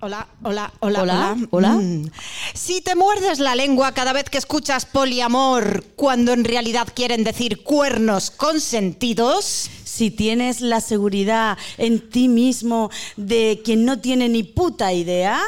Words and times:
Hola, 0.00 0.26
hola, 0.42 0.72
hola, 0.80 1.02
Hola, 1.02 1.36
hola. 1.50 1.68
Mm. 1.74 2.10
Si 2.52 2.80
te 2.80 2.96
muerdes 2.96 3.38
la 3.38 3.54
lengua 3.54 3.92
cada 3.92 4.12
vez 4.12 4.24
que 4.28 4.38
escuchas 4.38 4.86
poliamor, 4.86 5.84
cuando 5.94 6.32
en 6.32 6.42
realidad 6.42 6.88
quieren 6.92 7.22
decir 7.22 7.62
cuernos 7.62 8.32
consentidos, 8.32 9.70
Si 9.84 10.10
tienes 10.12 10.60
la 10.60 10.80
seguridad 10.80 11.58
en 11.76 12.10
ti 12.10 12.28
mismo 12.28 12.90
de 13.16 13.60
quien 13.64 13.84
no 13.84 13.98
tiene 13.98 14.28
ni 14.28 14.44
puta 14.44 14.92
idea, 14.92 15.40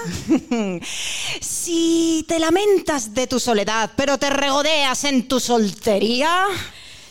si 1.41 2.25
te 2.27 2.39
lamentas 2.41 3.15
de 3.15 3.29
tu 3.29 3.39
soledad, 3.39 3.93
pero 3.97 4.19
te 4.19 4.31
regodeas 4.31 5.05
en 5.05 5.29
tu 5.29 5.39
soltería, 5.39 6.47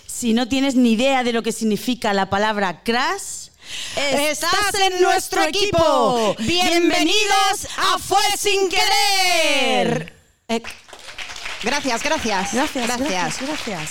si 0.06 0.34
no 0.34 0.48
tienes 0.50 0.76
ni 0.76 0.94
idea 0.94 1.24
de 1.24 1.32
lo 1.32 1.44
que 1.44 1.54
significa 1.54 2.14
la 2.14 2.30
palabra 2.30 2.84
crash, 2.84 3.49
estás 3.96 4.74
en 4.76 5.02
nuestro 5.02 5.44
equipo. 5.44 6.36
Bienvenidos 6.40 7.68
a 7.78 7.98
Fue 8.00 8.22
sin 8.38 8.70
querer. 8.70 10.14
Eh, 10.48 10.62
gracias, 11.64 12.04
gracias. 12.04 12.54
Gracias, 12.54 12.88
gracias, 12.88 13.38
gracias. 13.42 13.90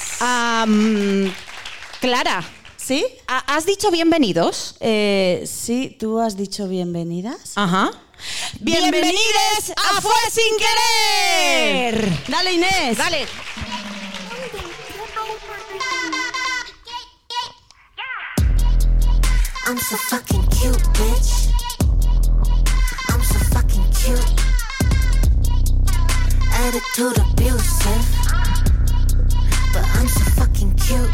Clara, 2.00 2.44
¿Sí? 2.76 3.04
¿ha- 3.26 3.56
¿has 3.56 3.66
dicho 3.66 3.90
bienvenidos? 3.90 4.76
Eh, 4.80 5.44
sí, 5.46 5.96
tú 5.98 6.20
has 6.20 6.36
dicho 6.36 6.68
bienvenidas. 6.68 7.52
Ajá. 7.56 7.90
Bienvenidos 8.60 9.72
a 9.76 10.00
Fue 10.00 10.12
sin 10.32 10.56
querer. 10.58 12.08
Dale, 12.28 12.52
Inés. 12.52 12.96
Dale. 12.96 13.26
I'm 19.68 19.76
so 19.76 19.96
fucking 19.96 20.46
cute, 20.46 20.78
bitch. 20.96 21.52
I'm 23.10 23.22
so 23.22 23.38
fucking 23.52 23.84
cute. 23.92 24.32
Attitude 26.54 27.18
abusive. 27.18 28.06
But 29.74 29.84
I'm 29.92 30.08
so 30.08 30.24
fucking 30.40 30.74
cute. 30.76 31.10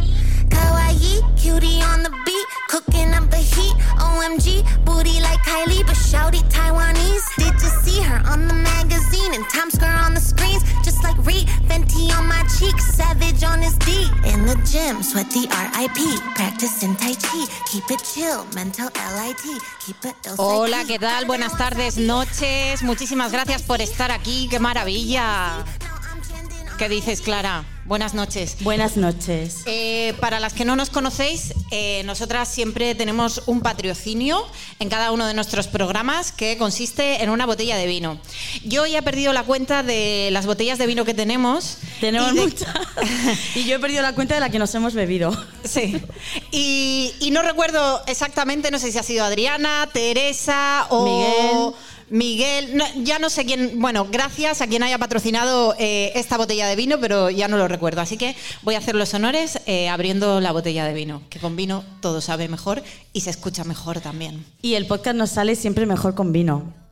Kawaii, 0.54 1.20
cutie 1.36 1.82
on 1.82 2.02
the 2.02 2.10
beat, 2.24 2.46
cooking 2.68 3.12
up 3.14 3.30
the 3.30 3.42
heat. 3.54 3.74
OMG, 3.98 4.62
booty 4.84 5.20
like 5.20 5.40
Kylie, 5.48 5.84
but 5.86 5.96
shouty 5.96 6.42
Taiwanese. 6.54 7.26
Did 7.36 7.54
you 7.62 7.72
see 7.82 8.00
her 8.02 8.20
on 8.30 8.46
the 8.48 8.54
magazine 8.54 9.34
and 9.34 9.44
Times 9.50 9.74
Square 9.74 9.98
on 10.06 10.14
the 10.14 10.20
screens? 10.20 10.62
Just 10.84 11.02
like 11.02 11.18
Reed, 11.26 11.46
Fenty 11.68 12.10
on 12.16 12.26
my 12.28 12.42
cheeks, 12.58 12.84
Savage 12.94 13.42
on 13.44 13.60
his 13.62 13.76
D. 13.78 14.08
In 14.32 14.46
the 14.46 14.56
gym, 14.70 15.02
sweat 15.02 15.28
the 15.30 15.44
RIP, 15.50 15.98
practicing 16.34 16.94
Tai 16.96 17.14
Chi. 17.14 17.46
Keep 17.70 17.90
it 17.90 18.02
chill, 18.04 18.44
mental 18.54 18.88
LIT. 19.16 19.44
Keep 19.84 20.04
it 20.04 20.16
ill 20.26 20.34
Hola, 20.38 20.84
¿qué 20.86 20.98
tal? 20.98 21.24
Buenas 21.26 21.56
tardes, 21.56 21.96
noches. 21.98 22.82
Muchísimas 22.82 23.32
gracias 23.32 23.62
por 23.62 23.80
estar 23.80 24.10
aquí. 24.10 24.48
¡Qué 24.48 24.58
maravilla! 24.58 25.64
¿Qué 26.78 26.88
dices, 26.88 27.20
Clara? 27.20 27.64
Buenas 27.86 28.14
noches. 28.14 28.56
Buenas 28.60 28.96
noches. 28.96 29.58
Eh, 29.66 30.14
para 30.18 30.40
las 30.40 30.54
que 30.54 30.64
no 30.64 30.74
nos 30.74 30.88
conocéis, 30.88 31.52
eh, 31.70 32.02
nosotras 32.06 32.48
siempre 32.48 32.94
tenemos 32.94 33.42
un 33.44 33.60
patrocinio 33.60 34.42
en 34.78 34.88
cada 34.88 35.12
uno 35.12 35.26
de 35.26 35.34
nuestros 35.34 35.66
programas 35.68 36.32
que 36.32 36.56
consiste 36.56 37.22
en 37.22 37.28
una 37.28 37.44
botella 37.44 37.76
de 37.76 37.86
vino. 37.86 38.18
Yo 38.64 38.86
ya 38.86 39.00
he 39.00 39.02
perdido 39.02 39.34
la 39.34 39.42
cuenta 39.42 39.82
de 39.82 40.30
las 40.32 40.46
botellas 40.46 40.78
de 40.78 40.86
vino 40.86 41.04
que 41.04 41.12
tenemos. 41.12 41.76
Tenemos 42.00 42.32
y 42.32 42.36
de- 42.36 42.40
muchas. 42.40 42.74
y 43.54 43.64
yo 43.64 43.76
he 43.76 43.78
perdido 43.80 44.00
la 44.00 44.14
cuenta 44.14 44.34
de 44.34 44.40
la 44.40 44.48
que 44.48 44.58
nos 44.58 44.74
hemos 44.74 44.94
bebido. 44.94 45.36
Sí. 45.64 46.00
Y, 46.52 47.12
y 47.20 47.30
no 47.32 47.42
recuerdo 47.42 48.02
exactamente, 48.06 48.70
no 48.70 48.78
sé 48.78 48.92
si 48.92 48.98
ha 48.98 49.02
sido 49.02 49.24
Adriana, 49.26 49.90
Teresa 49.92 50.86
o 50.88 51.04
Miguel. 51.04 51.74
Miguel. 52.10 52.82
Ya 53.02 53.18
no 53.18 53.30
sé 53.30 53.44
quién. 53.44 53.80
Bueno, 53.80 54.06
gracias 54.10 54.60
a 54.60 54.66
quien 54.66 54.82
haya 54.82 54.98
patrocinado 54.98 55.74
eh, 55.78 56.12
esta 56.14 56.36
botella 56.36 56.68
de 56.68 56.76
vino, 56.76 56.98
pero 57.00 57.30
ya 57.30 57.48
no 57.48 57.56
lo 57.56 57.68
recuerdo. 57.68 58.00
Así 58.00 58.16
que 58.16 58.36
voy 58.62 58.74
a 58.74 58.78
hacer 58.78 58.94
los 58.94 59.14
honores 59.14 59.60
eh, 59.66 59.88
abriendo 59.88 60.40
la 60.40 60.52
botella 60.52 60.84
de 60.84 60.94
vino. 60.94 61.22
Que 61.30 61.38
con 61.38 61.56
vino 61.56 61.84
todo 62.00 62.20
sabe 62.20 62.48
mejor 62.48 62.82
y 63.12 63.22
se 63.22 63.30
escucha 63.30 63.64
mejor 63.64 64.00
también. 64.00 64.44
Y 64.62 64.74
el 64.74 64.86
podcast 64.86 65.16
nos 65.16 65.30
sale 65.30 65.56
siempre 65.56 65.86
mejor 65.86 66.14
con 66.14 66.32
vino. 66.32 66.83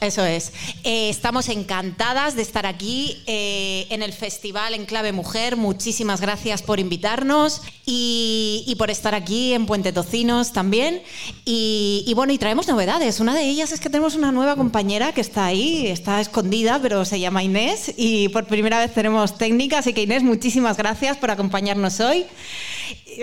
Eso 0.00 0.24
es. 0.24 0.52
Eh, 0.84 1.08
estamos 1.08 1.48
encantadas 1.48 2.36
de 2.36 2.42
estar 2.42 2.66
aquí 2.66 3.20
eh, 3.26 3.86
en 3.90 4.04
el 4.04 4.12
Festival 4.12 4.74
en 4.74 4.86
Clave 4.86 5.10
Mujer. 5.10 5.56
Muchísimas 5.56 6.20
gracias 6.20 6.62
por 6.62 6.78
invitarnos 6.78 7.62
y, 7.84 8.62
y 8.68 8.76
por 8.76 8.90
estar 8.90 9.16
aquí 9.16 9.54
en 9.54 9.66
Puente 9.66 9.92
Tocinos 9.92 10.52
también. 10.52 11.02
Y, 11.44 12.04
y 12.06 12.14
bueno, 12.14 12.32
y 12.32 12.38
traemos 12.38 12.68
novedades. 12.68 13.18
Una 13.18 13.34
de 13.34 13.42
ellas 13.42 13.72
es 13.72 13.80
que 13.80 13.90
tenemos 13.90 14.14
una 14.14 14.30
nueva 14.30 14.54
compañera 14.54 15.12
que 15.12 15.20
está 15.20 15.46
ahí, 15.46 15.88
está 15.88 16.20
escondida, 16.20 16.78
pero 16.80 17.04
se 17.04 17.18
llama 17.18 17.42
Inés. 17.42 17.92
Y 17.96 18.28
por 18.28 18.46
primera 18.46 18.78
vez 18.78 18.94
tenemos 18.94 19.36
técnica. 19.36 19.78
Así 19.78 19.94
que 19.94 20.02
Inés, 20.02 20.22
muchísimas 20.22 20.76
gracias 20.76 21.16
por 21.16 21.32
acompañarnos 21.32 21.98
hoy. 21.98 22.24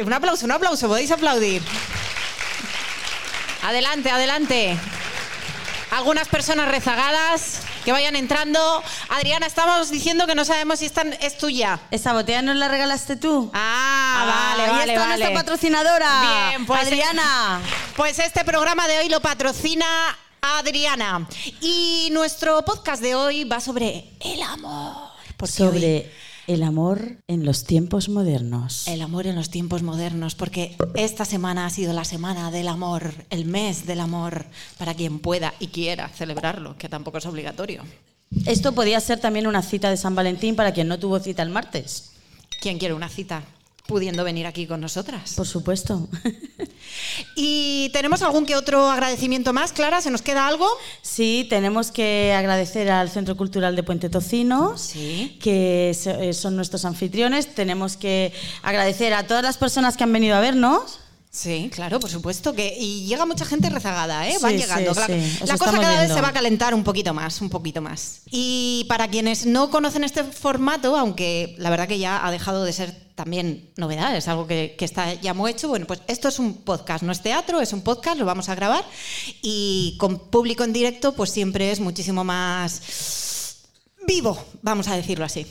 Un 0.04 0.12
aplauso, 0.12 0.44
un 0.44 0.52
aplauso, 0.52 0.90
podéis 0.90 1.12
aplaudir. 1.12 1.62
Adelante, 3.64 4.10
adelante. 4.10 4.78
Algunas 5.96 6.28
personas 6.28 6.68
rezagadas 6.68 7.62
que 7.86 7.92
vayan 7.94 8.16
entrando. 8.18 8.84
Adriana, 9.10 9.46
estamos 9.48 9.90
diciendo 9.90 10.28
que 10.28 10.36
no 10.36 10.44
sabemos 10.44 10.80
si 10.80 10.86
esta 10.88 11.04
es 11.22 11.38
tuya. 11.38 11.80
¿Esa 11.90 12.12
botella 12.12 12.42
nos 12.42 12.58
la 12.58 12.68
regalaste 12.68 13.16
tú? 13.16 13.50
Ah, 13.54 14.26
vale, 14.58 14.64
ahí 14.64 14.70
vale, 14.72 14.94
está 14.94 15.08
vale. 15.08 15.18
nuestra 15.24 15.34
patrocinadora. 15.42 16.50
Bien, 16.50 16.66
pues 16.66 16.82
Adriana. 16.82 17.62
Pues 17.96 18.20
este 18.20 18.44
programa 18.44 18.88
de 18.90 18.98
hoy 19.00 19.10
lo 19.10 19.22
patrocina 19.22 19.86
Adriana. 20.42 21.28
Y 21.62 22.10
nuestro 22.12 22.64
podcast 22.66 23.02
de 23.02 23.16
hoy 23.16 23.46
va 23.46 23.62
sobre 23.62 24.10
el 24.20 24.42
amor. 24.42 25.12
Porque 25.38 25.64
hoy- 25.64 25.68
Sobre 25.70 26.12
el 26.48 26.64
amor 26.64 27.18
en 27.28 27.46
los 27.46 27.64
tiempos 27.64 28.10
modernos. 28.10 28.88
El 28.88 29.02
amor 29.02 29.28
en 29.28 29.36
los 29.36 29.50
tiempos 29.50 29.82
modernos, 29.84 30.36
porque 30.36 30.76
esta 30.96 31.26
semana 31.26 31.66
ha 31.66 31.70
sido 31.70 31.94
la 31.94 32.06
semana 32.06 32.52
del 32.52 32.68
amor, 32.68 33.14
el 33.30 33.46
mes 33.46 33.86
del 33.86 34.00
amor, 34.00 34.46
para 34.78 34.94
quien 34.94 35.20
pueda 35.20 35.54
y 35.60 35.68
quiera 35.68 36.10
celebrarlo, 36.10 36.78
que 36.78 36.90
tampoco 36.90 37.18
es 37.18 37.26
obligatorio. 37.26 37.84
Esto 38.46 38.74
podía 38.74 39.00
ser 39.00 39.20
también 39.20 39.48
una 39.48 39.62
cita 39.62 39.90
de 39.90 39.98
San 39.98 40.16
Valentín 40.16 40.56
para 40.56 40.74
quien 40.74 40.88
no 40.88 41.00
tuvo 41.00 41.20
cita 41.20 41.42
el 41.44 41.50
martes. 41.50 42.12
¿Quién 42.62 42.80
quiere 42.80 42.94
una 42.94 43.10
cita? 43.10 43.44
Pudiendo 43.88 44.24
venir 44.24 44.48
aquí 44.48 44.66
con 44.66 44.82
nosotras. 44.82 45.34
Por 45.36 45.46
supuesto. 45.48 46.08
¿Y 47.36 47.90
tenemos 47.90 48.22
algún 48.24 48.46
que 48.46 48.56
otro 48.56 48.90
agradecimiento 48.90 49.54
más, 49.54 49.74
Clara? 49.74 50.02
¿Se 50.02 50.10
nos 50.10 50.22
queda 50.22 50.48
algo? 50.48 50.68
Sí, 51.02 51.46
tenemos 51.50 51.92
que 51.92 52.34
agradecer 52.36 52.90
al 52.90 53.10
Centro 53.10 53.38
Cultural 53.38 53.76
de 53.76 53.84
Puente 53.84 54.10
Tocinos, 54.10 54.82
Sí. 54.82 55.38
que 55.42 55.92
eh, 56.06 56.34
son 56.34 56.56
nuestros 56.56 56.84
anfitriones. 56.86 57.54
Tenemos 57.54 57.96
que 57.98 58.34
agradecer 58.64 59.14
a 59.14 59.28
todas 59.28 59.44
las 59.44 59.58
personas 59.58 59.98
que 59.98 60.04
han 60.04 60.14
venido 60.14 60.36
a 60.36 60.40
vernos. 60.40 61.00
Sí, 61.30 61.70
claro, 61.74 62.00
por 62.00 62.10
supuesto. 62.10 62.54
que 62.54 62.76
Y 62.80 63.06
llega 63.06 63.26
mucha 63.26 63.46
gente 63.46 63.70
rezagada, 63.70 64.28
¿eh? 64.30 64.38
Van 64.42 64.54
Sí, 64.54 64.58
llegando. 64.58 64.94
sí, 64.94 65.00
claro. 65.00 65.14
sí, 65.14 65.40
La 65.46 65.58
cosa 65.58 65.72
cada 65.80 66.02
vez 66.02 66.12
se 66.14 66.22
va 66.22 66.30
a 66.30 66.34
calentar 66.34 66.74
un 66.74 66.84
poquito 66.84 67.14
más, 67.14 67.42
un 67.42 67.50
poquito 67.50 67.82
más. 67.82 68.22
Y 68.32 68.86
para 68.88 69.10
quienes 69.10 69.46
no 69.46 69.70
conocen 69.70 70.04
este 70.06 70.24
formato, 70.24 70.96
aunque 70.98 71.54
la 71.60 71.70
verdad 71.70 71.88
que 71.88 72.00
ya 72.00 72.26
ha 72.26 72.32
dejado 72.32 72.64
de 72.64 72.72
ser 72.74 73.05
también 73.16 73.72
novedad, 73.78 74.16
es 74.16 74.28
algo 74.28 74.46
que, 74.46 74.76
que 74.78 74.86
está 74.86 75.14
ya 75.14 75.34
muy 75.34 75.52
hecho, 75.52 75.70
bueno, 75.70 75.88
pues 75.88 76.02
esto 76.08 76.28
es 76.28 76.38
un 76.38 76.54
podcast, 76.54 77.04
no 77.04 77.12
es 77.12 77.22
teatro, 77.22 77.62
es 77.62 77.74
un 77.74 77.82
podcast, 77.82 78.20
lo 78.20 78.26
vamos 78.26 78.50
a 78.50 78.56
grabar 78.56 78.84
y 79.42 79.96
con 80.00 80.20
público 80.20 80.64
en 80.64 80.74
directo, 80.74 81.14
pues 81.14 81.32
siempre 81.32 81.72
es 81.72 81.80
muchísimo 81.80 82.24
más 82.24 82.82
vivo, 84.06 84.38
vamos 84.62 84.88
a 84.88 84.96
decirlo 84.96 85.26
así. 85.26 85.48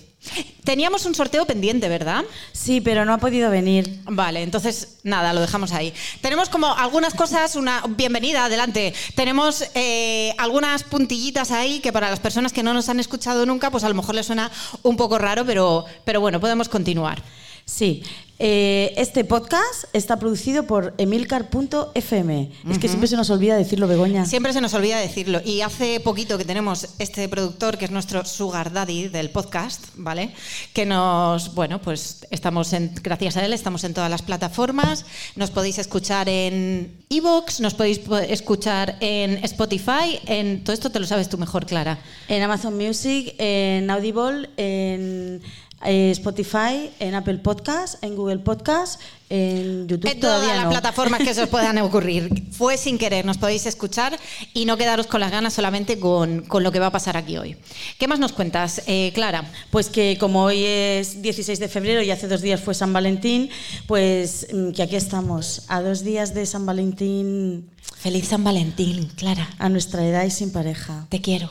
Teníamos 0.65 1.05
un 1.05 1.15
sorteo 1.15 1.45
pendiente, 1.45 1.89
¿verdad? 1.89 2.25
Sí, 2.53 2.81
pero 2.81 3.05
no 3.05 3.13
ha 3.13 3.19
podido 3.19 3.51
venir. 3.51 4.01
Vale, 4.05 4.43
entonces 4.43 5.01
nada, 5.03 5.35
lo 5.35 5.41
dejamos 5.41 5.73
ahí. 5.73 5.93
Tenemos 6.23 6.49
como 6.49 6.73
algunas 6.73 7.13
cosas, 7.15 7.57
una 7.57 7.83
bienvenida, 7.89 8.47
adelante. 8.47 8.95
Tenemos 9.15 9.65
eh, 9.75 10.35
algunas 10.39 10.83
puntillitas 10.85 11.51
ahí 11.51 11.81
que 11.81 11.93
para 11.93 12.09
las 12.09 12.21
personas 12.21 12.53
que 12.53 12.63
no 12.63 12.73
nos 12.73 12.89
han 12.89 13.01
escuchado 13.01 13.45
nunca, 13.45 13.71
pues 13.71 13.85
a 13.85 13.89
lo 13.89 13.95
mejor 13.95 14.15
les 14.15 14.27
suena 14.27 14.51
un 14.83 14.97
poco 14.97 15.19
raro, 15.19 15.45
pero, 15.45 15.85
pero 16.05 16.21
bueno, 16.21 16.41
podemos 16.41 16.69
continuar. 16.71 17.23
Sí, 17.67 18.03
eh, 18.39 18.93
este 18.97 19.25
podcast 19.25 19.85
está 19.93 20.19
producido 20.19 20.67
por 20.67 20.93
emilcar.fm. 20.99 22.51
Es 22.69 22.79
que 22.79 22.89
siempre 22.89 23.09
se 23.09 23.17
nos 23.17 23.31
olvida 23.31 23.57
decirlo, 23.57 23.87
Begoña. 23.87 24.27
Siempre 24.27 24.53
se 24.53 24.61
nos 24.61 24.75
olvida 24.75 24.99
decirlo. 24.99 25.41
Y 25.45 25.61
hace 25.63 25.99
poquito 26.01 26.37
que 26.37 26.45
tenemos 26.45 26.89
este 26.99 27.29
productor, 27.29 27.79
que 27.79 27.87
es 27.87 27.91
nuestro 27.91 28.25
sugar 28.25 28.73
daddy 28.73 29.09
del 29.09 29.31
podcast, 29.31 29.87
¿vale? 29.95 30.33
Que 30.75 30.85
nos, 30.85 31.55
bueno, 31.55 31.81
pues 31.81 32.27
estamos 32.31 32.73
en, 32.75 32.93
gracias 33.03 33.37
a 33.37 33.45
él, 33.47 33.53
estamos 33.53 33.85
en 33.85 33.95
todas 33.95 34.11
las 34.11 34.23
plataformas. 34.23 35.07
Nos 35.37 35.51
podéis 35.51 35.79
escuchar 35.79 36.29
en 36.29 36.99
Evox, 37.09 37.61
nos 37.61 37.75
podéis 37.75 38.01
po- 38.01 38.19
escuchar 38.19 38.97
en 39.01 39.43
Spotify. 39.45 40.19
En 40.27 40.65
todo 40.65 40.75
esto 40.75 40.91
te 40.91 40.99
lo 41.01 41.07
sabes 41.07 41.29
tú 41.29 41.39
mejor, 41.39 41.65
Clara. 41.67 41.99
En 42.29 42.43
Amazon 42.43 42.77
Music, 42.77 43.35
en 43.39 43.89
Audible, 43.91 44.51
en 44.57 45.41
eh, 45.85 46.11
Spotify, 46.13 46.91
en 46.99 47.15
Apple 47.15 47.39
Podcast, 47.39 48.03
en 48.03 48.17
Google 48.17 48.39
Podcast, 48.39 49.01
en 49.29 49.89
YouTube 49.89 50.11
En 50.11 50.21
todas 50.21 50.37
todavía 50.41 50.57
las 50.57 50.65
no. 50.65 50.71
plataformas 50.71 51.21
que 51.23 51.35
se 51.35 51.43
os 51.43 51.49
puedan 51.49 51.79
ocurrir. 51.79 52.45
Fue 52.53 52.77
sin 52.77 52.99
querer, 52.99 53.25
nos 53.25 53.39
podéis 53.39 53.67
escuchar 53.67 54.19
y 54.53 54.65
no 54.65 54.77
quedaros 54.77 55.07
con 55.07 55.21
las 55.21 55.31
ganas 55.31 55.55
solamente 55.55 55.99
con, 55.99 56.43
con 56.43 56.63
lo 56.63 56.73
que 56.73 56.79
va 56.79 56.87
a 56.87 56.93
pasar 56.93 57.17
aquí 57.17 57.37
hoy. 57.37 57.57
¿Qué 57.99 58.07
más 58.09 58.19
nos 58.19 58.33
cuentas, 58.33 58.83
eh, 58.87 59.13
Clara? 59.15 59.51
Pues 59.71 59.89
que 59.89 60.17
como 60.19 60.45
hoy 60.45 60.65
es 60.65 61.23
16 61.23 61.59
de 61.59 61.69
febrero 61.69 62.03
y 62.03 62.11
hace 62.11 62.29
dos 62.29 62.41
días 62.43 62.61
fue 62.61 62.75
San 62.75 62.93
Valentín, 62.93 63.51
pues 63.87 64.47
mm, 64.53 64.73
que 64.73 64.83
aquí 64.83 64.97
estamos, 64.97 65.63
a 65.69 65.81
dos 65.81 66.05
días 66.05 66.35
de 66.35 66.47
San 66.47 66.67
Valentín, 66.67 67.71
Feliz 67.97 68.29
San 68.29 68.45
Valentín, 68.45 69.09
Clara. 69.17 69.49
a 69.59 69.69
nuestra 69.69 70.07
edad 70.07 70.25
y 70.25 70.31
sin 70.31 70.53
pareja. 70.53 71.07
Te 71.09 71.21
quiero. 71.21 71.49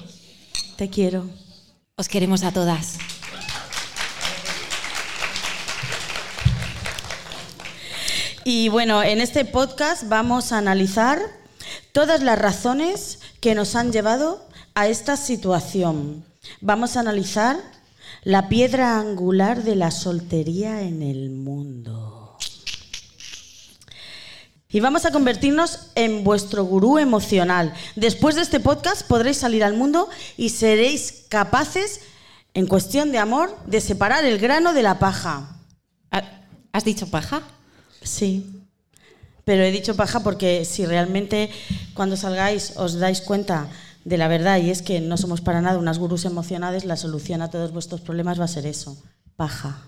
Te 0.75 0.89
quiero. 0.89 1.27
Os 1.95 2.07
queremos 2.07 2.43
a 2.43 2.51
todas. 2.51 2.97
Y 8.45 8.67
bueno, 8.67 9.01
en 9.01 9.21
este 9.21 9.45
podcast 9.45 10.09
vamos 10.09 10.51
a 10.51 10.57
analizar 10.57 11.21
todas 11.93 12.21
las 12.21 12.37
razones 12.37 13.19
que 13.39 13.55
nos 13.55 13.75
han 13.75 13.93
llevado 13.93 14.45
a 14.75 14.87
esta 14.87 15.15
situación. 15.15 16.25
Vamos 16.59 16.97
a 16.97 16.99
analizar 16.99 17.57
la 18.23 18.49
piedra 18.49 18.99
angular 18.99 19.63
de 19.63 19.77
la 19.77 19.91
soltería 19.91 20.81
en 20.81 21.01
el 21.03 21.29
mundo. 21.29 22.37
Y 24.67 24.81
vamos 24.81 25.05
a 25.05 25.11
convertirnos 25.11 25.91
en 25.95 26.25
vuestro 26.25 26.65
gurú 26.65 26.97
emocional. 26.97 27.73
Después 27.95 28.35
de 28.35 28.41
este 28.41 28.59
podcast 28.59 29.07
podréis 29.07 29.37
salir 29.37 29.63
al 29.63 29.75
mundo 29.75 30.09
y 30.35 30.49
seréis 30.49 31.25
capaces, 31.29 32.01
en 32.53 32.67
cuestión 32.67 33.11
de 33.13 33.19
amor, 33.19 33.57
de 33.67 33.79
separar 33.79 34.25
el 34.25 34.37
grano 34.37 34.73
de 34.73 34.83
la 34.83 34.99
paja. 34.99 35.59
¿Has 36.73 36.83
dicho 36.83 37.09
paja? 37.09 37.41
Sí. 38.03 38.63
Pero 39.45 39.63
he 39.63 39.71
dicho 39.71 39.95
paja 39.95 40.21
porque 40.21 40.63
si 40.65 40.85
realmente 40.85 41.49
cuando 41.93 42.15
salgáis 42.15 42.73
os 42.77 42.99
dais 42.99 43.21
cuenta 43.21 43.67
de 44.05 44.17
la 44.17 44.27
verdad 44.27 44.59
y 44.59 44.69
es 44.69 44.81
que 44.81 45.01
no 45.01 45.17
somos 45.17 45.41
para 45.41 45.61
nada 45.61 45.77
unas 45.77 45.99
gurús 45.99 46.25
emocionales, 46.25 46.85
la 46.85 46.95
solución 46.95 47.41
a 47.41 47.49
todos 47.49 47.71
vuestros 47.71 48.01
problemas 48.01 48.39
va 48.39 48.45
a 48.45 48.47
ser 48.47 48.65
eso, 48.65 48.97
paja. 49.35 49.81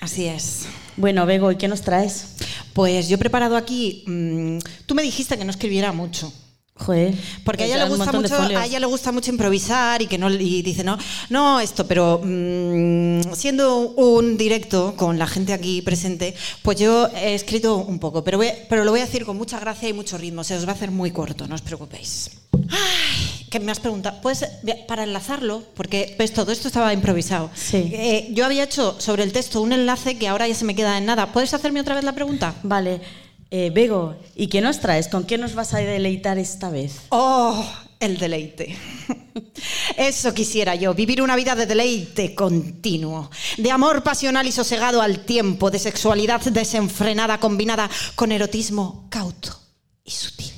Así 0.00 0.26
es. 0.26 0.66
Bueno, 0.96 1.26
Bego, 1.26 1.50
¿y 1.50 1.56
qué 1.56 1.68
nos 1.68 1.82
traes? 1.82 2.36
Pues 2.72 3.08
yo 3.08 3.16
he 3.16 3.18
preparado 3.18 3.56
aquí. 3.56 4.04
mm, 4.06 4.58
tú 4.86 4.94
me 4.94 5.02
dijiste 5.02 5.36
que 5.36 5.44
no 5.44 5.50
escribiera 5.50 5.92
mucho. 5.92 6.32
Joder. 6.78 7.14
Porque 7.42 7.64
a 7.64 7.66
ella, 7.66 7.78
le 7.84 7.88
gusta 7.88 8.12
mucho, 8.12 8.36
a 8.38 8.66
ella 8.66 8.78
le 8.80 8.86
gusta 8.86 9.10
mucho 9.10 9.30
improvisar 9.30 10.02
y 10.02 10.06
que 10.06 10.18
no 10.18 10.28
y 10.30 10.60
dice 10.60 10.84
no 10.84 10.98
no 11.30 11.58
esto 11.58 11.86
pero 11.86 12.20
mm, 12.22 13.32
siendo 13.34 13.78
un 13.96 14.36
directo 14.36 14.94
con 14.94 15.18
la 15.18 15.26
gente 15.26 15.54
aquí 15.54 15.80
presente 15.80 16.34
pues 16.62 16.78
yo 16.78 17.08
he 17.16 17.34
escrito 17.34 17.76
un 17.76 17.98
poco 17.98 18.22
pero 18.22 18.36
voy- 18.36 18.52
pero 18.68 18.84
lo 18.84 18.90
voy 18.90 19.00
a 19.00 19.06
decir 19.06 19.24
con 19.24 19.38
mucha 19.38 19.58
gracia 19.58 19.88
y 19.88 19.94
mucho 19.94 20.18
ritmo 20.18 20.44
se 20.44 20.54
os 20.54 20.66
va 20.66 20.72
a 20.72 20.74
hacer 20.74 20.90
muy 20.90 21.12
corto 21.12 21.46
no 21.48 21.54
os 21.54 21.62
preocupéis 21.62 22.30
Ay, 22.70 23.46
que 23.50 23.58
me 23.58 23.72
has 23.72 23.80
preguntado 23.80 24.18
pues 24.20 24.44
para 24.86 25.04
enlazarlo 25.04 25.62
porque 25.74 26.14
ves 26.18 26.34
todo 26.34 26.52
esto 26.52 26.68
estaba 26.68 26.92
improvisado 26.92 27.50
Sí. 27.54 27.88
Eh, 27.92 28.28
yo 28.32 28.44
había 28.44 28.64
hecho 28.64 28.96
sobre 29.00 29.22
el 29.22 29.32
texto 29.32 29.62
un 29.62 29.72
enlace 29.72 30.18
que 30.18 30.28
ahora 30.28 30.46
ya 30.46 30.54
se 30.54 30.66
me 30.66 30.74
queda 30.74 30.98
en 30.98 31.06
nada 31.06 31.32
puedes 31.32 31.54
hacerme 31.54 31.80
otra 31.80 31.94
vez 31.94 32.04
la 32.04 32.12
pregunta 32.14 32.54
Vale. 32.62 33.00
Eh, 33.50 33.70
Bego, 33.72 34.16
¿y 34.34 34.48
qué 34.48 34.60
nos 34.60 34.80
traes? 34.80 35.08
¿Con 35.08 35.24
qué 35.24 35.38
nos 35.38 35.54
vas 35.54 35.72
a 35.74 35.78
deleitar 35.78 36.38
esta 36.38 36.68
vez? 36.70 37.02
Oh, 37.10 37.64
el 38.00 38.18
deleite. 38.18 38.76
Eso 39.96 40.34
quisiera 40.34 40.74
yo, 40.74 40.94
vivir 40.94 41.22
una 41.22 41.36
vida 41.36 41.54
de 41.54 41.66
deleite 41.66 42.34
continuo, 42.34 43.30
de 43.56 43.70
amor 43.70 44.02
pasional 44.02 44.46
y 44.46 44.52
sosegado 44.52 45.00
al 45.00 45.20
tiempo, 45.20 45.70
de 45.70 45.78
sexualidad 45.78 46.40
desenfrenada 46.40 47.38
combinada 47.38 47.88
con 48.16 48.32
erotismo 48.32 49.06
cauto 49.10 49.58
y 50.04 50.10
sutil. 50.10 50.52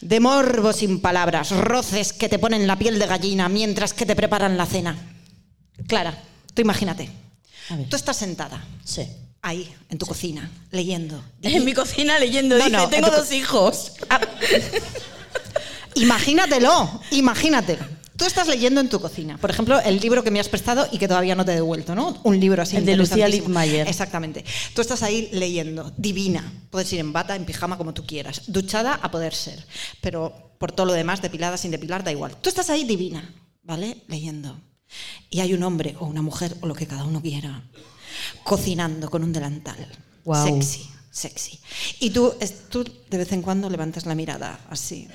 De 0.00 0.20
morbo 0.20 0.72
sin 0.72 1.00
palabras, 1.00 1.50
roces 1.50 2.12
que 2.12 2.28
te 2.28 2.38
ponen 2.38 2.66
la 2.66 2.78
piel 2.78 2.98
de 2.98 3.06
gallina 3.06 3.48
mientras 3.48 3.92
que 3.92 4.06
te 4.06 4.16
preparan 4.16 4.56
la 4.56 4.64
cena. 4.64 4.96
Clara, 5.86 6.22
tú 6.54 6.62
imagínate. 6.62 7.10
Tú 7.90 7.96
estás 7.96 8.16
sentada 8.16 8.64
Sí. 8.82 9.06
Ahí, 9.42 9.72
en 9.88 9.98
tu 9.98 10.06
cocina, 10.06 10.50
leyendo. 10.70 11.22
En 11.42 11.64
mi 11.64 11.74
cocina 11.74 12.18
leyendo, 12.18 12.56
No, 12.58 12.64
dice, 12.64 12.76
no, 12.76 12.84
en 12.84 12.90
tengo 12.90 13.10
dos 13.10 13.32
hijos. 13.32 13.92
Ah, 14.10 14.20
imagínatelo, 15.94 17.00
imagínatelo. 17.10 17.98
Tú 18.16 18.24
estás 18.24 18.48
leyendo 18.48 18.80
en 18.80 18.88
tu 18.88 19.00
cocina, 19.00 19.38
por 19.38 19.48
ejemplo, 19.48 19.78
el 19.78 20.00
libro 20.00 20.24
que 20.24 20.32
me 20.32 20.40
has 20.40 20.48
prestado 20.48 20.88
y 20.90 20.98
que 20.98 21.06
todavía 21.06 21.36
no 21.36 21.44
te 21.44 21.52
he 21.52 21.54
devuelto, 21.54 21.94
¿no? 21.94 22.18
Un 22.24 22.40
libro 22.40 22.62
así. 22.62 22.76
El 22.76 22.84
de 22.84 22.96
Lucía. 22.96 23.28
Littmayer. 23.28 23.86
Exactamente. 23.86 24.44
Tú 24.74 24.80
estás 24.80 25.04
ahí 25.04 25.28
leyendo, 25.30 25.92
divina. 25.96 26.52
Puedes 26.70 26.92
ir 26.92 26.98
en 26.98 27.12
bata, 27.12 27.36
en 27.36 27.44
pijama, 27.44 27.78
como 27.78 27.94
tú 27.94 28.04
quieras. 28.04 28.42
Duchada 28.48 28.94
a 28.94 29.12
poder 29.12 29.34
ser. 29.34 29.64
Pero 30.00 30.52
por 30.58 30.72
todo 30.72 30.86
lo 30.86 30.94
demás, 30.94 31.22
depilada, 31.22 31.56
sin 31.56 31.70
depilar, 31.70 32.02
da 32.02 32.10
igual. 32.10 32.36
Tú 32.40 32.48
estás 32.48 32.70
ahí 32.70 32.82
divina, 32.82 33.32
¿vale? 33.62 33.98
Leyendo. 34.08 34.58
Y 35.30 35.38
hay 35.38 35.54
un 35.54 35.62
hombre 35.62 35.94
o 36.00 36.06
una 36.06 36.20
mujer 36.22 36.56
o 36.60 36.66
lo 36.66 36.74
que 36.74 36.88
cada 36.88 37.04
uno 37.04 37.22
quiera, 37.22 37.62
cocinando 38.44 39.10
con 39.10 39.22
un 39.24 39.32
delantal. 39.32 39.86
Guau. 40.24 40.46
Sexy, 40.46 40.88
sexy. 41.10 41.58
Y 42.00 42.10
tú, 42.10 42.34
es- 42.40 42.68
tú 42.68 42.84
de 43.10 43.18
vez 43.18 43.32
en 43.32 43.42
cuando 43.42 43.68
levantas 43.70 44.06
la 44.06 44.14
mirada 44.14 44.60
así. 44.70 45.08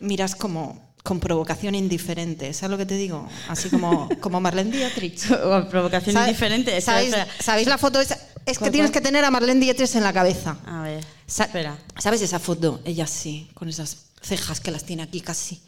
Miras 0.00 0.34
como 0.34 0.92
con 1.02 1.18
provocación 1.20 1.74
indiferente. 1.74 2.52
¿Sabes 2.54 2.70
lo 2.70 2.78
que 2.78 2.86
te 2.86 2.96
digo? 2.96 3.28
Así 3.48 3.68
como, 3.70 4.08
como 4.20 4.40
Marlene 4.40 4.76
Dietrich. 4.76 5.26
Provocación 5.70 6.14
¿Sabe- 6.14 6.28
indiferente. 6.28 6.80
¿Sabéis, 6.80 7.08
espera. 7.08 7.28
sabéis 7.40 7.66
la 7.68 7.78
foto? 7.78 8.00
esa? 8.00 8.14
Es 8.46 8.54
que 8.58 8.64
¿Cuál, 8.64 8.70
tienes 8.72 8.90
cuál? 8.90 9.02
que 9.02 9.06
tener 9.08 9.24
a 9.24 9.30
Marlene 9.30 9.60
Dietrich 9.60 9.94
en 9.96 10.02
la 10.04 10.12
cabeza. 10.12 10.58
A 10.66 10.82
ver, 10.82 11.04
espera. 11.26 11.76
¿Sabes 11.98 12.22
esa 12.22 12.38
foto? 12.38 12.80
Ella 12.84 13.06
sí, 13.06 13.50
con 13.54 13.68
esas 13.68 13.96
cejas 14.20 14.60
que 14.60 14.70
las 14.70 14.84
tiene 14.84 15.02
aquí 15.02 15.20
casi. 15.20 15.60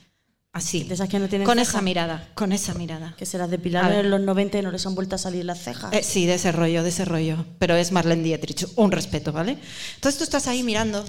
Así. 0.55 0.85
¿De 0.85 0.95
esas 0.95 1.09
que 1.09 1.19
no 1.19 1.29
tienen 1.29 1.45
con 1.45 1.59
ceja? 1.59 1.69
esa 1.69 1.83
mirada, 1.83 2.29
con 2.35 2.53
esa 2.53 2.75
mirada. 2.75 3.17
Que 3.19 3.27
se 3.27 3.39
las 3.39 3.51
depilaron 3.51 3.93
en 3.93 4.09
los 4.09 4.21
90 4.21 4.61
y 4.61 4.63
no 4.63 4.71
les 4.71 4.87
han 4.87 4.95
vuelto 4.95 5.17
a 5.17 5.19
salir 5.19 5.45
las 5.45 5.61
cejas. 5.61 5.93
Eh, 5.93 6.05
sí, 6.05 6.27
de 6.27 6.35
ese 6.35 6.53
rollo, 6.53 6.85
de 6.85 6.91
ese 6.91 7.05
rollo. 7.05 7.45
Pero 7.59 7.75
es 7.75 7.91
Marlene 7.91 8.23
Dietrich, 8.23 8.69
un 8.77 8.93
respeto, 8.93 9.33
¿vale? 9.33 9.59
Entonces 9.97 10.17
tú 10.17 10.23
estás 10.23 10.47
ahí 10.47 10.63
mirando, 10.63 11.05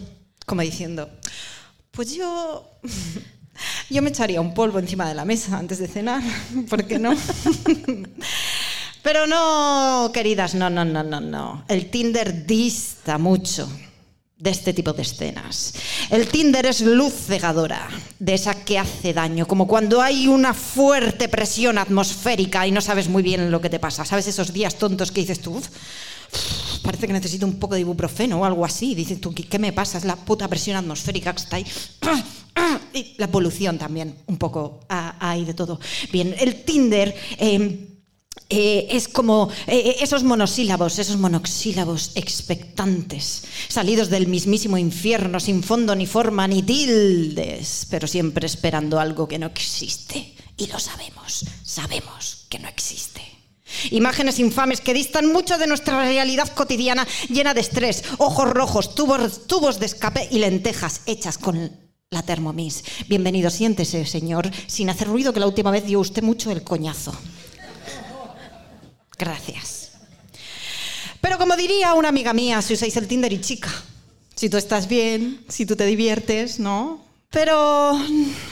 como 0.48 0.64
diciendo, 0.64 1.12
pues 1.92 2.16
yo, 2.16 2.72
yo 3.92 4.02
me 4.02 4.10
echaría 4.10 4.42
un 4.42 4.56
polvo 4.56 4.80
encima 4.80 5.08
de 5.08 5.14
la 5.14 5.26
mesa 5.26 5.60
antes 5.60 5.78
de 5.78 5.90
cenar, 5.90 6.24
¿por 6.70 6.88
qué 6.88 6.98
no? 6.98 7.14
Pero 9.04 9.28
no, 9.28 10.10
queridas, 10.12 10.56
no, 10.56 10.72
no, 10.72 10.84
no, 10.84 11.04
no, 11.04 11.22
no. 11.22 11.66
El 11.68 11.92
Tinder 11.92 12.48
dista 12.48 13.20
mucho 13.20 13.70
de 14.38 14.50
este 14.50 14.74
tipo 14.74 14.92
de 14.92 15.02
escenas. 15.02 15.74
El 16.10 16.28
Tinder 16.28 16.66
es 16.66 16.82
luz 16.82 17.14
cegadora, 17.14 17.88
de 18.20 18.34
esa 18.34 18.54
que 18.66 18.78
hace 18.78 19.14
daño, 19.14 19.48
como 19.48 19.68
cuando 19.68 20.02
hay 20.02 20.28
una 20.28 20.54
fuerte 20.54 21.30
presión 21.30 21.78
atmosférica 21.78 22.68
y 22.68 22.72
no 22.72 22.82
sabes 22.82 23.08
muy 23.08 23.24
bien 23.24 23.50
lo 23.50 23.62
que 23.62 23.70
te 23.70 23.80
pasa. 23.80 24.04
¿Sabes 24.04 24.28
esos 24.28 24.52
días 24.52 24.76
tontos 24.76 25.12
que 25.12 25.22
dices 25.22 25.40
tú? 25.40 25.56
"Uf, 25.56 25.70
uf, 25.70 26.80
parece 26.82 27.08
que 27.08 27.14
necesito 27.14 27.46
un 27.46 27.60
poco 27.60 27.76
de 27.76 27.82
ibuprofeno 27.82 28.40
o 28.42 28.46
algo 28.46 28.66
así. 28.66 28.94
Dices 28.94 29.22
tú, 29.22 29.34
¿qué, 29.34 29.60
me 29.60 29.72
pasa? 29.72 29.98
Es 29.98 30.06
la 30.06 30.18
puta 30.18 30.48
presión 30.48 30.76
atmosférica 30.76 31.34
que 31.34 31.42
está 31.42 31.56
ahí. 31.58 31.66
Y 32.94 33.16
la 33.18 33.28
polución 33.28 33.78
también, 33.78 34.16
un 34.28 34.38
poco 34.38 34.80
hay 34.88 35.44
de 35.44 35.54
todo. 35.54 35.80
Bien, 36.12 36.34
el 36.40 36.64
Tinder... 36.64 37.14
eh, 37.38 37.90
eh, 38.48 38.88
es 38.92 39.08
como 39.08 39.50
eh, 39.66 39.98
esos 40.02 40.24
monosílabos, 40.24 41.00
esos 41.00 41.18
monoxílabos 41.18 42.12
expectantes, 42.16 43.44
salidos 43.68 44.10
del 44.10 44.28
mismísimo 44.28 44.78
infierno, 44.78 45.40
sin 45.40 45.64
fondo 45.64 45.96
ni 45.96 46.06
forma 46.06 46.48
ni 46.48 46.62
tildes, 46.62 47.88
pero 47.90 48.08
siempre 48.08 48.46
esperando 48.46 49.00
algo 49.00 49.28
que 49.28 49.40
no 49.40 49.48
existe. 49.48 50.34
Y 50.58 50.68
lo 50.68 50.80
sabemos, 50.80 51.46
sabemos 51.64 52.46
que 52.50 52.60
no 52.60 52.68
existe. 52.68 53.22
Imágenes 53.90 54.40
infames 54.40 54.80
que 54.80 54.94
distan 54.94 55.32
mucho 55.32 55.58
de 55.58 55.68
nuestra 55.68 56.00
realidad 56.00 56.48
cotidiana 56.50 57.08
llena 57.30 57.54
de 57.54 57.62
estrés, 57.62 58.04
ojos 58.20 58.50
rojos, 58.52 58.96
tubos, 58.96 59.48
tubos 59.48 59.80
de 59.80 59.88
escape 59.88 60.28
y 60.32 60.40
lentejas 60.40 61.02
hechas 61.08 61.38
con 61.38 61.72
la 62.12 62.22
Thermomix. 62.22 62.84
Bienvenido, 63.10 63.50
siéntese, 63.50 64.06
señor, 64.06 64.50
sin 64.68 64.90
hacer 64.90 65.08
ruido 65.08 65.34
que 65.34 65.40
la 65.40 65.48
última 65.48 65.72
vez 65.72 65.86
dio 65.86 66.00
usted 66.00 66.22
mucho 66.22 66.52
el 66.52 66.64
coñazo. 66.64 67.14
Gracias. 69.18 69.92
Pero 71.22 71.38
como 71.38 71.56
diría 71.56 71.94
una 71.94 72.10
amiga 72.10 72.34
mía, 72.34 72.62
si 72.62 72.74
usáis 72.74 72.96
el 72.98 73.08
Tinder 73.08 73.34
y 73.34 73.42
chica, 73.42 73.72
si 74.36 74.50
tú 74.50 74.58
estás 74.58 74.88
bien, 74.88 75.44
si 75.48 75.66
tú 75.66 75.76
te 75.76 75.86
diviertes, 75.86 76.60
¿no? 76.60 77.04
Pero 77.30 78.00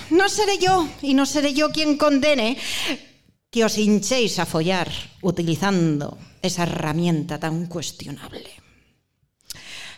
no 0.09 0.29
seré 0.29 0.57
yo, 0.57 0.87
y 1.01 1.13
no 1.13 1.25
seré 1.25 1.53
yo 1.53 1.71
quien 1.71 1.97
condene 1.97 2.57
que 3.51 3.63
os 3.63 3.77
hinchéis 3.77 4.39
a 4.39 4.47
follar 4.47 4.91
utilizando 5.21 6.17
esa 6.41 6.63
herramienta 6.63 7.39
tan 7.39 7.67
cuestionable. 7.67 8.49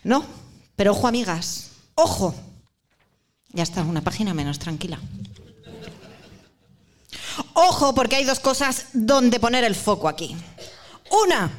No, 0.04 0.26
pero 0.76 0.92
ojo 0.92 1.08
amigas, 1.08 1.72
ojo. 1.96 2.36
Ya 3.54 3.64
está, 3.64 3.84
una 3.84 4.02
página 4.02 4.34
menos 4.34 4.60
tranquila. 4.60 5.00
Ojo, 7.54 7.96
porque 7.96 8.18
hay 8.18 8.26
dos 8.26 8.40
cosas 8.40 8.88
donde 8.94 9.40
poner 9.40 9.64
el 9.64 9.76
foco 9.76 10.10
aquí. 10.10 10.36
Una, 11.24 11.50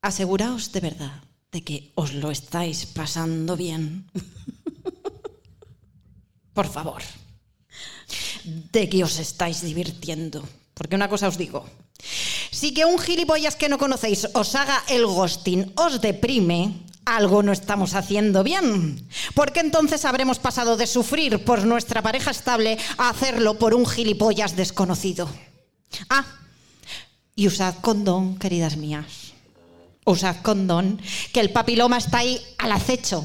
aseguraos 0.00 0.72
de 0.72 0.80
verdad 0.80 1.22
de 1.52 1.62
que 1.62 1.92
os 1.94 2.14
lo 2.14 2.30
estáis 2.30 2.86
pasando 2.86 3.56
bien. 3.56 4.10
Por 6.54 6.66
favor. 6.66 7.02
De 8.44 8.88
que 8.88 9.04
os 9.04 9.18
estáis 9.18 9.60
divirtiendo. 9.60 10.42
Porque 10.72 10.96
una 10.96 11.08
cosa 11.08 11.28
os 11.28 11.36
digo. 11.36 11.68
Si 12.50 12.72
que 12.72 12.86
un 12.86 12.98
gilipollas 12.98 13.56
que 13.56 13.68
no 13.68 13.76
conocéis 13.76 14.26
os 14.32 14.54
haga 14.54 14.82
el 14.88 15.04
ghosting 15.04 15.74
os 15.76 16.00
deprime, 16.00 16.80
algo 17.04 17.42
no 17.42 17.52
estamos 17.52 17.92
haciendo 17.92 18.42
bien. 18.42 19.06
Porque 19.34 19.60
entonces 19.60 20.06
habremos 20.06 20.38
pasado 20.38 20.78
de 20.78 20.86
sufrir 20.86 21.44
por 21.44 21.66
nuestra 21.66 22.00
pareja 22.00 22.30
estable 22.30 22.78
a 22.96 23.10
hacerlo 23.10 23.58
por 23.58 23.74
un 23.74 23.84
gilipollas 23.84 24.56
desconocido. 24.56 25.28
Ah, 26.08 26.39
y 27.34 27.46
usad 27.46 27.76
condón, 27.76 28.38
queridas 28.38 28.76
mías. 28.76 29.32
Usad 30.04 30.36
condón, 30.42 31.00
que 31.32 31.40
el 31.40 31.50
papiloma 31.50 31.98
está 31.98 32.18
ahí 32.18 32.40
al 32.58 32.72
acecho. 32.72 33.24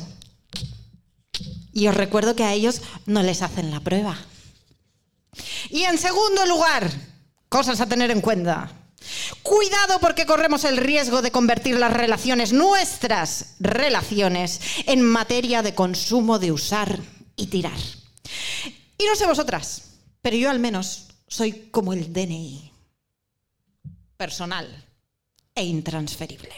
Y 1.73 1.87
os 1.87 1.95
recuerdo 1.95 2.35
que 2.35 2.43
a 2.43 2.53
ellos 2.53 2.81
no 3.05 3.23
les 3.23 3.41
hacen 3.41 3.71
la 3.71 3.79
prueba. 3.79 4.17
Y 5.69 5.83
en 5.83 5.97
segundo 5.97 6.45
lugar, 6.45 6.89
cosas 7.49 7.81
a 7.81 7.87
tener 7.87 8.11
en 8.11 8.21
cuenta. 8.21 8.71
Cuidado 9.43 9.99
porque 9.99 10.25
corremos 10.25 10.63
el 10.63 10.77
riesgo 10.77 11.21
de 11.21 11.31
convertir 11.31 11.77
las 11.77 11.93
relaciones, 11.93 12.53
nuestras 12.53 13.55
relaciones, 13.59 14.61
en 14.87 15.01
materia 15.01 15.61
de 15.61 15.75
consumo 15.75 16.39
de 16.39 16.51
usar 16.51 16.99
y 17.35 17.47
tirar. 17.47 17.77
Y 18.97 19.05
no 19.05 19.15
sé 19.15 19.27
vosotras, 19.27 19.83
pero 20.21 20.37
yo 20.37 20.49
al 20.49 20.59
menos 20.59 21.07
soy 21.27 21.69
como 21.71 21.93
el 21.93 22.11
DNI, 22.13 22.71
personal 24.17 24.67
e 25.53 25.63
intransferible. 25.63 26.49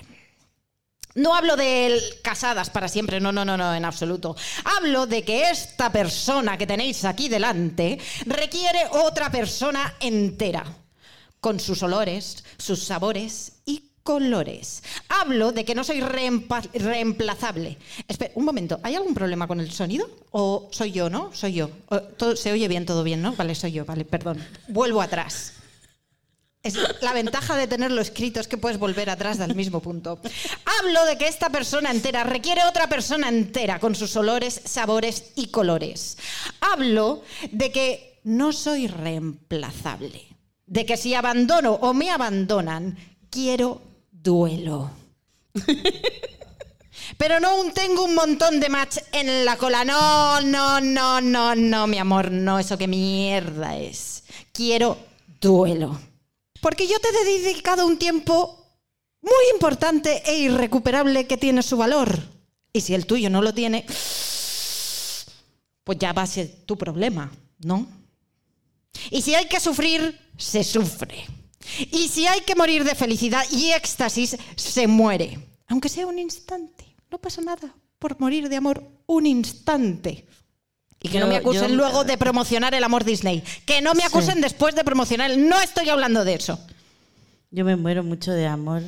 No 1.16 1.34
hablo 1.36 1.56
de 1.56 2.00
casadas 2.22 2.70
para 2.70 2.88
siempre, 2.88 3.20
no, 3.20 3.32
no, 3.32 3.44
no, 3.44 3.58
no, 3.58 3.74
en 3.74 3.86
absoluto. 3.86 4.36
Hablo 4.64 5.08
de 5.08 5.24
que 5.24 5.50
esta 5.50 5.92
persona 5.92 6.58
que 6.60 6.68
tenéis 6.68 7.06
aquí 7.06 7.28
delante 7.28 7.98
requiere 8.26 8.80
otra 8.92 9.32
persona 9.32 9.96
entera 10.00 10.64
con 11.40 11.60
sus 11.60 11.82
olores, 11.82 12.44
sus 12.60 12.84
sabores 12.84 13.54
y 13.66 13.84
colores. 14.04 14.84
Hablo 15.10 15.52
de 15.52 15.66
que 15.66 15.74
no 15.76 15.84
soy 15.84 16.02
reemplazable. 16.02 17.78
Espera, 18.08 18.32
un 18.36 18.46
momento, 18.46 18.80
¿hay 18.84 18.94
algún 18.96 19.16
problema 19.16 19.48
con 19.48 19.60
el 19.60 19.72
sonido? 19.72 20.08
¿O 20.32 20.70
soy 20.72 20.92
yo, 20.92 21.10
no? 21.10 21.34
Soy 21.34 21.54
yo. 21.54 21.70
Todo- 22.18 22.36
se 22.36 22.52
oye 22.52 22.68
bien, 22.68 22.86
todo 22.86 23.04
bien, 23.04 23.22
¿no? 23.24 23.34
Vale, 23.36 23.56
soy 23.56 23.72
yo, 23.72 23.86
vale, 23.86 24.06
perdón. 24.06 24.46
Vuelvo 24.68 25.02
atrás. 25.02 25.54
La 27.02 27.14
ventaja 27.14 27.56
de 27.56 27.68
tenerlo 27.68 28.02
escrito 28.02 28.40
es 28.40 28.48
que 28.48 28.58
puedes 28.58 28.80
volver 28.80 29.10
atrás 29.10 29.38
del 29.38 29.56
mismo 29.56 29.82
punto. 29.82 30.20
Hablo 30.80 31.06
de 31.06 31.18
que 31.18 31.28
esta 31.28 31.50
persona 31.50 31.92
entera 31.92 32.24
requiere 32.24 32.64
otra 32.64 32.88
persona 32.88 33.30
entera 33.30 33.80
con 33.80 33.96
sus 33.96 34.16
olores, 34.16 34.62
sabores 34.66 35.32
y 35.36 35.48
colores. 35.48 36.18
Hablo 36.60 37.22
de 37.52 37.72
que 37.72 38.20
no 38.24 38.52
soy 38.52 38.88
reemplazable. 38.88 40.28
De 40.66 40.86
que 40.86 40.98
si 40.98 41.14
abandono 41.14 41.74
o 41.76 41.94
me 41.94 42.10
abandonan, 42.10 42.98
quiero 43.30 43.82
duelo. 44.12 44.92
Pero 47.18 47.40
no 47.40 47.62
un 47.62 47.72
tengo 47.72 48.04
un 48.04 48.16
montón 48.16 48.60
de 48.60 48.70
match 48.70 48.98
en 49.12 49.46
la 49.46 49.56
cola. 49.56 49.86
No, 49.86 50.42
no, 50.42 50.82
no, 50.82 51.22
no, 51.22 51.56
no, 51.56 51.88
mi 51.88 51.98
amor, 51.98 52.32
no, 52.32 52.60
eso 52.60 52.78
que 52.78 52.88
mierda 52.88 53.78
es. 53.78 54.24
Quiero 54.52 54.98
duelo. 55.40 55.98
Porque 56.62 56.88
yo 56.88 57.00
te 57.00 57.10
he 57.10 57.42
dedicado 57.42 57.86
un 57.86 57.98
tiempo 57.98 58.66
muy 59.22 59.54
importante 59.54 60.24
e 60.26 60.38
irrecuperable 60.40 61.28
que 61.28 61.38
tiene 61.38 61.64
su 61.64 61.78
valor. 61.78 62.20
Y 62.74 62.82
si 62.82 62.94
el 62.94 63.06
tuyo 63.06 63.30
no 63.30 63.42
lo 63.42 63.54
tiene, 63.54 63.86
pues 65.84 65.98
ya 66.00 66.14
va 66.14 66.24
a 66.24 66.28
ser 66.28 66.66
tu 66.66 66.78
problema, 66.78 67.32
¿no? 67.60 67.88
Y 69.10 69.22
si 69.22 69.36
hay 69.36 69.48
que 69.48 69.60
sufrir, 69.60 70.20
se 70.38 70.64
sufre. 70.64 71.26
Y 71.92 72.08
si 72.08 72.28
hay 72.28 72.42
que 72.42 72.56
morir 72.56 72.84
de 72.84 72.96
felicidad 72.96 73.44
y 73.52 73.72
éxtasis, 73.72 74.38
se 74.56 74.88
muere. 74.88 75.40
Aunque 75.68 75.90
sea 75.90 76.08
un 76.08 76.20
instante. 76.20 76.96
No 77.10 77.18
pasa 77.20 77.42
nada 77.42 77.74
por 78.00 78.20
morir 78.20 78.50
de 78.50 78.58
amor 78.58 78.84
un 79.06 79.26
instante. 79.26 80.27
Y 81.02 81.10
que 81.10 81.16
Yo- 81.16 81.20
no 81.22 81.28
me 81.28 81.38
acusen 81.38 81.70
yo- 81.70 81.76
luego 81.76 82.04
de 82.04 82.18
promocionar 82.18 82.74
el 82.74 82.84
amor 82.84 83.04
Disney. 83.04 83.44
Que 83.66 83.82
no 83.82 83.94
me 83.94 84.02
Sí. 84.02 84.08
acusen 84.08 84.42
después 84.42 84.76
de 84.76 84.84
promocionar. 84.84 85.30
el- 85.32 85.48
No 85.48 85.60
estoy 85.62 85.90
hablando 85.90 86.24
de 86.26 86.34
eso. 86.36 86.60
Yo 87.52 87.64
me 87.66 87.76
muero 87.76 88.04
mucho 88.04 88.32
de 88.32 88.48
amor. 88.48 88.82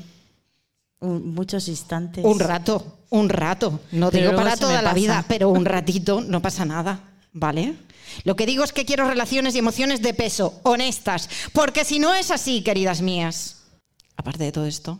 Un- 1.01 1.33
muchos 1.33 1.67
instantes. 1.69 2.25
Un 2.25 2.39
rato, 2.39 2.99
un 3.09 3.29
rato. 3.29 3.79
No 3.91 4.11
Pero 4.11 4.29
digo 4.31 4.41
para 4.41 4.57
toda 4.57 4.81
la 4.81 4.93
vida, 4.93 5.23
pero 5.27 5.49
un 5.49 5.63
ratito 5.65 6.19
no 6.21 6.41
pasa 6.41 6.65
nada, 6.65 6.99
¿vale? 7.31 7.75
Lo 8.25 8.35
que 8.35 8.45
digo 8.45 8.63
es 8.65 8.73
que 8.73 8.83
quiero 8.85 9.07
relaciones 9.07 9.55
y 9.55 9.59
emociones 9.59 10.01
de 10.01 10.13
peso, 10.13 10.59
honestas, 10.63 11.29
porque 11.53 11.85
si 11.85 11.99
no 11.99 12.13
es 12.15 12.31
así, 12.31 12.63
queridas 12.63 13.01
mías. 13.01 13.57
Aparte 14.17 14.43
de 14.43 14.51
todo 14.51 14.65
esto, 14.65 14.99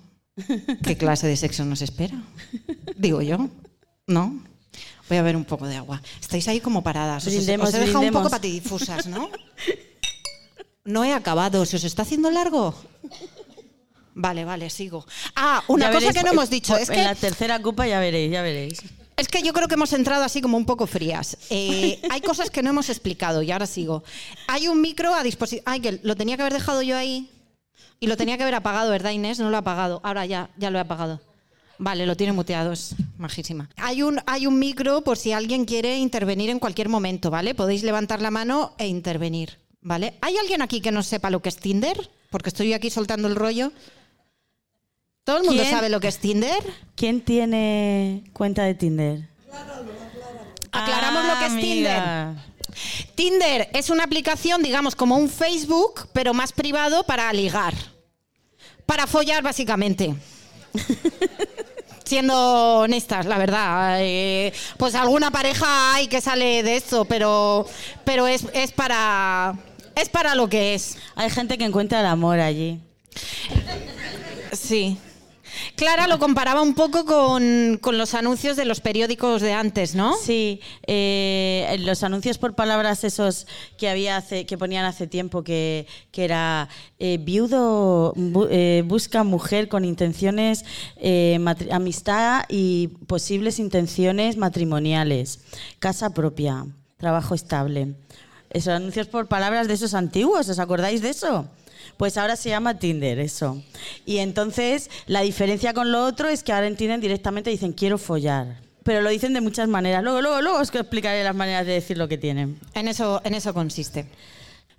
¿qué 0.83 0.95
clase 0.97 1.27
de 1.27 1.35
sexo 1.35 1.65
nos 1.65 1.81
espera? 1.81 2.21
Digo 2.95 3.21
yo, 3.21 3.49
¿no? 4.07 4.41
Voy 5.09 5.17
a 5.17 5.21
ver 5.23 5.35
un 5.35 5.43
poco 5.43 5.67
de 5.67 5.75
agua. 5.75 6.01
Estáis 6.21 6.47
ahí 6.47 6.59
como 6.61 6.83
paradas. 6.83 7.25
Os, 7.25 7.33
Brindemos, 7.33 7.69
os 7.69 7.75
he 7.75 7.79
dejado 7.79 8.01
un 8.01 8.11
poco 8.11 8.29
patidifusas, 8.29 9.07
¿no? 9.07 9.29
No 10.85 11.03
he 11.03 11.13
acabado. 11.13 11.65
¿Se 11.65 11.75
os 11.75 11.83
está 11.83 12.01
haciendo 12.01 12.31
largo? 12.31 12.73
Vale, 14.15 14.43
vale, 14.43 14.69
sigo. 14.71 15.05
Ah, 15.35 15.61
una 15.67 15.85
Ya 15.85 15.91
cosa 15.91 15.99
veréis, 16.07 16.17
que 16.17 16.23
no 16.23 16.31
hemos 16.31 16.49
dicho 16.49 16.75
es 16.77 16.89
En 16.89 16.95
que 16.95 17.03
la 17.03 17.13
tercera 17.15 17.61
copa 17.61 17.85
ya 17.85 17.99
veréis, 17.99 18.31
ya 18.31 18.41
veréis. 18.41 18.81
es 19.15 19.27
que 19.27 19.43
yo 19.43 19.53
creo 19.53 19.67
que 19.67 19.75
hemos 19.75 19.93
entrado 19.93 20.23
así 20.23 20.41
como 20.41 20.57
un 20.57 20.65
poco 20.65 20.87
frías. 20.87 21.37
Eh, 21.51 21.99
hay 22.09 22.21
cosas 22.21 22.49
que 22.49 22.63
no 22.63 22.71
hemos 22.71 22.89
explicado 22.89 23.43
y 23.43 23.51
ahora 23.51 23.67
sigo. 23.67 24.03
Hay 24.47 24.67
un 24.67 24.81
micro 24.81 25.13
a 25.13 25.21
disposición. 25.21 25.63
Ay, 25.67 25.79
que 25.79 25.99
lo 26.01 26.15
tenía 26.15 26.37
que 26.37 26.41
haber 26.43 26.53
dejado 26.53 26.81
yo 26.81 26.97
ahí 26.97 27.29
y 27.99 28.07
lo 28.07 28.17
tenía 28.17 28.37
que 28.37 28.43
haber 28.43 28.55
apagado, 28.55 28.89
¿verdad, 28.89 29.11
Inés? 29.11 29.37
No 29.37 29.49
lo 29.51 29.57
ha 29.57 29.59
apagado. 29.59 30.01
Ahora 30.03 30.25
ya, 30.25 30.49
ya 30.57 30.71
lo 30.71 30.79
he 30.79 30.81
apagado. 30.81 31.21
Vale, 31.81 32.05
lo 32.05 32.17
tiene 32.17 32.33
muteado, 32.33 32.73
es 32.73 32.93
majísima. 33.17 33.69
Hay 33.77 34.03
un, 34.03 34.19
hay 34.25 34.45
un 34.45 34.59
micro 34.59 35.01
por 35.01 35.17
si 35.17 35.31
alguien 35.31 35.63
quiere 35.63 35.97
intervenir 35.97 36.49
en 36.49 36.59
cualquier 36.59 36.89
momento, 36.89 37.31
¿vale? 37.31 37.55
Podéis 37.55 37.83
levantar 37.83 38.21
la 38.21 38.31
mano 38.31 38.75
e 38.77 38.87
intervenir, 38.87 39.57
¿vale? 39.79 40.15
¿Hay 40.19 40.35
alguien 40.35 40.61
aquí 40.61 40.81
que 40.81 40.91
no 40.91 41.01
sepa 41.03 41.29
lo 41.29 41.41
que 41.41 41.47
es 41.47 41.55
Tinder? 41.55 42.11
Porque 42.29 42.49
estoy 42.49 42.73
aquí 42.73 42.89
soltando 42.89 43.29
el 43.29 43.35
rollo. 43.37 43.71
¿Todo 45.23 45.37
el 45.37 45.43
mundo 45.45 45.61
¿Quién? 45.61 45.73
sabe 45.73 45.87
lo 45.87 46.01
que 46.01 46.09
es 46.09 46.19
Tinder? 46.19 46.61
¿Quién 46.95 47.21
tiene 47.21 48.25
cuenta 48.33 48.63
de 48.63 48.73
Tinder? 48.75 49.29
Aclaramos 50.73 51.25
lo 51.25 51.39
que 51.39 51.45
es 51.45 51.51
amiga. 51.53 52.35
Tinder. 53.15 53.15
Tinder 53.15 53.69
es 53.73 53.89
una 53.89 54.03
aplicación, 54.03 54.61
digamos, 54.61 54.95
como 54.95 55.15
un 55.15 55.29
Facebook, 55.29 56.09
pero 56.11 56.33
más 56.33 56.51
privado 56.51 57.03
para 57.03 57.31
ligar. 57.31 57.73
Para 58.85 59.07
follar, 59.07 59.43
básicamente. 59.43 60.13
Siendo 62.05 62.79
honestas, 62.79 63.25
la 63.25 63.37
verdad. 63.37 63.97
eh, 64.01 64.51
pues 64.77 64.95
alguna 64.95 65.29
pareja 65.29 65.93
hay 65.93 66.07
que 66.07 66.21
sale 66.21 66.63
de 66.63 66.75
esto, 66.75 67.05
pero, 67.05 67.67
pero 68.03 68.27
es, 68.27 68.45
es 68.53 68.71
para. 68.71 69.55
Es 69.95 70.09
para 70.09 70.33
lo 70.33 70.47
que 70.49 70.73
es. 70.75 70.97
Hay 71.15 71.29
gente 71.29 71.57
que 71.57 71.65
encuentra 71.65 71.99
el 71.99 72.05
amor 72.07 72.39
allí. 72.39 72.79
Sí. 74.53 74.97
Clara 75.79 76.07
lo 76.07 76.19
comparaba 76.19 76.61
un 76.61 76.73
poco 76.73 77.05
con, 77.05 77.77
con 77.79 77.97
los 77.97 78.13
anuncios 78.13 78.57
de 78.57 78.65
los 78.65 78.81
periódicos 78.81 79.41
de 79.41 79.53
antes, 79.53 79.95
¿no? 79.95 80.13
Sí, 80.13 80.59
eh, 80.85 81.77
los 81.79 82.03
anuncios 82.03 82.37
por 82.37 82.53
palabras 82.53 83.05
esos 83.05 83.47
que 83.77 83.87
había 83.87 84.17
hace, 84.17 84.45
que 84.45 84.57
ponían 84.57 84.83
hace 84.83 85.07
tiempo 85.07 85.41
que, 85.41 85.87
que 86.11 86.25
era 86.25 86.67
eh, 86.99 87.17
viudo 87.17 88.13
eh, 88.49 88.83
busca 88.85 89.23
mujer 89.23 89.69
con 89.69 89.85
intenciones 89.85 90.65
amistad 91.71 92.43
y 92.49 92.89
posibles 93.07 93.57
intenciones 93.57 94.35
matrimoniales, 94.35 95.39
casa 95.79 96.09
propia, 96.09 96.65
trabajo 96.97 97.35
estable. 97.35 97.95
Esos 98.49 98.73
anuncios 98.73 99.07
por 99.07 99.29
palabras 99.29 99.69
de 99.69 99.75
esos 99.75 99.93
antiguos, 99.93 100.49
¿os 100.49 100.59
acordáis 100.59 101.01
de 101.01 101.11
eso? 101.11 101.47
Pues 101.99 102.15
ahora 102.15 102.37
se 102.37 102.47
llama 102.47 102.79
Tinder, 102.79 103.19
eso. 103.19 103.61
Y 104.05 104.19
entonces 104.19 104.89
la 105.05 105.19
diferencia 105.19 105.73
con 105.73 105.91
lo 105.91 106.05
otro 106.05 106.29
es 106.29 106.43
que 106.43 106.53
ahora 106.53 106.67
en 106.67 106.77
Tinder 106.77 107.01
directamente 107.01 107.49
dicen 107.49 107.73
quiero 107.73 107.97
follar. 107.97 108.61
Pero 108.83 109.01
lo 109.01 109.09
dicen 109.09 109.33
de 109.33 109.41
muchas 109.41 109.67
maneras. 109.67 110.01
Luego, 110.01 110.21
luego, 110.21 110.41
luego 110.41 110.59
os 110.59 110.73
explicaré 110.73 111.25
las 111.25 111.35
maneras 111.35 111.65
de 111.65 111.73
decir 111.73 111.97
lo 111.97 112.07
que 112.07 112.17
tienen. 112.17 112.57
En 112.73 112.87
eso, 112.87 113.19
en 113.25 113.33
eso 113.33 113.53
consiste. 113.53 114.07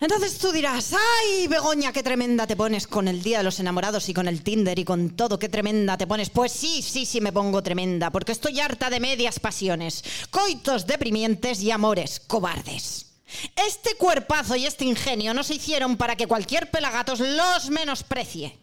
Entonces 0.00 0.38
tú 0.38 0.50
dirás, 0.50 0.94
ay, 0.94 1.46
Begoña, 1.46 1.92
qué 1.92 2.02
tremenda 2.02 2.46
te 2.46 2.56
pones 2.56 2.86
con 2.86 3.06
el 3.06 3.22
Día 3.22 3.36
de 3.36 3.44
los 3.44 3.60
Enamorados 3.60 4.08
y 4.08 4.14
con 4.14 4.26
el 4.26 4.42
Tinder 4.42 4.78
y 4.78 4.86
con 4.86 5.10
todo, 5.10 5.38
qué 5.38 5.50
tremenda 5.50 5.98
te 5.98 6.06
pones. 6.06 6.30
Pues 6.30 6.52
sí, 6.52 6.80
sí, 6.80 7.04
sí 7.04 7.20
me 7.20 7.34
pongo 7.34 7.62
tremenda, 7.62 8.10
porque 8.10 8.32
estoy 8.32 8.60
harta 8.60 8.88
de 8.88 8.98
medias 8.98 9.40
pasiones, 9.40 10.02
coitos 10.30 10.86
deprimientes 10.86 11.60
y 11.60 11.70
amores 11.70 12.18
cobardes. 12.18 13.09
Este 13.56 13.94
cuerpazo 13.96 14.56
y 14.56 14.66
este 14.66 14.84
ingenio 14.84 15.34
no 15.34 15.42
se 15.42 15.54
hicieron 15.54 15.96
para 15.96 16.16
que 16.16 16.26
cualquier 16.26 16.70
pelagatos 16.70 17.20
los 17.20 17.70
menosprecie. 17.70 18.58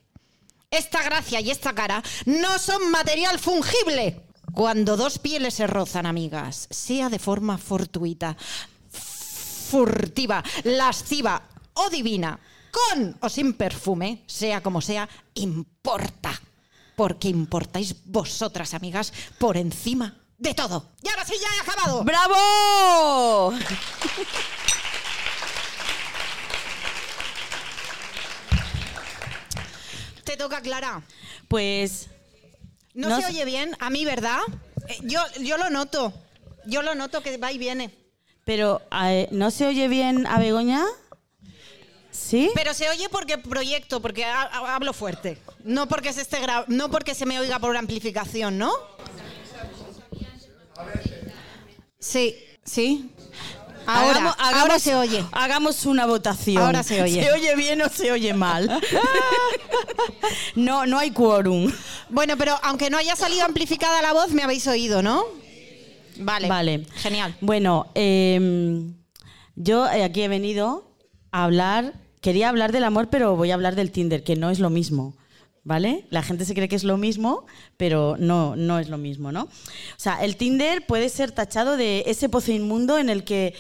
Esta 0.70 1.02
gracia 1.04 1.40
y 1.40 1.50
esta 1.50 1.74
cara 1.74 2.04
no 2.26 2.60
son 2.60 2.92
material 2.92 3.40
fungible. 3.40 4.22
Cuando 4.54 4.98
dos 4.98 5.20
pieles 5.20 5.54
se 5.54 5.68
rozan, 5.68 6.06
amigas, 6.06 6.68
sea 6.72 7.10
de 7.10 7.20
forma 7.20 7.58
fortuita, 7.58 8.36
furtiva, 9.70 10.44
lasciva 10.64 11.44
o 11.74 11.90
divina, 11.90 12.40
con 12.72 13.18
o 13.22 13.30
sin 13.30 13.54
perfume, 13.54 14.24
sea 14.26 14.62
como 14.62 14.82
sea, 14.82 15.08
importa. 15.36 16.42
Porque 16.96 17.28
importáis 17.30 17.96
vosotras, 18.06 18.74
amigas, 18.74 19.14
por 19.38 19.58
encima 19.58 20.16
de 20.38 20.54
todo. 20.54 20.92
Y 21.04 21.10
ahora 21.10 21.26
sí, 21.26 21.36
ya 21.40 21.48
he 21.56 21.60
acabado. 21.62 22.04
¡Bravo! 22.04 23.54
Te 30.38 30.44
toca, 30.44 30.62
Clara. 30.62 31.02
Pues 31.48 32.10
No, 32.94 33.10
No 33.10 33.20
se 33.20 33.26
oye 33.26 33.44
bien, 33.44 33.76
a 33.80 33.90
mí, 33.90 34.06
¿verdad? 34.06 34.38
Eh, 34.88 34.98
Yo, 35.02 35.20
yo 35.42 35.58
lo 35.58 35.72
noto. 35.72 36.14
Yo 36.68 36.84
lo 36.84 36.94
noto 36.94 37.22
que 37.24 37.38
va 37.38 37.52
y 37.52 37.58
viene. 37.58 37.90
Pero, 38.46 38.84
eh, 39.04 39.28
¿no 39.32 39.50
se 39.50 39.66
oye 39.66 39.88
bien 39.88 40.28
a 40.28 40.38
Begoña? 40.38 40.84
¿Sí? 42.12 42.52
Pero 42.54 42.76
se 42.76 42.88
oye 42.88 43.10
porque 43.10 43.40
proyecto, 43.40 44.00
porque 44.00 44.26
ha- 44.26 44.44
ha- 44.44 44.76
hablo 44.76 44.94
fuerte. 44.94 45.40
No 45.64 45.88
porque 45.88 46.14
se 46.14 46.22
esté 46.22 46.40
gra- 46.40 46.66
no 46.68 46.92
porque 46.92 47.16
se 47.16 47.26
me 47.26 47.40
oiga 47.40 47.58
por 47.58 47.76
amplificación, 47.76 48.60
¿no? 48.60 48.72
Sí, 52.00 52.36
sí. 52.64 53.10
Ahora, 53.88 54.20
Hagamos- 54.20 54.36
ahora 54.38 54.80
se 54.80 54.96
oye. 54.96 55.24
Hagamos 55.32 55.86
una 55.86 56.06
votación. 56.06 56.62
Ahora 56.62 56.84
se 56.84 57.02
oye. 57.02 57.24
¿Se 57.24 57.32
oye 57.32 57.56
bien 57.56 57.82
o 57.82 57.90
se 57.90 58.12
oye 58.12 58.34
mal? 58.34 58.70
no, 60.56 60.86
no 60.86 61.00
hay 61.00 61.12
quórum. 61.12 61.72
Bueno, 62.10 62.36
pero 62.38 62.56
aunque 62.64 62.90
no 62.90 62.98
haya 62.98 63.16
salido 63.16 63.46
amplificada 63.46 64.02
la 64.02 64.14
voz, 64.14 64.32
me 64.32 64.44
habéis 64.44 64.68
oído, 64.68 65.02
¿no? 65.02 65.24
Vale. 66.20 66.48
Vale. 66.48 66.86
Genial. 66.96 67.36
Bueno, 67.42 67.88
eh, 67.96 68.84
yo 69.56 69.88
eh, 69.90 70.04
aquí 70.04 70.22
he 70.24 70.28
venido 70.28 70.92
a 71.32 71.44
hablar, 71.44 71.94
quería 72.22 72.50
hablar 72.50 72.72
del 72.72 72.84
amor, 72.84 73.10
pero 73.10 73.36
voy 73.36 73.52
a 73.52 73.54
hablar 73.54 73.76
del 73.76 73.92
Tinder, 73.92 74.24
que 74.24 74.36
no 74.36 74.50
es 74.50 74.60
lo 74.60 74.70
mismo. 74.70 75.16
¿Vale? 75.68 76.06
La 76.12 76.24
gente 76.24 76.46
se 76.46 76.54
cree 76.54 76.70
que 76.70 76.78
es 76.78 76.86
lo 76.86 76.96
mismo, 76.96 77.46
pero 77.76 78.16
no, 78.18 78.56
no 78.56 78.80
es 78.80 78.88
lo 78.88 78.98
mismo, 78.98 79.34
¿no? 79.34 79.44
O 79.44 79.50
sea, 79.98 80.24
el 80.24 80.38
Tinder 80.38 80.86
puede 80.86 81.10
ser 81.10 81.34
tachado 81.34 81.76
de 81.76 82.06
ese 82.08 82.30
pozo 82.30 82.54
inmundo 82.54 82.98
en 82.98 83.10
el 83.10 83.26
que 83.26 83.54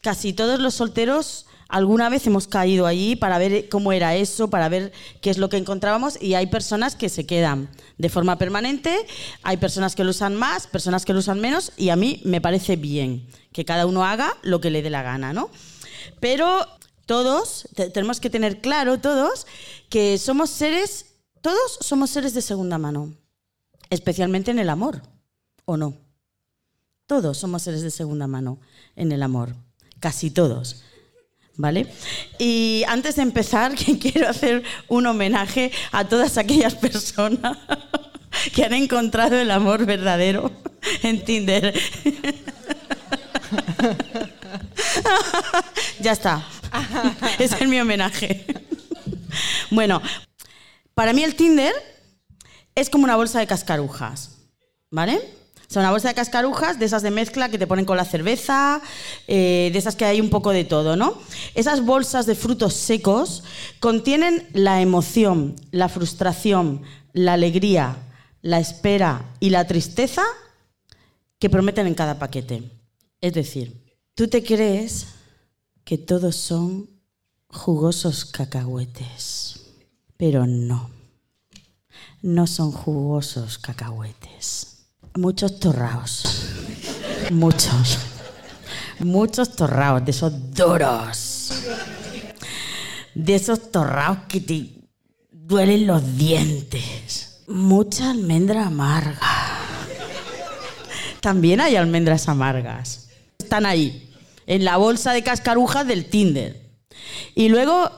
casi 0.00 0.32
todos 0.32 0.60
los 0.60 0.74
solteros 0.74 1.46
alguna 1.68 2.08
vez 2.08 2.24
hemos 2.28 2.46
caído 2.46 2.86
allí 2.86 3.16
para 3.16 3.36
ver 3.38 3.68
cómo 3.68 3.90
era 3.90 4.14
eso, 4.14 4.48
para 4.48 4.68
ver 4.68 4.92
qué 5.20 5.30
es 5.30 5.38
lo 5.38 5.48
que 5.48 5.56
encontrábamos 5.56 6.22
y 6.22 6.34
hay 6.34 6.46
personas 6.46 6.94
que 6.94 7.08
se 7.08 7.26
quedan 7.26 7.68
de 7.98 8.08
forma 8.10 8.38
permanente, 8.38 8.96
hay 9.42 9.56
personas 9.56 9.96
que 9.96 10.04
lo 10.04 10.10
usan 10.10 10.36
más, 10.36 10.68
personas 10.68 11.04
que 11.04 11.12
lo 11.14 11.18
usan 11.18 11.40
menos 11.40 11.72
y 11.76 11.88
a 11.88 11.96
mí 11.96 12.20
me 12.24 12.40
parece 12.40 12.76
bien 12.76 13.26
que 13.52 13.64
cada 13.64 13.86
uno 13.86 14.04
haga 14.04 14.36
lo 14.42 14.60
que 14.60 14.70
le 14.70 14.82
dé 14.82 14.90
la 14.90 15.02
gana, 15.02 15.32
¿no? 15.32 15.50
Pero 16.20 16.64
todos, 17.06 17.68
te- 17.74 17.90
tenemos 17.90 18.20
que 18.20 18.30
tener 18.30 18.60
claro 18.60 19.00
todos 19.00 19.48
que 19.88 20.16
somos 20.16 20.50
seres, 20.50 21.06
todos 21.40 21.78
somos 21.80 22.10
seres 22.10 22.34
de 22.34 22.42
segunda 22.42 22.78
mano, 22.78 23.14
especialmente 23.88 24.50
en 24.50 24.58
el 24.58 24.68
amor, 24.68 25.02
¿o 25.64 25.76
no? 25.76 25.96
Todos 27.06 27.38
somos 27.38 27.62
seres 27.62 27.82
de 27.82 27.90
segunda 27.90 28.26
mano 28.26 28.58
en 28.96 29.12
el 29.12 29.22
amor, 29.22 29.54
casi 29.98 30.30
todos. 30.30 30.82
¿Vale? 31.56 31.92
Y 32.38 32.84
antes 32.88 33.16
de 33.16 33.22
empezar, 33.22 33.74
quiero 34.00 34.28
hacer 34.28 34.62
un 34.88 35.06
homenaje 35.06 35.72
a 35.92 36.06
todas 36.06 36.38
aquellas 36.38 36.74
personas 36.74 37.58
que 38.54 38.64
han 38.64 38.72
encontrado 38.72 39.38
el 39.38 39.50
amor 39.50 39.84
verdadero 39.84 40.50
en 41.02 41.24
Tinder. 41.24 41.74
ya 46.00 46.12
está. 46.12 46.46
Ese 47.38 47.64
es 47.64 47.68
mi 47.68 47.80
homenaje. 47.80 48.46
Bueno, 49.70 50.00
para 50.94 51.12
mí 51.12 51.22
el 51.22 51.34
Tinder 51.34 51.74
es 52.74 52.90
como 52.90 53.04
una 53.04 53.16
bolsa 53.16 53.40
de 53.40 53.46
cascarujas, 53.46 54.38
¿vale? 54.90 55.20
O 55.70 55.72
sea, 55.72 55.82
una 55.82 55.92
bolsa 55.92 56.08
de 56.08 56.14
cascarujas 56.14 56.80
de 56.80 56.86
esas 56.86 57.02
de 57.02 57.12
mezcla 57.12 57.48
que 57.48 57.58
te 57.58 57.68
ponen 57.68 57.84
con 57.84 57.96
la 57.96 58.04
cerveza, 58.04 58.80
eh, 59.28 59.70
de 59.72 59.78
esas 59.78 59.94
que 59.94 60.04
hay 60.04 60.20
un 60.20 60.28
poco 60.28 60.50
de 60.50 60.64
todo, 60.64 60.96
¿no? 60.96 61.16
Esas 61.54 61.84
bolsas 61.84 62.26
de 62.26 62.34
frutos 62.34 62.74
secos 62.74 63.44
contienen 63.78 64.48
la 64.52 64.80
emoción, 64.80 65.54
la 65.70 65.88
frustración, 65.88 66.82
la 67.12 67.34
alegría, 67.34 67.96
la 68.42 68.58
espera 68.58 69.24
y 69.38 69.50
la 69.50 69.66
tristeza 69.66 70.24
que 71.38 71.50
prometen 71.50 71.86
en 71.86 71.94
cada 71.94 72.18
paquete. 72.18 72.64
Es 73.20 73.34
decir, 73.34 73.80
tú 74.14 74.26
te 74.26 74.42
crees 74.42 75.06
que 75.84 75.98
todos 75.98 76.34
son 76.34 76.90
jugosos 77.48 78.24
cacahuetes, 78.24 79.49
pero 80.20 80.46
no 80.46 80.90
no 82.22 82.46
son 82.46 82.70
jugosos 82.72 83.56
cacahuetes. 83.58 84.84
Muchos 85.14 85.58
torraos. 85.58 86.44
Muchos. 87.30 87.98
Muchos 88.98 89.56
torraos, 89.56 90.04
de 90.04 90.10
esos 90.10 90.54
duros. 90.54 91.52
De 93.14 93.34
esos 93.34 93.72
torraos 93.72 94.18
que 94.28 94.40
te 94.42 94.70
duelen 95.32 95.86
los 95.86 96.16
dientes. 96.18 97.42
Mucha 97.48 98.10
almendra 98.10 98.66
amarga. 98.66 99.18
También 101.20 101.62
hay 101.62 101.76
almendras 101.76 102.28
amargas. 102.28 103.08
Están 103.38 103.64
ahí, 103.64 104.12
en 104.46 104.64
la 104.64 104.76
bolsa 104.76 105.12
de 105.12 105.22
cascarujas 105.22 105.86
del 105.86 106.04
Tinder. 106.04 106.60
Y 107.34 107.48
luego 107.48 107.90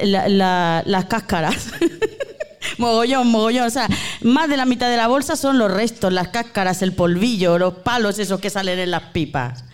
la- 0.00 0.28
la- 0.28 0.82
las 0.86 1.04
cáscaras. 1.06 1.68
mogollón, 2.78 3.28
mogollón. 3.28 3.66
O 3.66 3.70
sea, 3.70 3.88
más 4.22 4.48
de 4.48 4.56
la 4.56 4.64
mitad 4.66 4.88
de 4.90 4.96
la 4.96 5.06
bolsa 5.08 5.36
son 5.36 5.58
los 5.58 5.70
restos, 5.70 6.12
las 6.12 6.28
cáscaras, 6.28 6.82
el 6.82 6.92
polvillo, 6.92 7.58
los 7.58 7.74
palos 7.74 8.18
esos 8.18 8.40
que 8.40 8.50
salen 8.50 8.78
en 8.78 8.90
las 8.90 9.02
pipas. 9.12 9.64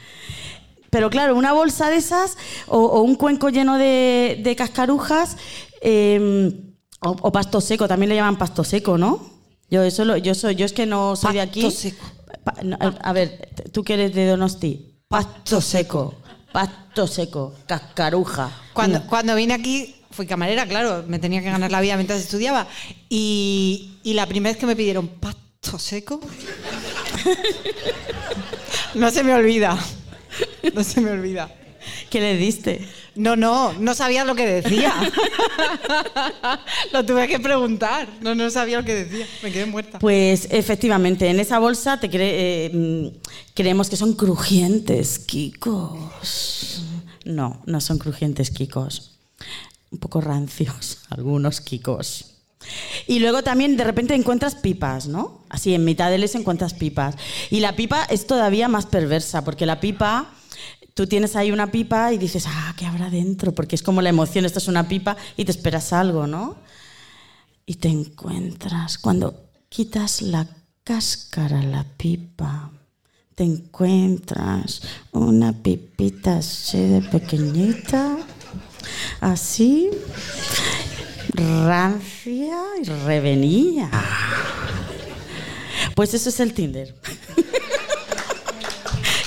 Pero 0.91 1.09
claro, 1.09 1.37
una 1.37 1.53
bolsa 1.53 1.89
de 1.89 1.97
esas 1.97 2.37
o, 2.67 2.79
o 2.79 3.01
un 3.01 3.15
cuenco 3.15 3.49
lleno 3.49 3.79
de, 3.79 4.41
de 4.43 4.57
cascarujas 4.57 5.37
eh, 5.81 6.53
o, 7.01 7.17
o 7.23 7.33
pasto 7.33 7.61
seco, 7.61 7.89
también 7.89 8.11
le 8.11 8.15
llaman 8.17 8.37
pasto 8.37 8.63
seco, 8.63 8.99
¿no? 8.99 9.31
Yo 9.71 9.83
eso 9.83 10.05
lo- 10.05 10.19
yo 10.19 10.35
soy, 10.35 10.55
yo 10.55 10.67
es 10.67 10.73
que 10.75 10.85
no 10.85 11.17
soy 11.17 11.33
de 11.35 11.41
aquí. 11.41 11.63
Pasto 11.63 11.79
seco. 11.81 12.05
Pa- 12.45 12.57
no, 12.63 12.77
a 13.03 13.13
ver, 13.13 13.49
tú 13.73 13.83
que 13.85 13.95
eres 13.95 14.15
de 14.15 14.27
Donosti. 14.27 14.99
Pasto 15.09 15.61
seco, 15.63 16.15
pasto 16.53 17.07
seco, 17.07 17.55
cascaruja. 17.67 18.51
Cuando, 18.75 19.03
cuando 19.07 19.35
vine 19.35 19.55
aquí, 19.55 19.95
fui 20.13 20.27
camarera, 20.27 20.67
claro, 20.67 21.05
me 21.09 21.19
tenía 21.19 21.41
que 21.43 21.51
ganar 21.51 21.71
la 21.73 21.81
vida 21.81 21.97
mientras 21.97 22.21
estudiaba. 22.21 22.69
Y, 23.09 23.93
y 24.05 24.15
la 24.15 24.27
primera 24.27 24.53
vez 24.53 24.61
que 24.61 24.67
me 24.67 24.77
pidieron 24.77 25.09
pasto 25.09 25.79
seco, 25.79 26.21
no 28.95 29.11
se 29.11 29.25
me 29.25 29.35
olvida. 29.35 29.79
No 30.75 30.85
se 30.85 31.01
me 31.01 31.11
olvida. 31.11 31.51
¿Qué 32.11 32.21
le 32.21 32.37
diste? 32.37 32.87
No, 33.17 33.37
no, 33.37 33.73
no 33.75 33.95
sabía 33.95 34.25
lo 34.25 34.35
que 34.35 34.47
decía. 34.47 34.95
lo 36.93 37.05
tuve 37.05 37.27
que 37.29 37.41
preguntar. 37.41 38.09
No, 38.21 38.35
no 38.35 38.49
sabía 38.51 38.79
lo 38.79 38.85
que 38.85 39.05
decía. 39.05 39.27
Me 39.43 39.51
quedé 39.53 39.67
muerta. 39.67 39.99
Pues 39.99 40.47
efectivamente, 40.51 41.29
en 41.29 41.41
esa 41.41 41.59
bolsa 41.59 41.99
te 41.99 42.09
cre- 42.09 42.19
eh, 42.21 42.71
mm, 42.73 43.07
creemos 43.55 43.91
que 43.91 43.97
son 43.97 44.15
crujientes 44.15 45.19
kikos. 45.19 46.83
No, 47.25 47.63
no 47.67 47.81
son 47.81 47.99
crujientes 47.99 48.51
kikos. 48.51 49.12
Un 49.93 49.99
poco 49.99 50.21
rancios, 50.21 50.99
algunos 51.11 51.61
kikos. 51.61 52.27
Y 53.07 53.19
luego 53.19 53.43
también 53.43 53.77
de 53.77 53.85
repente 53.85 54.15
encuentras 54.15 54.55
pipas, 54.55 55.07
¿no? 55.07 55.45
Así 55.49 55.75
en 55.75 55.85
mitad 55.85 56.11
de 56.11 56.19
les 56.19 56.35
encuentras 56.35 56.75
pipas. 56.75 57.17
Y 57.51 57.61
la 57.61 57.77
pipa 57.77 58.05
es 58.05 58.27
todavía 58.27 58.69
más 58.69 58.87
perversa, 58.87 59.45
porque 59.45 59.67
la 59.67 59.81
pipa, 59.81 60.33
tú 60.95 61.07
tienes 61.07 61.37
ahí 61.37 61.51
una 61.51 61.71
pipa 61.71 62.13
y 62.13 62.19
dices, 62.19 62.45
ah, 62.49 62.75
¿qué 62.77 62.87
habrá 62.87 63.11
dentro? 63.11 63.53
Porque 63.53 63.75
es 63.75 63.83
como 63.83 64.03
la 64.03 64.09
emoción, 64.09 64.45
esto 64.45 64.59
es 64.59 64.69
una 64.69 64.89
pipa 64.89 65.17
y 65.37 65.45
te 65.45 65.51
esperas 65.51 65.93
algo, 65.93 66.27
¿no? 66.27 66.57
y 67.67 67.75
te 67.75 67.89
encuentras, 67.89 68.99
cuando 68.99 69.49
quitas 69.69 70.23
la 70.23 70.47
cáscara 70.85 71.63
la 71.63 71.85
pipa, 71.85 72.71
te 73.35 73.45
encuentras 73.45 74.83
una 75.13 75.53
pipita 75.53 76.39
así 76.39 76.79
de 76.79 77.03
pequeñita, 77.03 78.19
así, 79.21 79.91
rancia 81.35 82.59
y 82.81 82.85
revenía. 83.05 83.91
Pues 85.95 86.15
eso 86.15 86.29
es 86.29 86.41
el 86.41 86.55
Tinder. 86.55 86.95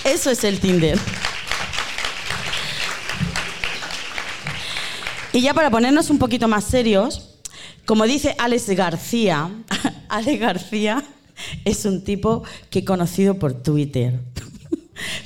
Eso 0.03 0.29
es 0.29 0.43
el 0.43 0.59
Tinder. 0.59 0.99
Y 5.33 5.41
ya 5.41 5.53
para 5.53 5.71
ponernos 5.71 6.09
un 6.11 6.19
poquito 6.19 6.47
más 6.47 6.63
serios, 6.63 7.35
como 7.85 8.05
dice 8.05 8.35
Alex 8.37 8.69
García, 8.69 9.49
Alex 10.09 10.39
García 10.39 11.03
es 11.65 11.85
un 11.85 12.03
tipo 12.03 12.43
que 12.69 12.79
he 12.79 12.85
conocido 12.85 13.33
por 13.39 13.53
Twitter. 13.53 14.19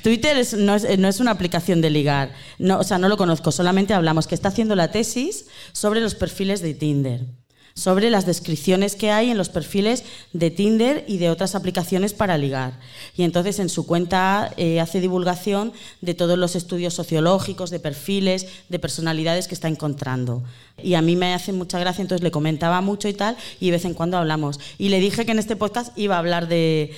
Twitter 0.01 0.37
no, 0.57 0.75
es, 0.75 0.99
no 0.99 1.07
es 1.07 1.19
una 1.19 1.31
aplicación 1.31 1.81
de 1.81 1.89
ligar, 1.89 2.33
no, 2.57 2.79
o 2.79 2.83
sea, 2.83 2.97
no 2.97 3.09
lo 3.09 3.17
conozco, 3.17 3.51
solamente 3.51 3.93
hablamos 3.93 4.27
que 4.27 4.35
está 4.35 4.49
haciendo 4.49 4.75
la 4.75 4.91
tesis 4.91 5.47
sobre 5.71 6.01
los 6.01 6.15
perfiles 6.15 6.61
de 6.61 6.73
Tinder, 6.73 7.25
sobre 7.73 8.09
las 8.09 8.25
descripciones 8.25 8.95
que 8.95 9.11
hay 9.11 9.29
en 9.29 9.37
los 9.37 9.49
perfiles 9.49 10.03
de 10.33 10.51
Tinder 10.51 11.05
y 11.07 11.17
de 11.17 11.29
otras 11.29 11.55
aplicaciones 11.55 12.13
para 12.13 12.37
ligar. 12.37 12.79
Y 13.15 13.23
entonces 13.23 13.59
en 13.59 13.69
su 13.69 13.85
cuenta 13.85 14.53
eh, 14.57 14.79
hace 14.79 15.01
divulgación 15.01 15.73
de 16.01 16.13
todos 16.13 16.37
los 16.37 16.55
estudios 16.55 16.93
sociológicos, 16.93 17.69
de 17.69 17.79
perfiles, 17.79 18.47
de 18.69 18.79
personalidades 18.79 19.47
que 19.47 19.55
está 19.55 19.67
encontrando. 19.67 20.43
Y 20.81 20.93
a 20.93 21.01
mí 21.01 21.15
me 21.15 21.33
hace 21.33 21.53
mucha 21.53 21.79
gracia, 21.79 22.01
entonces 22.01 22.23
le 22.23 22.31
comentaba 22.31 22.81
mucho 22.81 23.07
y 23.07 23.13
tal, 23.13 23.37
y 23.59 23.67
de 23.67 23.71
vez 23.73 23.85
en 23.85 23.93
cuando 23.93 24.17
hablamos. 24.17 24.59
Y 24.77 24.89
le 24.89 24.99
dije 24.99 25.25
que 25.25 25.31
en 25.31 25.39
este 25.39 25.55
podcast 25.55 25.97
iba 25.97 26.15
a 26.15 26.19
hablar 26.19 26.47
de, 26.47 26.93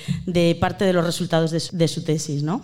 parte 0.60 0.86
de 0.86 0.94
los 0.94 1.06
resultados 1.06 1.52
de 1.52 1.60
su, 1.60 1.76
de 1.76 1.88
su 1.88 2.04
tesis, 2.04 2.44
¿no? 2.44 2.62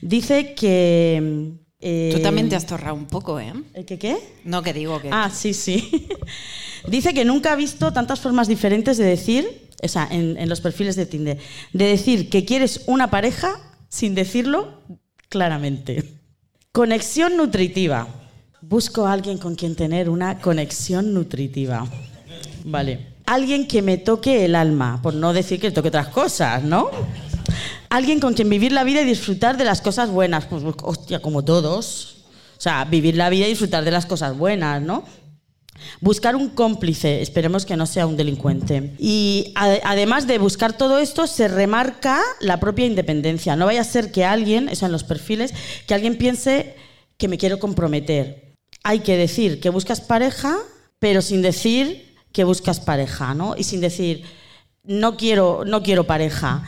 Dice 0.00 0.54
que... 0.54 1.56
eh, 1.80 2.10
Tú 2.14 2.20
también 2.20 2.48
te 2.48 2.56
has 2.56 2.66
torrado 2.66 2.94
un 2.94 3.06
poco, 3.06 3.38
¿eh? 3.38 3.52
¿El 3.74 3.84
que 3.84 3.98
qué? 3.98 4.16
No, 4.44 4.62
que 4.62 4.72
digo 4.72 5.00
que... 5.00 5.10
Ah, 5.12 5.30
sí, 5.32 5.54
sí. 5.54 6.08
Dice 6.88 7.12
que 7.14 7.24
nunca 7.24 7.52
ha 7.52 7.56
visto 7.56 7.92
tantas 7.92 8.20
formas 8.20 8.48
diferentes 8.48 8.96
de 8.96 9.04
decir, 9.04 9.68
o 9.82 9.88
sea, 9.88 10.08
en, 10.10 10.36
en 10.38 10.48
los 10.48 10.60
perfiles 10.60 10.96
de 10.96 11.06
Tinder, 11.06 11.38
de 11.72 11.84
decir 11.84 12.30
que 12.30 12.44
quieres 12.44 12.82
una 12.86 13.10
pareja 13.10 13.60
sin 13.88 14.14
decirlo 14.14 14.80
claramente. 15.28 16.04
Conexión 16.72 17.36
nutritiva. 17.36 18.06
Busco 18.60 19.06
a 19.06 19.12
alguien 19.12 19.38
con 19.38 19.54
quien 19.54 19.76
tener 19.76 20.10
una 20.10 20.40
conexión 20.40 21.14
nutritiva. 21.14 21.86
Vale. 22.64 23.14
Alguien 23.26 23.66
que 23.66 23.82
me 23.82 23.96
toque 23.98 24.44
el 24.44 24.54
alma, 24.54 25.00
por 25.02 25.14
no 25.14 25.32
decir 25.32 25.60
que 25.60 25.70
toque 25.70 25.88
otras 25.88 26.08
cosas, 26.08 26.62
¿no? 26.62 26.90
Alguien 27.88 28.20
con 28.20 28.34
quien 28.34 28.48
vivir 28.48 28.72
la 28.72 28.84
vida 28.84 29.00
y 29.02 29.04
disfrutar 29.04 29.56
de 29.56 29.64
las 29.64 29.80
cosas 29.80 30.10
buenas. 30.10 30.46
Pues, 30.46 30.62
hostia, 30.82 31.20
como 31.20 31.44
todos. 31.44 32.24
O 32.56 32.60
sea, 32.60 32.84
vivir 32.84 33.16
la 33.16 33.28
vida 33.30 33.46
y 33.46 33.50
disfrutar 33.50 33.84
de 33.84 33.90
las 33.90 34.06
cosas 34.06 34.36
buenas, 34.36 34.80
¿no? 34.82 35.04
Buscar 36.00 36.36
un 36.36 36.48
cómplice, 36.48 37.20
esperemos 37.20 37.66
que 37.66 37.76
no 37.76 37.84
sea 37.84 38.06
un 38.06 38.16
delincuente. 38.16 38.94
Y 38.98 39.52
ade- 39.56 39.82
además 39.84 40.26
de 40.26 40.38
buscar 40.38 40.72
todo 40.72 40.98
esto, 40.98 41.26
se 41.26 41.48
remarca 41.48 42.18
la 42.40 42.58
propia 42.60 42.86
independencia. 42.86 43.56
No 43.56 43.66
vaya 43.66 43.82
a 43.82 43.84
ser 43.84 44.10
que 44.10 44.24
alguien, 44.24 44.70
eso 44.70 44.86
en 44.86 44.92
los 44.92 45.04
perfiles, 45.04 45.52
que 45.86 45.92
alguien 45.92 46.16
piense 46.16 46.76
que 47.18 47.28
me 47.28 47.36
quiero 47.36 47.58
comprometer. 47.58 48.54
Hay 48.84 49.00
que 49.00 49.18
decir 49.18 49.60
que 49.60 49.68
buscas 49.68 50.00
pareja, 50.00 50.56
pero 50.98 51.20
sin 51.20 51.42
decir 51.42 52.16
que 52.32 52.44
buscas 52.44 52.80
pareja, 52.80 53.34
¿no? 53.34 53.54
Y 53.56 53.64
sin 53.64 53.82
decir, 53.82 54.22
no 54.82 55.18
quiero, 55.18 55.64
no 55.66 55.82
quiero 55.82 56.04
pareja. 56.04 56.64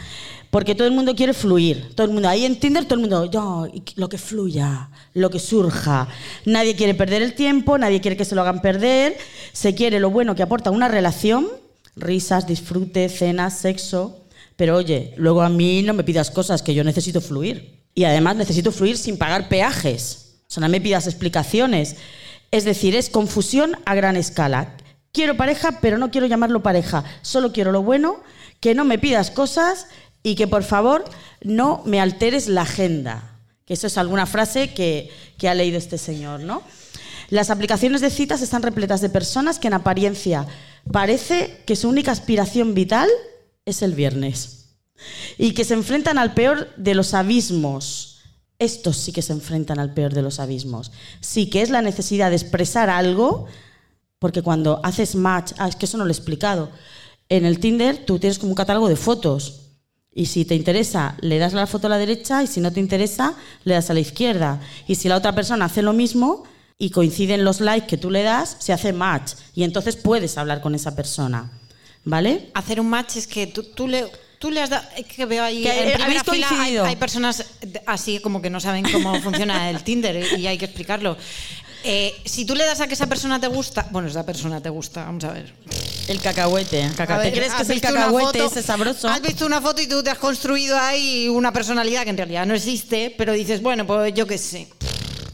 Porque 0.51 0.75
todo 0.75 0.89
el 0.89 0.95
mundo 0.95 1.15
quiere 1.15 1.35
fluir. 1.35 1.95
Todo 1.95 2.07
el 2.07 2.13
mundo, 2.13 2.29
ahí 2.29 2.45
en 2.45 2.59
Tinder, 2.59 2.85
todo 2.85 2.95
el 2.95 3.01
mundo, 3.01 3.31
yo, 3.31 3.67
lo 3.97 4.09
que 4.09 4.17
fluya, 4.17 4.89
lo 5.15 5.29
que 5.31 5.39
surja. 5.39 6.09
Nadie 6.47 6.75
quiere 6.75 6.95
perder 6.95 7.23
el 7.23 7.35
tiempo, 7.35 7.77
nadie 7.77 8.01
quiere 8.01 8.17
que 8.17 8.25
se 8.25 8.35
lo 8.35 8.41
hagan 8.41 8.63
perder. 8.63 9.17
Se 9.53 9.75
quiere 9.75 10.01
lo 10.01 10.11
bueno 10.11 10.35
que 10.35 10.43
aporta 10.43 10.71
una 10.71 10.89
relación, 10.89 11.49
risas, 11.97 12.47
disfrute, 12.47 13.09
cenas, 13.11 13.59
sexo. 13.59 14.25
Pero 14.57 14.77
oye, 14.77 15.13
luego 15.17 15.43
a 15.43 15.51
mí 15.51 15.83
no 15.83 15.93
me 15.93 16.03
pidas 16.03 16.31
cosas 16.31 16.63
que 16.63 16.75
yo 16.75 16.83
necesito 16.83 17.21
fluir. 17.21 17.85
Y 17.95 18.05
además 18.05 18.37
necesito 18.37 18.73
fluir 18.73 18.97
sin 18.97 19.19
pagar 19.19 19.49
peajes. 19.49 20.37
O 20.49 20.51
sea, 20.51 20.63
no 20.63 20.69
me 20.69 20.81
pidas 20.81 21.07
explicaciones. 21.07 21.97
Es 22.51 22.65
decir, 22.65 22.97
es 22.97 23.11
confusión 23.11 23.77
a 23.85 23.95
gran 23.95 24.17
escala. 24.17 24.77
Quiero 25.13 25.37
pareja, 25.37 25.81
pero 25.83 25.99
no 25.99 26.11
quiero 26.11 26.27
llamarlo 26.27 26.63
pareja. 26.63 27.05
Solo 27.21 27.53
quiero 27.53 27.71
lo 27.71 27.83
bueno, 27.83 28.21
que 28.61 28.75
no 28.75 28.85
me 28.85 28.99
pidas 28.99 29.31
cosas 29.31 29.87
y 30.29 30.35
que 30.35 30.47
por 30.47 30.63
favor 30.63 31.05
no 31.43 31.83
me 31.87 32.01
alteres 32.01 32.49
la 32.49 32.63
agenda. 32.63 33.39
Que 33.65 33.75
eso 33.75 33.87
es 33.87 33.97
alguna 33.97 34.27
frase 34.27 34.75
que, 34.75 35.11
que 35.39 35.49
ha 35.49 35.55
leído 35.55 35.79
este 35.79 35.97
señor, 35.97 36.41
¿no? 36.41 36.63
Las 37.31 37.49
aplicaciones 37.49 38.03
de 38.03 38.11
citas 38.11 38.43
están 38.43 38.63
repletas 38.63 39.01
de 39.01 39.09
personas 39.09 39.59
que 39.59 39.69
en 39.69 39.75
apariencia 39.75 40.47
parece 40.93 41.63
que 41.67 41.77
su 41.77 41.89
única 41.89 42.13
aspiración 42.13 42.75
vital 42.75 43.09
es 43.65 43.81
el 43.81 43.95
viernes 43.95 44.75
y 45.39 45.53
que 45.53 45.65
se 45.65 45.75
enfrentan 45.75 46.19
al 46.19 46.35
peor 46.35 46.75
de 46.77 46.95
los 46.95 47.15
abismos. 47.15 48.21
Estos 48.59 48.97
sí 48.97 49.13
que 49.13 49.23
se 49.23 49.33
enfrentan 49.33 49.79
al 49.79 49.95
peor 49.95 50.13
de 50.13 50.23
los 50.23 50.41
abismos. 50.41 50.93
Sí 51.21 51.49
que 51.49 51.63
es 51.63 51.71
la 51.71 51.81
necesidad 51.81 52.31
de 52.31 52.37
expresar 52.37 52.91
algo, 52.91 53.47
porque 54.19 54.43
cuando 54.43 54.81
haces 54.83 55.15
match, 55.15 55.53
ah, 55.57 55.69
es 55.69 55.77
que 55.77 55.87
eso 55.87 55.97
no 55.97 56.05
lo 56.05 56.11
he 56.11 56.17
explicado. 56.17 56.71
En 57.31 57.47
el 57.47 57.61
Tinder 57.61 58.05
tú 58.05 58.19
tienes 58.19 58.39
como 58.39 58.53
un 58.53 58.57
catálogo 58.57 58.89
de 58.89 58.97
fotos. 58.97 59.68
Y 60.15 60.27
si 60.27 60.45
te 60.45 60.55
interesa, 60.55 61.17
le 61.21 61.39
das 61.39 61.53
la 61.53 61.67
foto 61.67 61.87
a 61.87 61.91
la 61.91 61.99
derecha 61.99 62.43
y 62.43 62.47
si 62.47 62.61
no 62.61 62.73
te 62.73 62.81
interesa, 62.81 63.35
le 63.65 63.75
das 63.75 63.91
a 63.91 63.95
la 63.95 64.01
izquierda. 64.01 64.61
Y 64.87 64.97
si 64.97 65.09
la 65.09 65.17
otra 65.17 65.35
persona 65.35 65.67
hace 65.67 65.83
lo 65.83 65.93
mismo 65.93 66.45
y 66.79 66.91
coinciden 66.91 67.45
los 67.45 67.61
likes 67.61 67.87
que 67.87 67.97
tú 67.97 68.11
le 68.11 68.23
das, 68.23 68.57
se 68.59 68.73
hace 68.73 68.93
match. 68.93 69.33
Y 69.55 69.65
entonces 69.65 69.97
puedes 69.97 70.39
hablar 70.39 70.61
con 70.61 70.75
esa 70.75 70.97
persona. 70.97 71.51
¿Vale? 72.05 72.51
Hacer 72.55 72.81
un 72.81 72.89
match 72.89 73.17
es 73.17 73.27
que 73.27 73.47
tú, 73.47 73.63
tú 73.63 73.87
le... 73.87 74.07
Tú 74.39 74.53
le 74.53 74.61
has 74.61 74.71
dado, 74.71 74.87
es 74.97 75.05
que 75.05 75.27
veo 75.27 75.43
ahí 75.43 75.65
Que, 75.65 75.95
en 75.95 76.01
primera 76.01 76.23
fila 76.23 76.49
hay, 76.63 76.77
hay 76.77 76.95
personas 76.95 77.45
así 77.87 78.21
como 78.21 78.41
que 78.41 78.51
no 78.51 78.61
saben 78.61 78.85
cómo 78.89 79.21
funciona 79.21 79.69
el 79.69 79.83
Tinder 79.83 80.39
y 80.39 80.47
hay 80.47 80.57
que 80.57 80.67
explicarlo. 80.67 81.17
Eh, 81.85 82.15
si 82.25 82.45
tú 82.45 82.55
le 82.55 82.65
das 82.65 82.81
a 82.81 82.89
que 82.89 82.95
esa 82.95 83.07
persona 83.07 83.41
te 83.41 83.47
gusta, 83.47 83.87
bueno, 83.91 84.09
esa 84.09 84.27
persona 84.27 84.61
te 84.61 84.69
gusta, 84.69 85.05
vamos 85.05 85.25
a 85.25 85.33
ver. 85.33 85.53
El 86.09 86.21
cacahuete. 86.21 86.83
A 86.85 86.91
¿Te 87.07 87.07
ver, 87.17 87.33
crees 87.33 87.53
que 87.55 87.63
es 87.63 87.71
el 87.71 87.81
cacahuete 87.81 88.39
foto- 88.41 88.47
ese 88.53 88.63
sabroso? 88.63 89.09
Has 89.09 89.21
visto 89.23 89.47
una 89.47 89.61
foto 89.61 89.81
y 89.81 89.87
tú 89.87 90.03
te 90.03 90.11
has 90.11 90.19
construido 90.19 90.77
ahí 90.79 91.29
una 91.29 91.53
personalidad 91.53 92.05
que 92.05 92.11
en 92.11 92.17
realidad 92.17 92.47
no 92.47 92.55
existe, 92.55 93.15
pero 93.17 93.33
dices, 93.33 93.63
bueno, 93.63 93.87
pues 93.87 94.13
yo 94.15 94.27
qué 94.27 94.39
sé. 94.39 94.69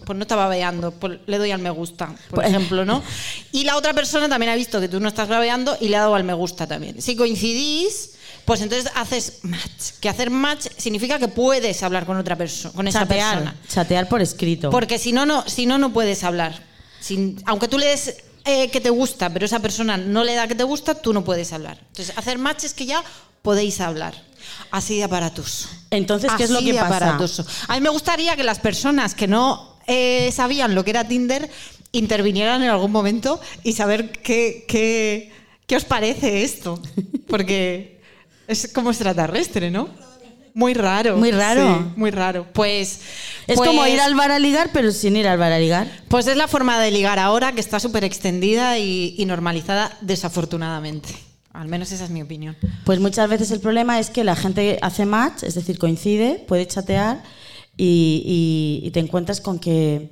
Pues 0.04 0.18
no 0.18 0.22
estaba 0.24 0.44
babeando, 0.44 0.90
pues 0.92 1.18
le 1.26 1.38
doy 1.38 1.50
al 1.50 1.61
me 1.61 1.70
gusta, 1.70 2.09
por 2.28 2.40
Pues- 2.40 2.48
ejemplo, 2.48 2.85
¿no? 2.85 3.02
Y 3.52 3.64
la 3.64 3.76
otra 3.76 3.94
persona 3.94 4.28
también 4.28 4.50
ha 4.52 4.57
visto 4.57 4.80
que 4.80 4.88
tú 4.88 5.00
no 5.00 5.09
estás 5.09 5.28
babeando 5.28 5.78
y 5.80 5.88
le 5.88 5.96
ha 5.96 6.00
dado 6.00 6.14
al 6.14 6.24
me 6.24 6.35
gusta 6.35 6.66
también. 6.66 7.00
Si 7.00 7.16
coincidís, 7.16 8.11
pues 8.44 8.61
entonces 8.61 8.90
haces 8.94 9.38
match. 9.42 9.92
Que 10.00 10.09
hacer 10.09 10.30
match 10.30 10.66
significa 10.76 11.18
que 11.18 11.28
puedes 11.28 11.83
hablar 11.83 12.04
con 12.07 12.16
otra 12.16 12.37
persona, 12.37 12.74
con 12.74 12.88
esa 12.88 13.07
persona. 13.07 13.57
chatear 13.68 14.09
por 14.09 14.20
escrito. 14.22 14.70
Porque 14.70 14.98
si 14.98 15.12
no, 15.12 15.24
no, 15.26 15.48
si 15.48 15.66
no, 15.66 15.78
no 15.78 15.92
puedes 15.92 16.24
hablar. 16.24 16.62
Sin- 17.00 17.42
aunque 17.46 17.68
tú 17.68 17.78
le 17.78 17.87
des 17.87 18.16
eh, 18.44 18.70
que 18.70 18.80
te 18.80 18.90
gusta, 18.90 19.30
pero 19.30 19.46
esa 19.46 19.61
persona 19.61 19.96
no 19.96 20.22
le 20.24 20.35
da 20.35 20.46
que 20.48 20.54
te 20.54 20.64
gusta, 20.64 20.94
tú 20.94 21.12
no 21.12 21.24
puedes 21.24 21.52
hablar. 21.52 21.78
Entonces, 21.88 22.16
hacer 22.18 22.38
match 22.38 22.64
es 22.64 22.74
que 22.74 22.87
ya 22.87 23.02
podéis 23.42 23.80
hablar. 23.80 24.14
Así 24.70 24.98
de 24.98 25.04
aparatoso. 25.04 25.68
Entonces, 25.90 26.30
¿qué 26.37 26.44
es 26.44 26.50
lo 26.50 26.59
Así 26.59 26.66
que 26.66 26.72
de 26.74 26.78
pasa? 26.80 26.96
aparatoso. 26.96 27.46
A 27.68 27.74
mí 27.74 27.80
me 27.80 27.88
gustaría 27.88 28.37
que 28.37 28.44
las 28.44 28.59
personas 28.59 29.14
que 29.14 29.26
no 29.26 29.78
eh, 29.87 30.30
sabían 30.33 30.74
lo 30.74 30.85
que 30.85 30.90
era 30.90 31.09
Tinder 31.09 31.50
intervinieran 31.92 32.62
en 32.62 32.68
algún 32.70 32.90
momento 32.92 33.40
y 33.62 33.72
saber 33.72 34.11
qué, 34.12 34.64
qué, 34.68 35.33
qué 35.66 35.76
os 35.76 35.85
parece 35.85 36.42
esto. 36.44 36.80
Porque 37.26 37.93
es 38.48 38.70
como 38.72 38.90
extraterrestre, 38.90 39.70
¿no? 39.70 39.88
Muy 40.57 40.72
raro. 40.74 41.16
Muy 41.16 41.33
raro. 41.33 41.62
Sí, 41.78 41.92
muy 41.96 42.11
raro. 42.12 42.46
Pues. 42.52 43.00
Es 43.48 43.57
pues- 43.57 43.68
como 43.68 43.85
ir 43.88 44.00
al 44.00 44.14
bar 44.14 44.30
a 44.30 44.38
ligar, 44.38 44.70
pero 44.72 44.92
sin 44.92 45.16
ir 45.16 45.26
al 45.26 45.37
bar 45.38 45.50
a 45.52 45.59
ligar. 45.59 45.90
Pues 46.09 46.28
es 46.28 46.37
la 46.37 46.46
forma 46.46 46.78
de 46.80 46.92
ligar 46.92 47.18
ahora 47.18 47.52
que 47.52 47.61
está 47.61 47.80
súper 47.80 48.04
extendida 48.04 48.78
y, 48.78 49.14
y 49.18 49.26
normalizada, 49.26 49.96
desafortunadamente. 50.00 51.09
Al 51.52 51.68
menos 51.68 51.90
esa 51.92 52.04
es 52.04 52.11
mi 52.11 52.22
opinión. 52.22 52.57
Pues 52.85 52.98
muchas 53.00 53.28
veces 53.28 53.50
el 53.50 53.61
problema 53.61 53.98
es 53.98 54.11
que 54.11 54.24
la 54.24 54.37
gente 54.37 54.78
hace 54.83 55.07
match, 55.07 55.42
es 55.44 55.54
decir, 55.54 55.78
coincide, 55.78 56.44
puede 56.48 56.66
chatear 56.66 57.22
y, 57.76 58.80
y- 58.83 58.87
y 58.87 58.90
te 58.90 59.00
encuentras 59.00 59.40
con 59.40 59.59
que 59.59 60.11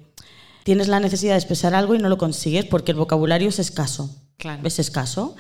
tienes 0.65 0.89
la 0.89 1.01
necesidad 1.01 1.33
de 1.35 1.39
expresar 1.39 1.75
algo 1.75 1.95
y 1.95 1.99
no 1.99 2.09
lo 2.09 2.19
consigues 2.19 2.65
porque 2.65 2.93
el 2.93 2.99
vocabulario 2.99 3.49
es 3.49 3.59
escaso. 3.59 4.11
Claro. 4.39 4.63
Es 4.67 4.79
escaso. 4.79 5.37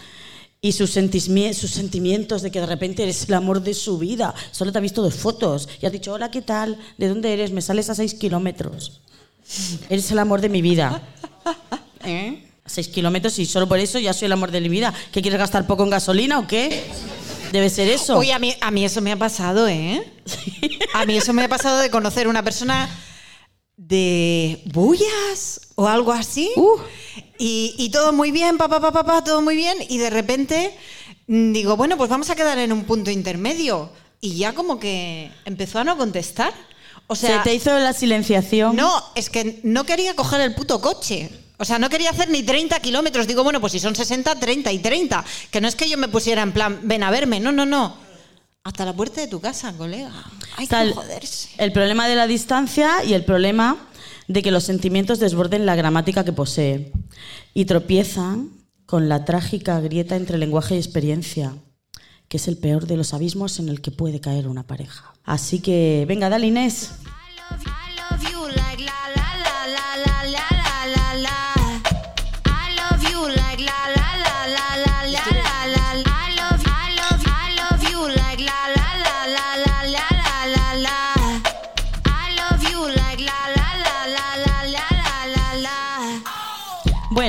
Y 0.64 0.70
sus, 0.70 0.96
sentismi- 0.96 1.53
sus 1.55 1.72
sentimientos 1.72 2.40
de 2.42 2.53
que 2.53 2.61
de 2.61 2.66
repente 2.66 3.03
eres 3.03 3.25
el 3.29 3.35
amor 3.35 3.62
de 3.62 3.75
su 3.75 3.98
vida. 3.98 4.33
Solo 4.53 4.70
te 4.70 4.79
ha 4.79 4.81
visto 4.81 5.03
dos 5.03 5.14
fotos 5.14 5.68
y 5.81 5.87
has 5.87 5.92
dicho, 5.92 6.12
hola, 6.12 6.31
¿qué 6.31 6.40
tal? 6.40 6.79
¿De 6.98 7.09
dónde 7.09 7.33
eres? 7.33 7.51
Me 7.51 7.61
sales 7.61 7.90
a 7.90 7.96
seis 7.96 8.14
kilómetros. 8.14 9.01
Eres 9.90 10.09
el 10.12 10.20
amor 10.20 10.40
de 10.40 10.48
mi 10.48 10.62
vida. 10.62 11.03
¿Eh? 12.05 12.46
A 12.64 12.68
seis 12.68 12.87
kilómetros 12.87 13.40
y 13.40 13.46
solo 13.46 13.66
por 13.68 13.81
eso 13.81 13.98
ya 13.98 14.12
soy 14.12 14.27
el 14.27 14.33
amor 14.33 14.53
de 14.53 14.61
mi 14.61 14.68
vida. 14.68 14.94
¿Qué 15.11 15.20
quieres 15.20 15.40
gastar 15.40 15.66
poco 15.66 15.83
en 15.83 15.90
gasolina 15.90 16.38
o 16.38 16.46
qué? 16.46 16.85
Debe 17.51 17.68
ser 17.68 17.88
eso. 17.88 18.16
Oye, 18.16 18.33
a 18.33 18.38
mí, 18.38 18.55
a 18.61 18.70
mí 18.70 18.85
eso 18.85 19.01
me 19.01 19.11
ha 19.11 19.16
pasado, 19.18 19.66
¿eh? 19.66 20.01
A 20.94 21.05
mí 21.07 21.16
eso 21.16 21.33
me 21.33 21.42
ha 21.42 21.48
pasado 21.48 21.79
de 21.81 21.90
conocer 21.90 22.29
una 22.29 22.44
persona 22.44 22.88
de 23.88 24.62
bullas 24.73 25.61
o 25.75 25.88
algo 25.88 26.12
así. 26.12 26.51
Uh. 26.57 26.79
Y, 27.38 27.75
y 27.79 27.90
todo 27.90 28.12
muy 28.12 28.31
bien, 28.31 28.57
papá, 28.59 28.81
papá, 28.81 29.03
papá, 29.03 29.25
todo 29.25 29.42
muy 29.42 29.57
bien. 29.57 29.77
Y 29.88 29.99
de 29.99 30.11
repente 30.11 30.75
mm, 31.27 31.53
digo, 31.53 31.77
bueno, 31.77 31.97
pues 31.97 32.09
vamos 32.09 32.31
a 32.31 32.37
quedar 32.37 32.59
en 32.59 32.73
un 32.73 32.85
punto 32.85 33.11
intermedio. 33.11 33.90
Y 34.21 34.37
ya 34.37 34.55
como 34.55 34.79
que 34.79 35.31
empezó 35.45 35.81
a 35.81 35.85
no 35.85 35.97
contestar. 35.97 36.53
O 37.09 37.16
sea, 37.16 37.38
Se 37.38 37.51
te 37.51 37.55
hizo 37.55 37.77
la 37.77 37.92
silenciación. 37.92 38.77
No, 38.77 39.03
es 39.16 39.29
que 39.29 39.61
no 39.64 39.85
quería 39.85 40.14
coger 40.14 40.40
el 40.40 40.55
puto 40.55 40.81
coche. 40.81 41.31
O 41.59 41.64
sea, 41.64 41.79
no 41.79 41.88
quería 41.88 42.11
hacer 42.11 42.29
ni 42.31 42.42
30 42.42 42.79
kilómetros. 42.81 43.27
Digo, 43.27 43.42
bueno, 43.42 43.61
pues 43.61 43.73
si 43.73 43.81
son 43.81 43.95
60, 43.95 44.37
30 44.37 44.73
y 44.73 44.79
30. 44.79 45.25
Que 45.51 45.61
no 45.61 45.68
es 45.68 45.75
que 45.75 45.88
yo 45.88 45.99
me 45.99 46.09
pusiera 46.09 46.42
en 46.42 46.53
plan, 46.53 46.81
ven 46.85 47.03
a 47.03 47.11
verme. 47.11 47.40
No, 47.40 47.51
no, 47.51 47.66
no. 47.66 47.97
Hasta 48.64 48.85
la 48.85 48.92
puerta 48.92 49.20
de 49.20 49.27
tu 49.27 49.40
casa, 49.40 49.72
colega. 49.72 50.12
Hay 50.57 50.64
Está 50.64 50.85
que 50.85 50.92
joderse. 50.92 51.48
el 51.59 51.72
problema 51.72 52.07
de 52.07 52.14
la 52.14 52.29
distancia 52.29 53.03
y 53.05 53.12
el 53.14 53.25
problema 53.25 53.77
de 54.29 54.40
que 54.42 54.53
los 54.53 54.62
sentimientos 54.62 55.18
desborden 55.18 55.66
la 55.66 55.75
gramática 55.75 56.25
que 56.25 56.33
posee 56.33 56.92
y 57.55 57.64
tropiezan 57.64 58.51
con 58.87 59.09
la 59.09 59.25
trágica 59.25 59.81
grieta 59.81 60.14
entre 60.14 60.38
lenguaje 60.38 60.77
y 60.77 60.79
experiencia, 60.79 61.57
que 62.29 62.37
es 62.37 62.46
el 62.46 62.57
peor 62.57 62.87
de 62.87 62.96
los 62.96 63.14
abismos 63.14 63.59
en 63.59 63.68
el 63.68 63.81
que 63.81 63.90
puede 63.90 64.20
caer 64.20 64.46
una 64.46 64.62
pareja. 64.62 65.12
Así 65.25 65.59
que, 65.59 66.05
venga, 66.07 66.29
dale 66.29 66.46
Inés. 66.46 66.92
I 67.51 67.55
love 68.14 68.31
you 68.31 68.46
like 68.46 68.51
la 68.51 68.51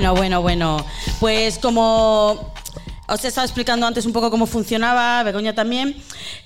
Bueno, 0.04 0.16
bueno, 0.16 0.42
bueno. 0.42 0.86
Pues 1.22 1.58
como 1.60 2.54
os 3.08 3.24
he 3.24 3.30
estado 3.30 3.46
explicando 3.46 3.88
antes 3.88 4.06
un 4.06 4.12
poco 4.12 4.30
cómo 4.30 4.48
funcionaba, 4.48 5.24
Begoña 5.24 5.56
también, 5.56 5.96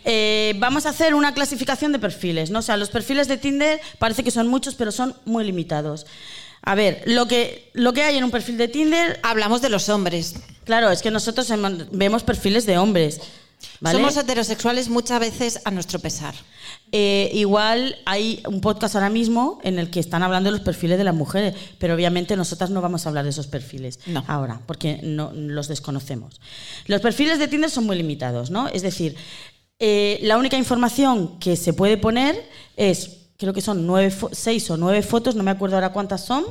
eh, 0.06 0.54
vamos 0.58 0.86
a 0.86 0.90
hacer 0.90 1.16
una 1.16 1.34
clasificación 1.34 1.92
de 1.92 1.98
perfiles, 1.98 2.52
¿no? 2.52 2.60
O 2.60 2.62
sea, 2.62 2.78
los 2.78 2.92
perfiles 2.92 3.28
de 3.28 3.38
Tinder 3.38 3.82
parece 3.98 4.24
que 4.24 4.30
son 4.30 4.48
muchos, 4.48 4.76
pero 4.76 4.92
son 4.92 5.16
muy 5.26 5.44
limitados. 5.44 6.06
A 6.62 6.76
ver, 6.76 7.02
lo 7.08 7.28
que, 7.28 7.72
lo 7.74 7.94
que 7.94 8.04
hay 8.04 8.18
en 8.18 8.26
un 8.26 8.30
perfil 8.30 8.60
de 8.60 8.68
Tinder, 8.68 9.20
Hablamos 9.24 9.60
de 9.64 9.70
los 9.70 9.90
hombres. 9.90 10.36
claro, 10.64 10.92
es 10.92 11.02
que 11.02 11.10
nosotros 11.10 11.52
vemos 11.92 12.22
perfiles 12.22 12.68
de 12.68 12.78
hombres, 12.78 13.22
¿vale? 13.80 13.98
Somos 13.98 14.18
heterosexuales 14.18 14.88
muchas 14.88 15.20
veces 15.20 15.62
a 15.66 15.72
nuestro 15.72 15.98
pesar. 15.98 16.36
Eh, 16.94 17.30
igual 17.34 17.98
hay 18.06 18.42
un 18.48 18.62
podcast 18.62 18.96
ahora 18.96 19.10
mismo 19.10 19.60
en 19.64 19.78
el 19.78 19.90
que 19.90 20.00
están 20.00 20.24
hablando 20.24 20.50
de 20.50 20.58
los 20.58 20.66
perfiles 20.66 20.98
de 20.98 21.04
las 21.04 21.14
mujeres, 21.14 21.54
pero 21.80 21.96
obviamente 21.96 22.36
nosotras 22.38 22.70
no 22.70 22.80
vamos 22.82 23.06
a 23.06 23.10
hablar 23.10 23.26
de 23.26 23.32
esos 23.32 23.48
perfiles 23.48 24.00
No. 24.08 24.24
ahora, 24.28 24.62
porque 24.66 25.02
no 25.04 25.32
los 25.34 25.68
desconocemos. 25.68 26.40
Los 26.86 27.02
perfiles 27.02 27.40
de 27.40 27.48
Tinder 27.50 27.70
son 27.70 27.86
muy 27.86 27.98
limitados, 27.98 28.52
¿no? 28.52 28.70
Es 28.70 28.84
decir, 28.84 29.16
eh, 29.80 30.20
la 30.24 30.38
única 30.38 30.58
información 30.58 31.38
que 31.40 31.56
se 31.58 31.74
puede 31.74 31.98
poner 31.98 32.42
es, 32.78 33.18
creo 33.38 33.52
que 33.54 33.62
son 33.62 33.86
nueve 33.86 34.16
seis 34.32 34.70
o 34.72 34.78
nueve 34.78 35.02
fotos, 35.04 35.36
no 35.36 35.44
me 35.44 35.52
acuerdo 35.52 35.76
ahora 35.76 35.92
cuántas 35.92 36.26
son, 36.26 36.46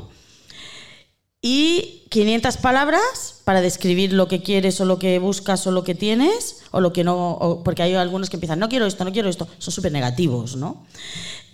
y 1.40 2.02
500 2.10 2.56
palabras 2.58 3.35
para 3.46 3.60
describir 3.60 4.12
lo 4.12 4.26
que 4.26 4.42
quieres 4.42 4.80
o 4.80 4.84
lo 4.84 4.98
que 4.98 5.20
buscas 5.20 5.64
o 5.68 5.70
lo 5.70 5.84
que 5.84 5.94
tienes 5.94 6.62
o 6.72 6.80
lo 6.80 6.92
que 6.92 7.04
no, 7.04 7.30
o- 7.34 7.62
porque 7.62 7.84
hay 7.84 7.94
algunos 7.94 8.28
que 8.28 8.34
empiezan, 8.36 8.58
no 8.58 8.68
quiero 8.68 8.86
esto, 8.86 9.04
no 9.04 9.12
quiero 9.12 9.28
esto, 9.28 9.46
son 9.58 9.72
súper 9.72 9.92
negativos, 9.92 10.56
¿no? 10.56 10.84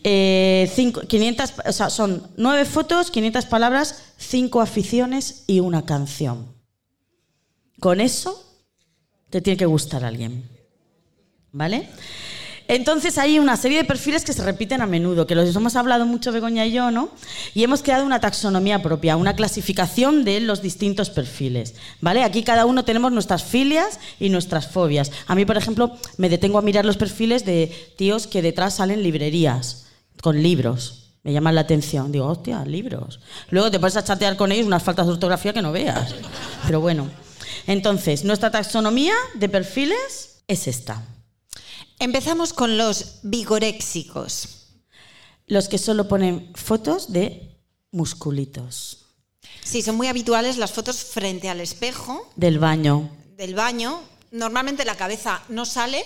Eh, 0.03 0.73
cinco- 0.75 1.03
500, 1.03 1.53
o 1.67 1.73
sea, 1.73 1.91
son 1.91 2.27
nueve 2.39 2.65
fotos, 2.65 3.11
500 3.11 3.45
palabras, 3.45 4.05
cinco 4.17 4.63
aficiones 4.63 5.45
y 5.47 5.61
una 5.61 5.85
canción. 5.85 6.47
Con 7.79 8.01
eso 8.01 8.43
te 9.29 9.43
tiene 9.43 9.59
que 9.59 9.67
gustar 9.67 10.03
alguien. 10.03 10.49
¿Vale? 11.53 11.91
Entonces 12.69 13.19
hay 13.19 13.39
una 13.39 13.57
serie 13.57 13.79
de 13.79 13.85
perfiles 13.85 14.25
que 14.25 14.33
se 14.33 14.45
repiten 14.45 14.83
a 14.83 14.87
menudo, 14.87 15.27
que 15.27 15.35
los 15.35 15.55
hemos 15.55 15.77
hablado 15.77 16.07
mucho 16.07 16.33
Begoña 16.33 16.67
y 16.67 16.73
yo, 16.73 16.91
¿no? 16.91 17.11
Y 17.55 17.65
hemos 17.65 17.83
creado 17.83 18.05
una 18.05 18.21
taxonomía 18.21 18.83
propia, 18.83 19.17
una 19.17 19.35
clasificación 19.35 20.25
de 20.25 20.41
los 20.41 20.63
distintos 20.63 21.11
perfiles, 21.11 21.75
¿vale? 22.01 22.25
Aquí 22.25 22.43
cada 22.43 22.67
uno 22.67 22.85
tenemos 22.85 23.13
nuestras 23.13 23.45
filias 23.45 23.99
y 24.19 24.29
nuestras 24.29 24.69
fobias. 24.69 25.13
A 25.27 25.35
mí, 25.35 25.45
por 25.45 25.57
ejemplo, 25.57 25.97
me 26.17 26.29
detengo 26.29 26.59
a 26.59 26.63
mirar 26.63 26.85
los 26.85 26.97
perfiles 26.97 27.45
de 27.45 27.95
tíos 27.97 28.27
que 28.27 28.43
detrás 28.43 28.75
salen 28.75 29.03
librerías 29.03 29.87
con 30.21 30.43
libros. 30.43 30.99
Me 31.25 31.33
llaman 31.33 31.55
la 31.55 31.61
atención. 31.61 32.11
Digo, 32.11 32.27
hostia, 32.27 32.65
libros. 32.65 33.21
Luego 33.51 33.71
te 33.71 33.79
pones 33.79 33.97
a 33.97 34.05
chatear 34.05 34.37
con 34.37 34.51
ellos 34.51 34.67
unas 34.67 34.83
faltas 34.83 35.07
de 35.07 35.13
ortografía 35.13 35.53
que 35.53 35.63
no 35.63 35.73
veas. 35.73 36.15
Pero 36.67 36.81
bueno. 36.81 37.09
Entonces, 37.67 38.25
nuestra 38.25 38.51
taxonomía 38.51 39.15
de 39.35 39.49
perfiles 39.49 40.43
es 40.49 40.67
esta. 40.67 41.03
Empezamos 42.07 42.53
con 42.53 42.77
los 42.79 43.21
vigoréxicos. 43.23 44.49
Los 45.47 45.69
que 45.69 45.79
solo 45.79 46.09
ponen 46.09 46.51
fotos 46.57 47.13
de 47.13 47.57
musculitos. 47.93 49.07
Sí, 49.63 49.83
son 49.83 49.95
muy 49.95 50.09
habituales 50.09 50.57
las 50.57 50.73
fotos 50.73 50.97
frente 51.05 51.49
al 51.49 51.61
espejo 51.61 52.29
Del 52.35 52.59
baño. 52.59 53.09
del 53.37 53.55
baño. 53.55 54.01
Normalmente 54.33 54.85
la 54.85 54.97
cabeza 54.97 55.43
no 55.49 55.65
sale 55.65 56.03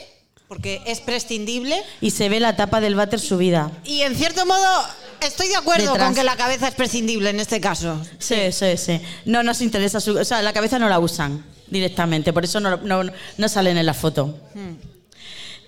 porque 0.49 0.83
es 0.85 1.01
prescindible. 1.01 1.83
Y 2.03 2.11
se 2.11 2.29
ve 2.29 2.41
la 2.41 2.57
tapa 2.57 2.83
del 2.83 2.95
váter 2.95 3.19
subida. 3.19 3.73
Y 3.85 4.03
en 4.03 4.15
cierto 4.17 4.45
modo 4.45 4.69
estoy 5.23 5.49
de 5.49 5.57
acuerdo 5.57 5.93
Detrás. 5.93 6.09
con 6.09 6.15
que 6.15 6.25
la 6.25 6.37
cabeza 6.37 6.69
es 6.69 6.75
prescindible 6.75 7.31
en 7.31 7.41
este 7.41 7.59
caso. 7.59 7.99
Sí, 8.19 8.53
sí, 8.53 8.77
sí. 8.77 9.01
No 9.25 9.43
nos 9.43 9.63
interesa 9.63 9.99
su... 10.01 10.15
O 10.19 10.25
sea, 10.27 10.43
la 10.43 10.53
cabeza 10.53 10.79
no 10.79 10.91
la 10.91 10.99
usan 10.99 11.43
directamente. 11.69 12.35
Por 12.35 12.45
eso 12.45 12.61
no, 12.61 12.77
no- 12.77 13.11
no 13.39 13.49
salen 13.49 13.79
en 13.79 13.87
la 13.87 13.95
foto. 13.95 14.39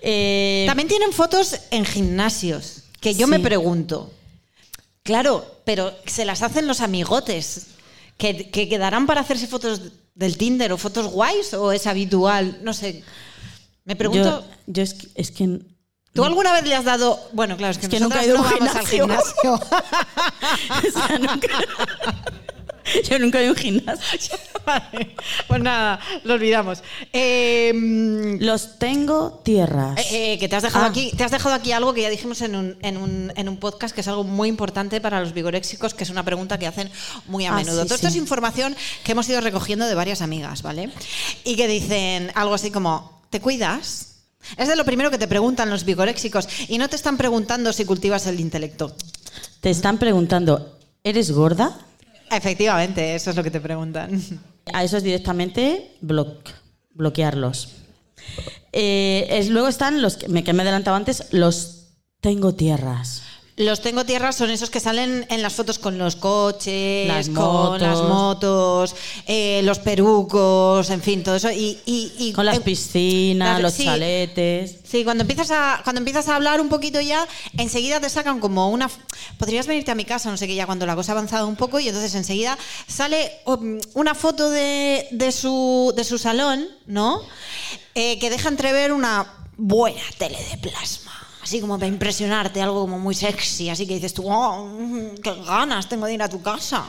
Eh, 0.01 0.65
También 0.67 0.87
tienen 0.87 1.11
fotos 1.13 1.55
en 1.71 1.85
gimnasios, 1.85 2.83
que 2.99 3.13
yo 3.13 3.25
Sí. 3.27 3.31
me 3.31 3.39
pregunto. 3.39 4.11
Claro, 5.03 5.45
pero 5.65 5.93
se 6.05 6.25
las 6.25 6.41
hacen 6.41 6.67
los 6.67 6.81
amigotes. 6.81 7.67
¿Que, 8.17 8.49
que 8.51 8.67
quedarán 8.67 9.07
para 9.07 9.21
hacerse 9.21 9.47
fotos 9.47 9.81
del 10.13 10.35
Tinder 10.37 10.73
o 10.73 10.77
fotos 10.77 11.07
guays 11.07 11.53
o 11.53 11.71
es 11.71 11.87
habitual? 11.87 12.59
No 12.63 12.73
sé. 12.73 13.01
Me 13.85 13.95
pregunto. 13.95 14.41
yo, 14.41 14.45
yo 14.67 14.83
es, 14.83 14.93
que, 14.93 15.07
es 15.15 15.31
que- 15.31 15.59
¿Tú 16.13 16.25
alguna 16.25 16.51
vez 16.51 16.67
le 16.67 16.75
has 16.75 16.83
dado.? 16.83 17.17
Bueno, 17.31 17.55
claro, 17.55 17.71
es 17.71 17.77
que, 17.77 17.85
Es 17.85 17.89
que 17.91 17.99
nunca 18.01 18.21
he 18.21 18.25
ido 18.25 18.37
a 18.37 18.41
un 18.41 18.45
no 18.45 18.51
vamos 18.59 18.75
al 18.75 18.85
gimnasio. 18.87 19.57
gimnasio. 19.57 19.79
o 20.89 21.07
sea, 21.07 21.17
nunca- 21.17 21.47
yo 23.09 23.19
nunca 23.19 23.39
he 23.39 23.43
ido 23.43 23.51
a 23.51 23.53
un 23.53 23.59
gimnasio. 23.59 24.37
Vale, 24.65 25.15
pues 25.47 25.61
nada, 25.61 25.99
lo 26.23 26.33
olvidamos. 26.35 26.83
Eh, 27.13 28.37
Los 28.39 28.77
tengo 28.77 29.41
tierras. 29.43 29.97
Eh, 30.11 30.33
eh, 30.33 30.39
que 30.39 30.47
te 30.47 30.55
has 30.55 30.63
dejado 30.63 30.85
Ah. 30.85 30.89
aquí, 30.89 31.11
te 31.17 31.23
has 31.23 31.31
dejado 31.31 31.55
aquí 31.55 31.71
algo 31.71 31.93
que 31.93 32.01
ya 32.01 32.09
dijimos 32.09 32.41
en 32.41 32.55
un, 32.55 32.77
en, 32.81 32.97
un, 32.97 33.33
en 33.35 33.49
un 33.49 33.57
podcast 33.57 33.93
que 33.95 34.01
es 34.01 34.07
algo 34.07 34.23
muy 34.23 34.47
importante 34.49 35.01
para 35.01 35.19
los 35.19 35.33
vigoréxicos, 35.33 35.93
que 35.93 36.03
es 36.03 36.09
una 36.09 36.23
pregunta 36.23 36.57
que 36.59 36.67
hacen 36.67 36.91
muy 37.27 37.45
a 37.45 37.51
Ah, 37.53 37.55
menudo. 37.55 37.81
sí, 37.83 37.87
Todo 37.87 37.95
esto 37.95 38.07
es 38.07 38.15
información 38.15 38.75
que 39.03 39.13
hemos 39.13 39.27
ido 39.29 39.41
recogiendo 39.41 39.85
de 39.87 39.95
varias 39.95 40.21
amigas, 40.21 40.61
¿vale? 40.61 40.89
Y 41.43 41.55
que 41.55 41.67
dicen 41.67 42.31
algo 42.35 42.53
así 42.53 42.69
como, 42.71 43.21
¿te 43.29 43.39
cuidas? 43.41 44.05
Es 44.57 44.67
de 44.67 44.75
lo 44.75 44.85
primero 44.85 45.11
que 45.11 45.17
te 45.17 45.27
preguntan 45.27 45.69
los 45.69 45.83
vigoréxicos 45.83 46.47
y 46.67 46.77
no 46.77 46.87
te 46.89 46.95
están 46.95 47.17
preguntando 47.17 47.73
si 47.73 47.85
cultivas 47.85 48.25
el 48.27 48.39
intelecto. 48.39 48.95
Te 49.61 49.69
están 49.69 49.97
preguntando, 49.97 50.77
¿eres 51.03 51.31
gorda? 51.31 51.77
Efectivamente, 52.31 53.15
eso 53.15 53.29
es 53.31 53.35
lo 53.35 53.43
que 53.43 53.51
te 53.51 53.59
preguntan. 53.61 54.21
A 54.73 54.83
esos 54.83 55.01
directamente 55.03 55.97
bloc- 56.01 56.53
bloquearlos. 56.91 57.69
Eh, 58.71 59.27
es- 59.31 59.49
luego 59.49 59.67
están 59.67 60.01
los 60.01 60.17
que 60.17 60.27
me, 60.27 60.43
que 60.43 60.53
me 60.53 60.61
he 60.63 60.65
antes, 60.95 61.25
los 61.31 61.87
tengo 62.21 62.53
tierras. 62.53 63.23
Los 63.59 63.81
tengo 63.81 64.05
tierras 64.05 64.37
son 64.37 64.49
esos 64.51 64.69
que 64.69 64.79
salen 64.79 65.25
en 65.29 65.41
las 65.41 65.51
fotos 65.51 65.79
con 65.79 65.97
los 65.97 66.15
coches, 66.15 67.05
Las 67.09 67.27
con 67.27 67.35
motos. 67.43 67.81
las 67.81 67.97
motos, 68.03 68.95
eh, 69.27 69.59
los 69.65 69.79
perucos, 69.79 70.89
en 70.89 71.01
fin, 71.01 71.23
todo 71.23 71.35
eso. 71.35 71.51
Y, 71.51 71.77
y- 71.85 72.13
y- 72.17 72.31
Con 72.31 72.45
las 72.45 72.59
piscinas, 72.61 73.55
las- 73.55 73.61
los 73.61 73.73
sí. 73.73 73.83
chaletes. 73.83 74.77
Sí, 74.89 75.03
cuando 75.03 75.23
empiezas 75.23 75.51
a 75.51 75.81
cuando 75.83 75.99
empiezas 75.99 76.29
a 76.29 76.37
hablar 76.37 76.61
un 76.61 76.69
poquito 76.69 77.01
ya, 77.01 77.27
enseguida 77.57 77.99
te 77.99 78.09
sacan 78.09 78.39
como 78.39 78.69
una 78.69 78.89
podrías 79.37 79.67
venirte 79.67 79.91
a 79.91 79.95
mi 79.95 80.05
casa, 80.05 80.31
no 80.31 80.37
sé 80.37 80.47
qué, 80.47 80.55
ya 80.55 80.65
cuando 80.65 80.85
la 80.85 80.95
cosa 80.95 81.11
ha 81.11 81.15
avanzado 81.15 81.45
un 81.45 81.57
poco 81.57 81.81
y 81.81 81.89
entonces 81.89 82.15
enseguida 82.15 82.57
sale 82.87 83.29
um, 83.45 83.77
una 83.93 84.15
foto 84.15 84.49
de, 84.49 85.05
de 85.11 85.33
su 85.33 85.91
de 85.97 86.05
su 86.05 86.17
salón, 86.17 86.65
¿no? 86.87 87.21
Eh, 87.93 88.19
que 88.19 88.29
deja 88.29 88.47
entrever 88.47 88.93
una 88.93 89.33
buena 89.57 90.01
tele 90.17 90.37
de 90.49 90.57
plasma. 90.59 91.08
Así 91.41 91.61
como 91.61 91.77
para 91.79 91.87
impresionarte, 91.87 92.61
algo 92.61 92.81
como 92.81 92.99
muy 92.99 93.15
sexy, 93.15 93.69
así 93.69 93.87
que 93.87 93.95
dices 93.95 94.13
tú, 94.13 94.23
oh, 94.29 94.65
mm, 94.65 95.15
qué 95.23 95.33
ganas 95.45 95.87
tengo 95.87 96.05
de 96.05 96.13
ir 96.13 96.21
a 96.21 96.27
tu 96.29 96.41
casa. 96.41 96.83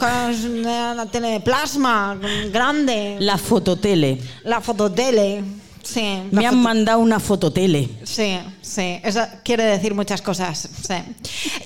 Una 0.00 1.06
tele 1.10 1.28
de 1.28 1.40
plasma, 1.40 2.18
grande, 2.52 3.16
La 3.20 3.38
fototele. 3.38 4.20
la 4.44 4.60
fototele. 4.60 5.44
Sí, 5.82 6.22
Me 6.30 6.46
han 6.46 6.62
mandado 6.62 7.00
una 7.00 7.18
fototele. 7.18 7.88
Sí, 8.04 8.38
sí, 8.60 9.00
eso 9.02 9.20
quiere 9.44 9.64
decir 9.64 9.94
muchas 9.94 10.22
cosas. 10.22 10.68
sí. 10.86 10.94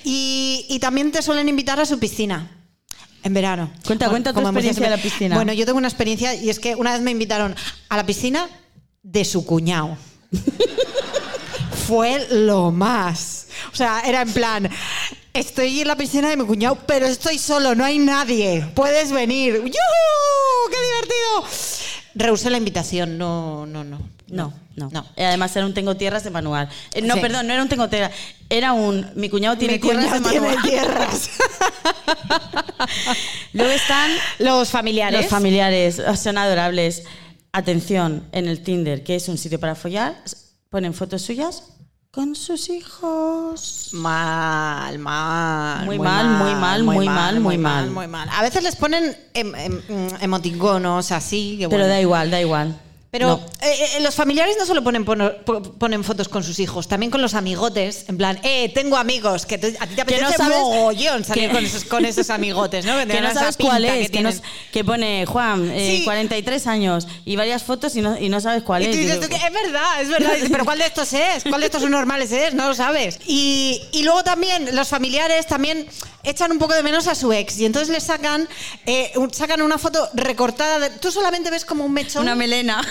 Y, 0.03 0.65
y 0.69 0.79
también 0.79 1.11
te 1.11 1.21
suelen 1.21 1.47
invitar 1.49 1.79
a 1.79 1.85
su 1.85 1.99
piscina. 1.99 2.51
En 3.23 3.33
verano. 3.33 3.71
Cuenta, 3.85 4.09
cuenta 4.09 4.33
tu 4.33 4.39
experiencia 4.39 4.83
de 4.89 4.95
la 4.95 5.01
piscina. 5.01 5.35
Bueno, 5.35 5.53
yo 5.53 5.65
tengo 5.65 5.77
una 5.77 5.87
experiencia 5.87 6.33
y 6.33 6.49
es 6.49 6.59
que 6.59 6.75
una 6.75 6.93
vez 6.93 7.01
me 7.01 7.11
invitaron 7.11 7.55
a 7.89 7.97
la 7.97 8.05
piscina 8.05 8.47
de 9.03 9.23
su 9.25 9.45
cuñado. 9.45 9.97
Fue 11.87 12.27
lo 12.31 12.71
más. 12.71 13.47
O 13.71 13.75
sea, 13.75 14.01
era 14.05 14.21
en 14.21 14.33
plan. 14.33 14.69
estoy 15.33 15.81
en 15.81 15.87
la 15.87 15.95
piscina 15.95 16.29
de 16.29 16.37
mi 16.37 16.45
cuñado, 16.45 16.77
pero 16.85 17.05
estoy 17.05 17.37
solo, 17.37 17.75
no 17.75 17.85
hay 17.85 17.99
nadie. 17.99 18.65
Puedes 18.75 19.11
venir. 19.11 19.53
¡Yujú! 19.55 19.69
¡Qué 19.69 20.77
divertido! 20.81 21.43
Rehusé 22.15 22.49
la 22.49 22.57
invitación, 22.57 23.17
no, 23.17 23.65
no, 23.67 23.83
no. 23.83 23.99
No, 24.29 24.53
no. 24.75 24.89
No. 24.91 25.05
Además 25.15 25.55
era 25.55 25.65
un 25.65 25.73
tengo 25.73 25.95
tierras 25.95 26.23
de 26.23 26.31
manual. 26.31 26.67
Eh, 26.93 27.01
no, 27.01 27.13
Sí. 27.15 27.21
perdón, 27.21 27.47
no 27.47 27.53
era 27.53 27.63
un 27.63 27.69
tengo 27.69 27.87
tierras. 27.87 28.11
Era 28.49 28.73
un 28.73 29.09
mi 29.15 29.29
cuñado 29.29 29.57
tiene 29.57 29.75
Mi 29.75 29.79
tierras 29.79 30.03
de 30.03 30.09
cuñado 30.19 30.29
tiene 30.31 30.47
manual. 30.47 30.69
tierras. 30.69 31.29
Luego 33.53 33.71
están 33.71 34.11
Los 34.39 34.69
familiares. 34.69 35.21
los 35.21 35.29
familiares, 35.29 36.01
son 36.21 36.37
adorables. 36.37 37.03
Atención, 37.53 38.27
en 38.33 38.47
el 38.47 38.61
Tinder, 38.61 39.03
que 39.03 39.15
es 39.15 39.27
un 39.29 39.37
sitio 39.37 39.59
para 39.59 39.73
follar, 39.73 40.15
ponen 40.69 40.93
fotos 40.93 41.21
suyas 41.23 41.63
con 42.17 42.35
sus 42.35 42.67
hijos. 42.71 43.89
Mal, 43.91 44.97
mal. 44.97 45.85
Muy 45.85 45.99
mal, 45.99 46.27
muy 46.29 46.55
mal, 46.55 46.83
muy 46.83 47.05
mal, 47.05 47.39
muy 47.39 47.57
mal. 47.59 47.91
muy 47.91 48.07
mal. 48.07 48.27
A 48.31 48.41
veces 48.41 48.63
les 48.63 48.75
ponen 48.75 49.15
em- 49.35 49.53
em- 49.53 49.81
emoticonos 50.19 51.11
así. 51.11 51.57
que 51.59 51.69
Pero 51.69 51.83
bueno. 51.83 51.87
da 51.89 52.01
igual, 52.01 52.31
da 52.31 52.41
igual. 52.41 52.75
Pero 53.17 53.27
No. 53.29 53.45
eh, 53.67 53.97
eh, 53.97 53.99
los 54.01 54.13
familiares 54.13 54.55
no 54.59 54.65
solo 54.67 54.83
ponen, 54.83 55.03
ponen 55.03 56.03
fotos 56.03 56.29
con 56.29 56.43
sus 56.43 56.59
hijos, 56.59 56.87
también 56.87 57.09
con 57.11 57.21
los 57.21 57.33
amigotes. 57.33 58.05
En 58.07 58.17
plan, 58.17 58.39
eh, 58.43 58.69
tengo 58.75 58.95
amigos, 58.95 59.45
que 59.47 59.57
te- 59.57 59.75
a 59.79 59.87
ti 59.87 59.95
te 59.95 60.21
no 60.21 60.31
sabes- 60.31 60.57
mogollón 60.57 61.23
salir 61.25 61.47
que- 61.49 61.55
con, 61.55 61.65
esos, 61.65 61.83
con 61.85 62.05
esos 62.05 62.29
amigotes, 62.29 62.85
¿no? 62.85 62.95
que 63.07 63.21
no 63.21 63.33
sabes 63.33 63.57
cuál 63.57 63.85
es, 63.85 64.11
que, 64.71 64.83
pone 64.83 65.25
Juan, 65.25 65.69
eh, 65.71 65.97
Sí. 65.99 66.03
43 66.03 66.67
años 66.67 67.07
y 67.25 67.35
varias 67.35 67.63
fotos 67.63 67.95
y 67.95 68.01
no, 68.01 68.17
y 68.19 68.29
no 68.29 68.39
sabes 68.39 68.61
cuál 68.63 68.83
Y 68.83 68.85
es. 68.85 68.91
tú 68.91 68.97
dices, 68.97 69.13
Digo, 69.15 69.23
tú 69.27 69.29
que 69.29 69.47
es 69.47 69.53
verdad, 69.53 70.01
es 70.01 70.09
verdad. 70.09 70.31
Pero 70.51 70.65
¿cuál 70.65 70.77
de 70.79 70.85
estos 70.85 71.11
es? 71.13 71.43
¿Cuál 71.43 71.61
de 71.61 71.67
estos 71.67 71.89
normales 71.89 72.31
es? 72.31 72.53
No 72.53 72.67
lo 72.67 72.75
sabes. 72.75 73.19
Y, 73.25 73.81
y 73.93 74.03
luego 74.03 74.23
también 74.23 74.75
los 74.75 74.87
familiares 74.89 75.47
también 75.47 75.87
echan 76.23 76.51
un 76.51 76.59
poco 76.59 76.73
de 76.73 76.83
menos 76.83 77.07
a 77.07 77.15
su 77.15 77.31
ex 77.31 77.57
y 77.57 77.65
entonces 77.65 77.89
le 77.89 78.01
sacan, 78.01 78.47
eh, 78.85 79.13
sacan 79.31 79.61
una 79.61 79.77
foto 79.77 80.07
recortada. 80.13 80.79
de- 80.79 80.89
tú 80.89 81.11
solamente 81.11 81.49
ves 81.49 81.63
como 81.65 81.85
un 81.85 81.93
mechón 81.93 82.23
Una 82.23 82.35
melena. 82.35 82.81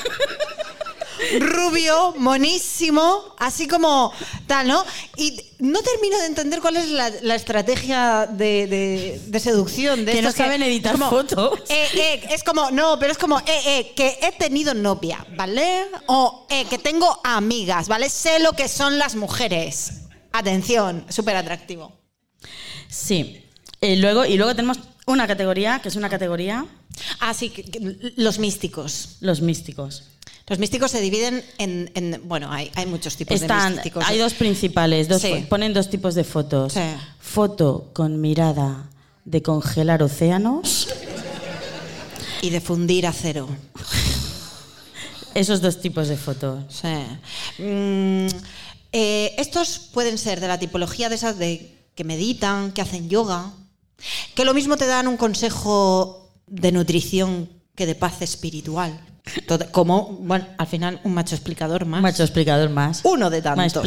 Rubio, 1.41 2.15
monísimo, 2.19 3.35
así 3.39 3.67
como 3.67 4.13
tal, 4.47 4.69
¿no? 4.69 4.85
Y 5.17 5.41
no 5.59 5.81
termino 5.83 6.19
de 6.19 6.27
entender 6.27 6.61
cuál 6.61 6.77
es 6.77 6.89
la, 6.91 7.11
la 7.23 7.35
estrategia 7.35 8.27
de, 8.27 8.67
de- 8.67 9.21
de 9.27 9.41
seducción. 9.41 10.05
De 10.05 10.13
Que 10.13 10.23
no 10.23 10.31
saben 10.33 10.63
editar 10.63 10.93
como, 10.93 11.11
fotos. 11.11 11.59
eh, 11.69 11.89
eh, 11.95 12.27
es 12.31 12.45
como, 12.45 12.71
no, 12.71 12.99
pero 12.99 13.13
es 13.13 13.19
como, 13.19 13.39
eh, 13.41 13.45
eh, 13.67 13.93
que 13.97 14.19
he 14.23 14.33
tenido 14.33 14.75
novia, 14.75 15.27
¿vale? 15.37 15.87
O 16.07 16.47
que 16.69 16.79
tengo 16.79 17.19
amigas, 17.25 17.89
¿vale? 17.89 18.09
Sé 18.11 18.39
lo 18.39 18.53
que 18.53 18.69
son 18.69 18.99
las 18.99 19.15
mujeres. 19.17 19.93
Atención, 20.33 21.07
súper 21.09 21.37
atractivo. 21.37 21.93
Sí. 22.89 23.43
Eh, 23.81 23.97
luego, 23.97 24.25
y 24.27 24.37
luego 24.37 24.55
tenemos 24.55 24.79
una 25.07 25.27
categoría, 25.27 25.81
que 25.81 25.89
es 25.89 25.97
una 25.97 26.09
categoría, 26.09 26.67
Ah, 27.21 27.35
sí, 27.35 27.51
que- 27.51 27.63
que- 27.65 28.13
los 28.17 28.39
místicos. 28.39 29.17
los 29.21 29.41
místicos. 29.41 30.05
Los 30.49 30.59
místicos 30.61 30.93
se 30.93 31.01
dividen 31.01 31.45
en, 31.59 31.91
en- 31.95 32.21
bueno, 32.29 32.51
hay, 32.53 32.71
hay 32.77 32.87
muchos 32.87 33.17
tipos 33.17 33.41
de 33.41 33.49
místicos. 33.49 34.05
hay 34.07 34.17
dos 34.19 34.33
principales, 34.35 35.09
dos, 35.09 35.21
Sí. 35.23 35.29
fo- 35.29 35.49
ponen 35.49 35.73
dos 35.75 35.91
tipos 35.91 36.15
de 36.15 36.23
fotos. 36.25 36.73
Sí. 36.75 36.81
Foto 37.19 37.91
con 37.93 38.21
mirada 38.21 38.89
de 39.25 39.43
congelar 39.43 40.03
océanos, 40.05 40.89
Y 42.43 42.51
de 42.51 42.61
fundir 42.61 43.07
acero. 43.09 43.49
esos 45.35 45.61
dos 45.61 45.81
tipos 45.81 46.09
de 46.09 46.17
fotos. 46.17 46.65
Sí. 46.71 47.63
Mm, 47.63 48.27
eh, 48.93 49.35
estos 49.39 49.79
pueden 49.93 50.17
ser 50.17 50.41
de 50.41 50.49
la 50.49 50.59
tipología 50.59 51.09
de 51.09 51.17
esas 51.17 51.39
de 51.39 51.75
que 51.95 52.05
meditan, 52.05 52.73
que 52.73 52.83
hacen 52.83 53.09
yoga, 53.09 53.53
que 54.35 54.45
lo 54.45 54.55
mismo 54.55 54.77
te 54.77 54.87
dan 54.87 55.09
un 55.09 55.17
consejo 55.17 56.26
de 56.47 56.73
nutrición 56.73 57.49
que 57.75 57.87
de 57.87 57.95
paz 57.95 58.23
espiritual. 58.23 58.99
Tot- 59.49 59.71
Como, 59.73 60.19
bueno, 60.23 60.47
al 60.57 60.67
final 60.69 61.01
un 61.05 61.13
macho 61.15 61.35
explicador 61.35 61.85
más. 61.85 62.01
Macho 62.01 62.23
explicador 62.23 62.71
más. 62.71 63.01
Uno 63.05 63.29
de 63.29 63.43
tantos. 63.43 63.83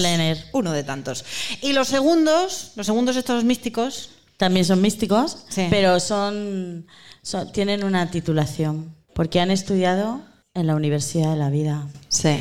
Uno 0.54 0.72
de 0.74 0.84
tantos. 0.84 1.24
Y 1.62 1.72
los 1.74 1.88
segundos, 1.88 2.72
los 2.76 2.86
segundos 2.86 3.16
estos 3.16 3.44
místicos, 3.44 4.10
También 4.38 4.64
son 4.66 4.80
místicos, 4.82 5.40
Sí. 5.50 5.68
pero 5.70 6.00
son, 6.00 6.88
son- 7.22 7.52
tienen 7.52 7.84
una 7.84 8.10
titulación, 8.10 8.96
porque 9.14 9.42
han 9.42 9.52
estudiado 9.52 10.22
en 10.54 10.66
la 10.66 10.76
Universidad 10.76 11.32
de 11.32 11.36
la 11.38 11.50
Vida. 11.50 11.88
sí. 12.08 12.38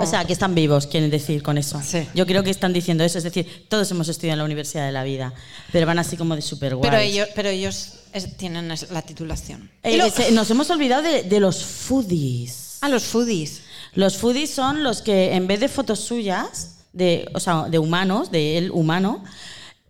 O 0.00 0.06
sea, 0.06 0.24
que 0.24 0.32
están 0.32 0.54
vivos, 0.54 0.86
quieren 0.86 1.10
decir 1.10 1.42
con 1.42 1.58
eso. 1.58 1.80
Sí. 1.84 2.06
Yo 2.14 2.26
creo 2.26 2.42
que 2.42 2.50
están 2.50 2.72
diciendo 2.72 3.04
eso, 3.04 3.18
es 3.18 3.24
decir, 3.24 3.66
todos 3.68 3.90
hemos 3.90 4.08
estudiado 4.08 4.34
en 4.34 4.38
la 4.38 4.44
Universidad 4.44 4.86
de 4.86 4.92
la 4.92 5.04
Vida, 5.04 5.32
pero 5.72 5.86
van 5.86 5.98
así 5.98 6.16
como 6.16 6.34
de 6.36 6.42
super 6.42 6.76
Pero 6.80 6.96
ellos, 6.96 7.28
pero 7.34 7.48
ellos 7.48 7.94
es- 8.12 8.36
tienen 8.36 8.68
la 8.68 9.02
titulación. 9.02 9.70
Y 9.84 9.96
lo- 9.96 10.06
nos 10.32 10.50
hemos 10.50 10.70
olvidado 10.70 11.02
de, 11.02 11.22
de 11.24 11.40
los 11.40 11.64
foodies. 11.64 12.78
a 12.80 12.88
los 12.88 13.04
foodies. 13.04 13.62
Los 13.94 14.16
foodies 14.16 14.50
son 14.50 14.82
los 14.82 15.00
que 15.02 15.34
en 15.34 15.46
vez 15.46 15.60
de 15.60 15.68
fotos 15.68 16.00
suyas, 16.00 16.78
de, 16.92 17.28
o 17.34 17.40
sea, 17.40 17.64
de 17.70 17.78
humanos, 17.78 18.30
de 18.30 18.58
él 18.58 18.70
humano, 18.72 19.24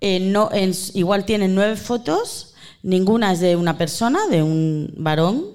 eh, 0.00 0.20
no, 0.20 0.50
en 0.52 0.72
igual 0.94 1.24
tienen 1.24 1.54
nueve 1.54 1.76
fotos, 1.76 2.54
ninguna 2.83 3.33
es 3.33 3.40
de 3.40 3.57
una 3.57 3.76
persona, 3.78 4.26
de 4.30 4.42
un 4.42 4.92
varón 4.96 5.46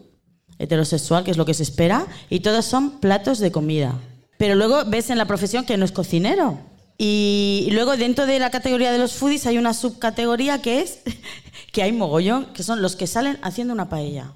heterosexual, 0.58 1.24
que 1.24 1.32
es 1.32 1.38
lo 1.38 1.46
que 1.46 1.54
se 1.54 1.64
espera, 1.64 2.08
y 2.30 2.40
todas 2.42 2.66
son 2.66 3.00
platos 3.00 3.40
de 3.40 3.52
comida. 3.52 3.96
Pero 4.40 4.56
luego 4.56 4.86
ves 4.88 5.10
en 5.10 5.18
la 5.18 5.26
profesión 5.26 5.66
que 5.66 5.76
no 5.76 5.84
es 5.84 5.92
cocinero. 5.92 6.58
Y 6.98 7.68
luego 7.74 7.98
dentro 7.98 8.26
de 8.26 8.40
la 8.40 8.50
categoría 8.50 8.92
de 8.92 8.98
los 8.98 9.12
foodies 9.14 9.46
hay 9.46 9.58
una 9.58 9.74
subcategoría 9.74 10.62
que 10.62 10.80
es 10.82 11.00
que 11.74 11.84
hay 11.84 11.92
mogollón, 11.92 12.46
que 12.54 12.64
son 12.64 12.82
los 12.82 12.96
que 12.96 13.06
salen 13.06 13.38
haciendo 13.42 13.74
una 13.74 13.90
paella. 13.90 14.32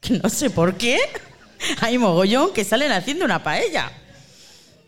Que 0.00 0.18
no 0.22 0.28
sé 0.30 0.48
por 0.50 0.76
qué. 0.78 0.98
Hay 1.80 1.96
mogollón 1.96 2.52
que 2.52 2.64
salen 2.64 2.90
haciendo 2.90 3.24
una 3.24 3.44
paella. 3.44 3.92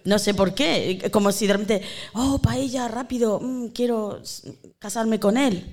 No 0.04 0.18
sé 0.18 0.34
por 0.34 0.54
qué. 0.54 1.08
Como 1.12 1.30
si 1.30 1.46
de 1.46 1.52
repente, 1.52 1.82
oh, 2.14 2.38
paella, 2.40 2.88
rápido, 2.88 3.38
mm, 3.40 3.68
quiero 3.68 4.20
casarme 4.80 5.20
con 5.20 5.36
él. 5.36 5.72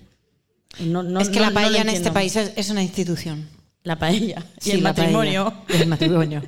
No, 0.80 1.02
no- 1.02 1.20
es 1.22 1.30
que 1.30 1.40
no- 1.40 1.46
la 1.48 1.52
paella 1.52 1.82
en 1.82 1.90
este 1.90 2.12
país 2.12 2.36
es, 2.36 2.52
es 2.56 2.70
una 2.70 2.84
institución. 2.84 3.50
La 3.84 3.98
paella. 3.98 4.46
Y 4.60 4.64
Sí, 4.66 4.72
el 4.74 4.82
matrimonio. 4.84 5.46
paella. 5.66 5.80
Y 5.80 5.82
el 5.82 5.88
matrimonio. 5.88 6.44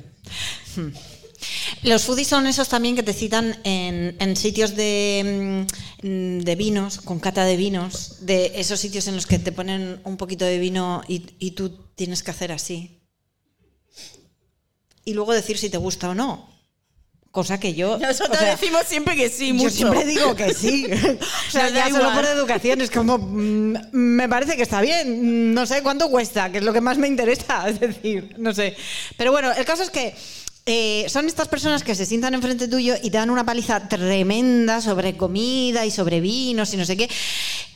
Los 1.82 2.04
foodies 2.04 2.28
son 2.28 2.46
esos 2.46 2.68
también 2.68 2.96
que 2.96 3.02
te 3.02 3.12
citan 3.12 3.58
en, 3.64 4.16
en 4.18 4.36
sitios 4.36 4.74
de, 4.74 5.66
mm, 6.02 6.40
de 6.40 6.56
vinos, 6.56 6.98
con 6.98 7.20
cata 7.20 7.44
de 7.44 7.56
vinos, 7.56 8.18
de 8.20 8.52
esos 8.56 8.80
sitios 8.80 9.06
en 9.08 9.16
los 9.16 9.26
que 9.26 9.38
te 9.38 9.52
ponen 9.52 10.00
un 10.04 10.16
poquito 10.16 10.44
de 10.44 10.58
vino 10.58 11.02
y, 11.08 11.26
y 11.38 11.52
tú 11.52 11.70
tienes 11.94 12.22
que 12.22 12.30
hacer 12.30 12.52
así. 12.52 13.00
Y 15.04 15.12
luego 15.14 15.32
decir 15.32 15.58
si 15.58 15.68
te 15.70 15.76
gusta 15.76 16.10
o 16.10 16.14
no. 16.14 16.54
Cosa 17.30 17.58
que 17.58 17.74
yo... 17.74 17.98
Nosotros 17.98 18.38
o 18.38 18.40
sea, 18.40 18.52
decimos 18.52 18.84
siempre 18.86 19.16
que 19.16 19.28
sí, 19.28 19.48
yo 19.48 19.54
mucho. 19.54 19.70
siempre 19.70 20.04
digo 20.04 20.36
que 20.36 20.54
sí. 20.54 20.86
O 21.48 21.50
sea, 21.50 21.68
ya 21.68 21.90
solo 21.90 22.14
por 22.14 22.24
educación 22.24 22.80
es 22.80 22.90
como, 22.90 23.18
mm, 23.18 23.88
me 23.92 24.28
parece 24.28 24.56
que 24.56 24.62
está 24.62 24.80
bien. 24.80 25.52
No 25.52 25.66
sé 25.66 25.82
cuánto 25.82 26.08
cuesta, 26.10 26.52
que 26.52 26.58
es 26.58 26.64
lo 26.64 26.72
que 26.72 26.80
más 26.80 26.96
me 26.96 27.08
interesa. 27.08 27.68
Es 27.68 27.80
decir, 27.80 28.36
no 28.38 28.54
sé. 28.54 28.76
Pero 29.16 29.32
bueno, 29.32 29.50
el 29.52 29.64
caso 29.64 29.82
es 29.82 29.90
que 29.90 30.14
eh, 30.66 31.04
son 31.08 31.26
estas 31.26 31.48
personas 31.48 31.82
que 31.82 31.94
se 31.94 32.06
sientan 32.06 32.34
enfrente 32.34 32.68
tuyo 32.68 32.94
y 33.02 33.10
te 33.10 33.18
dan 33.18 33.30
una 33.30 33.44
paliza 33.44 33.88
tremenda 33.88 34.80
sobre 34.80 35.16
comida 35.16 35.84
y 35.84 35.90
sobre 35.90 36.20
vinos 36.20 36.72
y 36.72 36.76
no 36.76 36.84
sé 36.84 36.96
qué. 36.96 37.08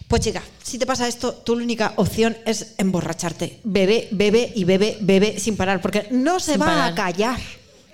Pues 0.09 0.22
chica, 0.22 0.42
si 0.62 0.79
te 0.79 0.87
pasa 0.87 1.07
esto, 1.07 1.33
tu 1.35 1.53
única 1.53 1.92
opción 1.96 2.35
es 2.46 2.74
emborracharte. 2.79 3.61
Bebe, 3.64 4.09
bebe 4.11 4.51
y 4.55 4.64
bebe, 4.64 4.96
bebe 5.03 5.38
sin 5.38 5.55
parar, 5.57 5.83
porque 5.83 6.09
no 6.11 6.40
se 6.40 6.53
Sin 6.53 6.62
va 6.62 6.66
parar. 6.66 6.92
a 6.92 6.94
callar. 6.94 7.38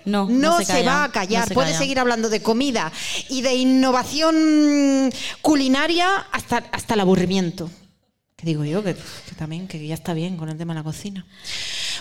No, 0.05 0.29
no, 0.29 0.59
no 0.59 0.61
se, 0.63 0.83
va 0.83 1.03
a 1.03 1.07
no 1.07 1.13
callar. 1.13 1.47
se 1.47 1.53
Puede 1.53 1.69
calla. 1.69 1.79
seguir 1.79 1.99
hablando 1.99 2.29
de 2.29 2.41
comida 2.41 2.91
y 3.27 3.41
de 3.41 3.55
innovación 3.55 5.11
culinaria 5.41 6.07
hasta, 6.31 6.57
hasta 6.71 6.93
el 6.93 6.99
aburrimiento. 7.01 7.69
Que 8.45 8.51
digo 8.51 8.63
yo, 8.63 8.83
que, 8.83 8.93
que 8.93 9.35
también, 9.35 9.67
que 9.67 9.87
ya 9.87 9.95
está 9.95 10.13
bien 10.13 10.37
con 10.37 10.49
el 10.49 10.57
tema 10.57 10.75
de 10.75 10.81
la 10.81 10.83
cocina. 10.83 11.25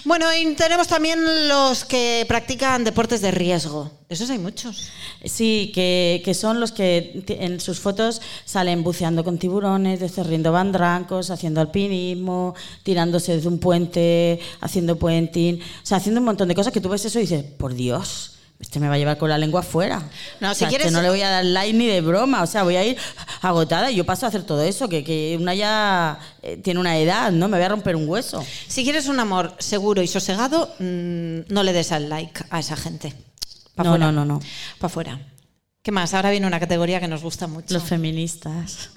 Bueno, 0.05 0.27
y 0.35 0.55
tenemos 0.57 0.89
también 0.89 1.49
los 1.49 1.87
que 1.87 2.27
practican 2.29 2.85
deportes 2.85 3.23
de 3.23 3.31
riesgo. 3.31 3.91
Esos 4.11 4.29
hay 4.29 4.39
muchos. 4.39 4.91
Sí, 5.25 5.73
que, 5.75 6.21
que 6.23 6.35
son 6.35 6.61
los 6.61 6.73
que 6.73 7.25
en 7.27 7.61
sus 7.61 7.81
fotos 7.81 8.21
salen 8.45 8.83
buceando 8.83 9.25
con 9.25 9.39
tiburones, 9.39 10.01
descerriendo 10.01 10.53
bandrancos, 10.53 11.31
haciendo 11.31 11.63
alpinismo, 11.63 12.55
tirándose 12.83 13.37
desde 13.37 13.49
un 13.49 13.59
puente, 13.59 14.39
haciendo 14.61 14.99
puenting, 14.99 15.63
o 15.63 15.87
sea, 15.87 15.97
haciendo 15.97 16.21
un 16.21 16.27
montón 16.27 16.49
de 16.49 16.55
cosas 16.55 16.75
que 16.75 16.83
tú 16.83 16.91
ves 16.91 17.07
eso 17.07 17.19
y 17.19 17.23
dices, 17.23 17.43
por 17.43 17.73
Dios, 17.73 18.34
este 18.61 18.81
me 18.81 18.89
va 18.89 18.95
a 18.95 18.99
llevar 18.99 19.19
con 19.19 19.29
la 19.29 19.37
lengua 19.39 19.61
afuera. 19.61 20.03
No, 20.41 20.53
O 20.53 20.55
si 20.55 20.65
quieres- 20.67 20.87
este 20.87 20.97
no 20.97 21.03
le 21.03 21.11
voy 21.11 21.21
a 21.23 21.29
dar 21.31 21.45
like 21.45 21.77
ni 21.77 21.87
de 21.87 22.01
broma, 22.01 22.43
o 22.43 22.47
sea, 22.47 22.63
voy 22.63 22.77
a 22.77 22.85
ir 22.85 22.97
agotada 23.43 23.91
y 23.91 23.97
yo 23.97 24.05
paso 24.07 24.25
a 24.27 24.29
hacer 24.31 24.45
todo 24.45 24.63
eso, 24.63 24.89
que, 24.89 25.05
que 25.05 25.37
una 25.41 25.55
ya 25.55 26.19
eh, 26.43 26.57
tiene 26.57 26.81
una 26.81 26.97
edad, 26.99 27.31
¿no? 27.33 27.49
Me 27.49 27.57
voy 27.59 27.65
a 27.67 27.69
romper 27.69 27.97
un 27.97 28.09
hueso. 28.09 28.45
Si 28.69 28.85
quieres 28.85 29.07
un 29.07 29.21
amor 29.21 29.55
seguro 29.59 30.03
y 30.03 30.07
sosegado, 30.07 30.75
mm, 30.79 31.53
no 31.53 31.63
le 31.63 31.73
des 31.73 31.93
al 31.93 32.09
like 32.09 32.45
a 32.51 32.59
esa 32.61 32.77
gente. 32.77 33.13
Pa' 33.75 33.83
No, 33.85 33.91
fuera. 33.91 34.07
no, 34.07 34.13
no, 34.13 34.25
no. 34.25 34.39
Para 34.79 34.87
afuera. 34.87 35.21
¿Qué 35.83 35.91
más? 35.93 36.15
Ahora 36.15 36.31
viene 36.31 36.47
una 36.47 36.61
categoría 36.61 37.01
que 37.01 37.09
nos 37.09 37.23
gusta 37.23 37.47
mucho. 37.47 37.75
Los 37.75 37.83
feministas. 37.83 38.91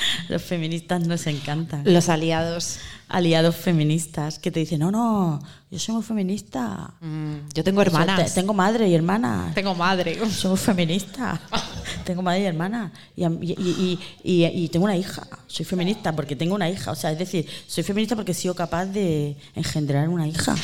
Los 0.28 0.42
feministas 0.42 1.06
nos 1.06 1.26
encantan. 1.26 1.82
Los 1.84 2.08
aliados. 2.08 2.78
Aliados 3.08 3.56
feministas 3.56 4.38
que 4.38 4.52
te 4.52 4.60
dicen, 4.60 4.78
no, 4.78 4.92
no, 4.92 5.42
yo 5.68 5.78
soy 5.80 5.96
muy 5.96 6.04
feminista. 6.04 6.92
Mm, 7.00 7.48
yo 7.52 7.64
tengo 7.64 7.80
O 7.80 7.84
sea, 7.84 8.02
hermanas. 8.02 8.32
te- 8.34 8.40
tengo 8.40 8.54
madre 8.54 8.86
y 8.88 8.94
hermana. 8.94 9.50
Tengo 9.52 9.74
madre. 9.74 10.16
Soy 10.30 10.50
muy 10.50 10.58
feminista. 10.58 11.40
tengo 12.04 12.22
madre 12.22 12.42
y 12.42 12.44
hermana. 12.44 12.92
Y, 13.16 13.24
am- 13.24 13.42
y- 13.42 13.50
y- 13.58 13.98
y- 14.22 14.44
y- 14.44 14.64
y 14.64 14.68
tengo 14.68 14.84
una 14.84 14.96
hija. 14.96 15.26
Soy 15.48 15.64
feminista 15.66 16.14
porque 16.14 16.36
tengo 16.36 16.54
una 16.54 16.70
hija. 16.70 16.92
O 16.92 16.94
sea, 16.94 17.10
es 17.10 17.18
decir, 17.18 17.46
soy 17.66 17.82
feminista 17.82 18.14
porque 18.14 18.30
he 18.30 18.34
sido 18.34 18.54
capaz 18.54 18.86
de 18.86 19.36
engendrar 19.56 20.08
una 20.08 20.28
hija. 20.28 20.54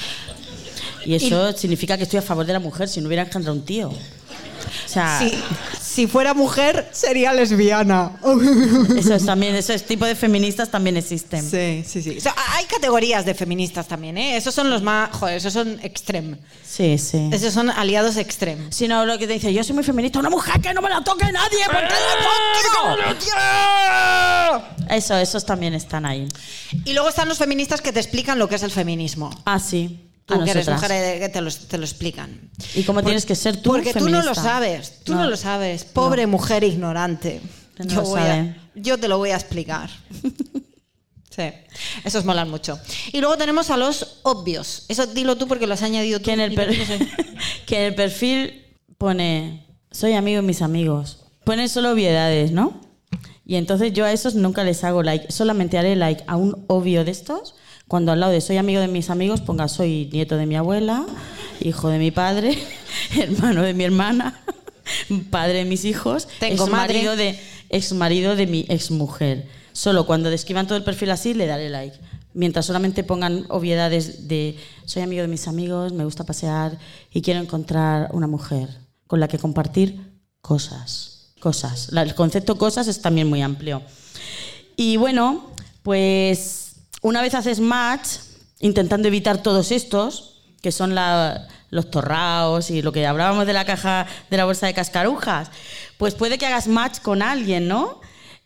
Y 1.07 1.15
eso 1.15 1.53
significa 1.53 1.97
que 1.97 2.03
estoy 2.05 2.19
a 2.19 2.23
favor 2.23 2.45
de 2.47 2.53
la 2.53 2.61
mujer 2.61 2.89
si 2.89 3.01
no 3.01 3.07
hubiera 3.07 3.23
engendrado 3.23 3.57
un 3.57 3.65
tío. 3.65 3.89
O 3.89 4.89
sea, 4.89 5.21
Si, 5.21 5.33
si 5.81 6.07
fuera 6.07 6.35
mujer, 6.35 6.89
sería 6.93 7.33
lesbiana. 7.33 8.13
eso 8.99 9.15
es 9.15 9.25
también, 9.25 9.55
ese 9.55 9.79
tipo 9.79 10.05
de 10.05 10.15
feministas 10.15 10.71
también 10.71 10.97
existen. 10.97 11.49
Sí, 11.49 11.85
sí, 11.87 12.03
sí. 12.03 12.19
O 12.19 12.21
sea, 12.21 12.35
hay 12.55 12.65
categorías 12.67 13.25
de 13.25 13.35
feministas 13.35 13.87
también, 13.89 14.19
¿eh? 14.19 14.37
Esos 14.37 14.55
son 14.55 14.69
los 14.69 14.83
más. 14.83 15.11
Joder, 15.17 15.37
esos 15.37 15.53
son 15.53 15.79
extrem. 15.83 16.37
Sí, 16.65 16.99
sí. 16.99 17.31
Esos 17.33 17.55
son 17.55 17.71
aliados 17.71 18.17
extrem. 18.17 18.71
Si 18.71 18.89
no, 18.89 19.07
lo 19.07 19.19
que 19.19 19.27
te 19.27 19.35
dice, 19.35 19.53
yo 19.53 19.65
soy 19.65 19.75
muy 19.75 19.85
feminista, 19.85 20.19
una 20.19 20.31
mujer 20.31 20.61
que 20.61 20.75
no 20.75 20.83
me 20.83 20.91
la 20.91 21.03
toque 21.03 21.31
nadie 21.33 21.65
porque 21.67 21.95
Eso, 24.91 25.17
esos 25.17 25.45
también 25.47 25.75
están 25.75 26.05
ahí. 26.05 26.29
Y 26.85 26.93
luego 26.93 27.09
están 27.09 27.29
los 27.29 27.39
feministas 27.39 27.81
que 27.81 27.93
te 27.93 28.01
explican 28.01 28.39
lo 28.39 28.49
que 28.49 28.57
es 28.57 28.63
el 28.63 28.71
feminismo. 28.71 29.31
Ah, 29.45 29.59
sí. 29.59 30.06
Tú 30.27 30.35
a 30.35 30.45
que 30.45 30.51
eres 30.51 30.67
nosotras. 30.67 30.91
mujer 30.91 31.17
eh, 31.17 31.19
que 31.21 31.29
te, 31.29 31.41
los- 31.41 31.69
te 31.69 31.79
lo 31.79 31.85
explican. 31.85 32.51
¿Y 32.75 32.83
cómo 32.83 33.03
tienes 33.03 33.25
que 33.25 33.35
ser 33.37 33.57
tú 33.63 33.71
Porque 33.71 33.93
tú 33.93 34.01
no 34.01 34.07
lo 34.19 34.35
feminista? 34.35 34.43
sabes, 34.43 34.93
tú 35.05 35.15
no, 35.15 35.23
No. 35.25 35.31
lo 35.31 35.37
sabes. 35.37 35.85
Pobre 35.85 36.27
mujer 36.27 36.65
ignorante. 36.65 37.41
No 37.79 37.85
yo, 37.85 37.97
lo 38.03 38.09
voy 38.09 38.21
a- 38.21 38.57
yo 38.75 38.99
te 38.99 39.07
lo 39.09 39.19
voy 39.19 39.31
a 39.31 39.37
explicar. 39.37 39.89
sí, 41.31 41.43
esos 42.05 42.25
molan 42.25 42.51
mucho. 42.51 42.79
Y 43.13 43.21
luego 43.21 43.37
tenemos 43.37 43.71
a 43.71 43.77
los 43.77 44.19
obvios. 44.23 44.85
Eso 44.89 45.07
dilo 45.07 45.37
tú 45.37 45.47
porque 45.47 45.67
lo 45.67 45.75
has 45.75 45.83
añadido 45.83 46.19
tú. 46.19 46.25
Que 46.27 46.33
en, 46.33 46.41
el 46.41 46.55
per- 46.55 46.71
no 46.77 47.07
que 47.67 47.77
en 47.77 47.83
el 47.85 47.95
perfil 47.95 48.65
pone, 48.99 49.67
soy 49.91 50.15
amigo 50.15 50.41
de 50.41 50.47
mis 50.47 50.63
amigos. 50.63 51.25
Pone 51.45 51.69
solo 51.69 51.93
obviedades, 51.93 52.51
¿no? 52.51 52.81
Y 53.45 53.55
entonces 53.55 53.93
yo 53.93 54.05
a 54.05 54.13
esos 54.13 54.35
nunca 54.35 54.65
les 54.65 54.83
hago 54.83 55.03
like. 55.05 55.31
Solamente 55.31 55.79
haré 55.79 55.95
like 55.95 56.25
a 56.27 56.35
un 56.37 56.65
obvio 56.67 57.05
de 57.05 57.13
estos 57.13 57.55
cuando 57.89 58.13
al 58.13 58.21
lado 58.21 58.33
de 58.33 58.41
soy 58.41 58.57
amigo 58.57 58.81
de 58.81 58.89
mis 58.89 59.11
amigos 59.11 59.41
ponga 59.41 59.69
soy 59.69 60.09
nieto 60.13 60.37
de 60.37 60.47
mi 60.47 60.57
abuela, 60.57 61.07
hijo 61.61 61.89
de 61.89 61.99
mi 61.99 62.11
padre, 62.11 62.59
hermano 63.17 63.63
de 63.63 63.75
mi 63.75 63.85
hermana, 63.85 64.41
padre 65.31 65.59
de 65.59 65.65
mis 65.65 65.85
hijos, 65.85 66.29
Tengo 66.41 66.65
exmarido 66.65 67.13
madre. 67.13 67.33
de 67.33 67.41
exmarido 67.69 68.37
de 68.37 68.47
mi 68.47 68.67
exmujer. 68.69 69.49
Solo 69.73 70.07
cuando 70.07 70.31
describan 70.31 70.67
todo 70.67 70.79
el 70.79 70.85
perfil 70.85 71.11
así 71.11 71.35
le 71.35 71.47
daré 71.47 71.69
like. 71.69 71.97
Mientras 72.33 72.67
solamente 72.67 73.05
pongan 73.05 73.47
obviedades 73.49 74.29
de 74.29 74.59
soy 74.85 75.03
amigo 75.03 75.23
de 75.23 75.29
mis 75.29 75.49
amigos, 75.49 75.93
me 75.93 76.05
gusta 76.05 76.25
pasear 76.25 76.79
y 77.13 77.23
quiero 77.23 77.41
encontrar 77.41 78.11
una 78.13 78.27
mujer 78.27 78.69
con 79.07 79.21
la 79.21 79.29
que 79.29 79.39
compartir 79.39 80.01
cosas. 80.41 81.33
Cosas. 81.41 81.91
El 81.93 82.15
concepto 82.15 82.57
cosas 82.59 82.89
es 82.89 83.01
también 83.01 83.29
muy 83.29 83.43
amplio. 83.43 83.83
Y 84.77 84.97
bueno, 84.97 85.51
pues 85.83 86.66
una 87.03 87.23
vez 87.23 87.35
haces 87.35 87.61
match, 87.61 88.09
intentando 88.61 89.09
evitar 89.09 89.43
todos 89.43 89.73
estos, 89.73 90.43
que 90.63 90.73
son 90.73 90.95
los 91.71 91.91
torraos 91.91 92.71
y 92.71 92.83
lo 92.83 92.93
que 92.93 93.07
hablábamos 93.07 93.47
de 93.47 93.53
la 93.53 93.65
caja 93.65 94.07
de 94.31 94.37
la 94.37 94.45
bolsa 94.45 94.67
de 94.67 94.75
cascarujas, 94.75 95.51
pues 95.99 96.15
puede 96.15 96.39
que 96.39 96.47
hagas 96.47 96.67
match 96.67 97.01
con 97.01 97.23
alguien, 97.23 97.69
¿no? 97.69 98.01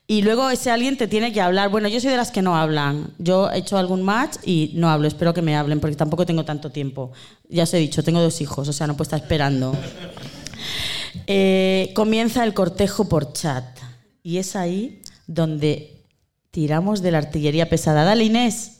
Y 0.06 0.22
luego 0.22 0.50
ese 0.50 0.72
alguien 0.72 0.96
te 0.96 1.06
tiene 1.06 1.32
que 1.32 1.40
hablar. 1.40 1.68
Bueno, 1.68 1.86
yo 1.86 2.00
soy 2.00 2.10
de 2.10 2.16
las 2.16 2.32
que 2.32 2.42
no 2.42 2.56
hablan. 2.56 3.14
Yo 3.18 3.48
he 3.48 3.58
hecho 3.58 3.78
algún 3.78 4.02
match 4.02 4.38
y 4.44 4.72
no 4.74 4.90
hablo. 4.90 5.06
Espero 5.06 5.32
que 5.32 5.40
me 5.40 5.56
hablen 5.56 5.78
porque 5.78 5.94
tampoco 5.94 6.26
tengo 6.26 6.44
tanto 6.44 6.70
tiempo. 6.70 7.12
Ya 7.48 7.62
os 7.62 7.72
he 7.74 7.76
dicho, 7.76 8.02
tengo 8.02 8.20
dos 8.20 8.40
hijos, 8.40 8.66
o 8.66 8.72
sea, 8.72 8.88
no 8.88 8.94
puedo 8.96 9.04
estar 9.04 9.20
esperando. 9.20 9.72
Eh, 11.28 11.92
comienza 11.94 12.42
el 12.42 12.54
cortejo 12.54 13.08
por 13.08 13.32
chat 13.32 13.64
y 14.24 14.38
es 14.38 14.56
ahí 14.56 15.00
donde 15.28 15.99
tiramos 16.50 17.02
de 17.02 17.10
la 17.10 17.18
artillería 17.18 17.68
pesada. 17.68 18.04
Dale, 18.04 18.24
Inés. 18.24 18.79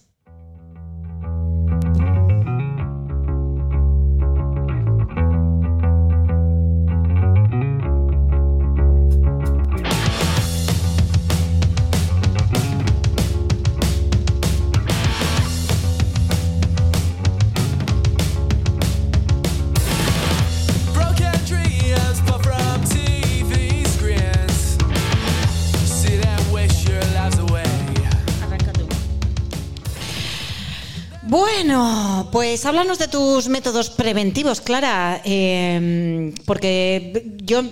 Pues 32.51 32.67
háblanos 32.67 32.99
de 32.99 33.07
tus 33.07 33.47
métodos 33.47 33.91
preventivos, 33.91 34.61
Clara, 34.61 35.23
eh, 35.25 36.35
porque 36.47 37.37
yo 37.45 37.63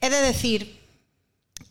he 0.00 0.08
de 0.08 0.16
decir 0.22 0.80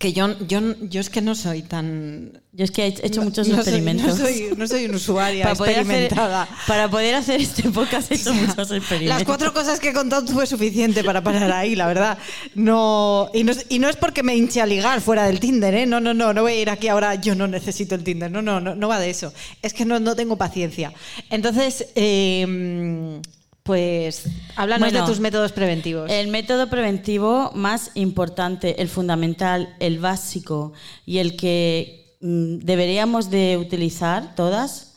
que 0.03 0.11
yo, 0.11 0.37
yo, 0.45 0.59
yo 0.81 0.99
es 0.99 1.09
que 1.09 1.21
no 1.21 1.33
soy 1.33 1.61
tan... 1.61 2.41
Yo 2.51 2.65
es 2.65 2.71
que 2.71 2.85
he 2.85 2.87
hecho 3.07 3.21
muchos 3.21 3.47
no 3.47 3.53
soy- 3.55 3.61
experimentos. 3.61 4.05
no, 4.19 4.25
soy, 4.25 4.49
no 4.57 4.67
soy 4.67 4.83
una 4.85 4.97
usuaria 4.97 5.43
para, 5.45 5.55
poder 5.55 5.79
hacer, 5.79 5.81
experimentada. 6.03 6.49
para 6.67 6.89
poder 6.89 7.15
hacer 7.15 7.39
este 7.39 7.63
podcast 7.69 8.11
he 8.11 8.15
hecho 8.15 8.33
muchos 8.33 8.69
experimentos. 8.71 9.17
Las 9.17 9.23
cuatro 9.23 9.53
cosas 9.53 9.79
que 9.79 9.89
he 9.89 9.93
contado 9.93 10.27
fue 10.27 10.45
suficiente 10.45 11.05
para 11.05 11.23
parar 11.23 11.49
ahí, 11.53 11.73
la 11.75 11.87
verdad. 11.87 12.17
No, 12.53 13.29
y, 13.33 13.45
no, 13.45 13.53
es- 13.53 13.65
y 13.69 13.79
no 13.79 13.87
es 13.87 13.95
porque 13.95 14.23
me 14.23 14.35
hinche 14.35 14.59
a 14.59 14.65
ligar 14.65 14.99
fuera 14.99 15.25
del 15.25 15.39
Tinder, 15.39 15.73
¿eh? 15.73 15.85
No, 15.85 16.01
no, 16.01 16.13
no, 16.13 16.33
no 16.33 16.41
voy 16.41 16.51
a 16.51 16.61
ir 16.61 16.69
aquí 16.69 16.89
ahora, 16.89 17.15
yo 17.15 17.33
no 17.33 17.47
necesito 17.47 17.95
el 17.95 18.03
Tinder. 18.03 18.29
No, 18.29 18.41
no, 18.41 18.59
no, 18.59 18.75
no 18.75 18.87
va 18.89 18.99
de 18.99 19.09
eso. 19.09 19.33
Es 19.61 19.73
que 19.73 19.85
no, 19.85 20.01
no 20.01 20.17
tengo 20.17 20.37
paciencia. 20.37 20.91
Entonces, 21.29 21.87
eh, 21.95 23.21
pues, 23.63 24.25
háblanos 24.57 24.91
Bueno, 24.91 25.05
de 25.05 25.11
tus 25.11 25.21
métodos 25.21 25.53
preventivos. 25.53 26.09
El 26.11 26.27
método 26.27 26.69
preventivo 26.69 27.51
más 27.55 27.91
importante, 27.95 28.81
el 28.81 28.89
fundamental, 28.89 29.75
el 29.79 29.99
básico 29.99 30.73
y 31.05 31.19
el 31.19 31.37
que 31.37 32.17
mm, 32.19 32.57
deberíamos 32.59 33.29
de 33.29 33.57
utilizar 33.57 34.35
todas 34.35 34.95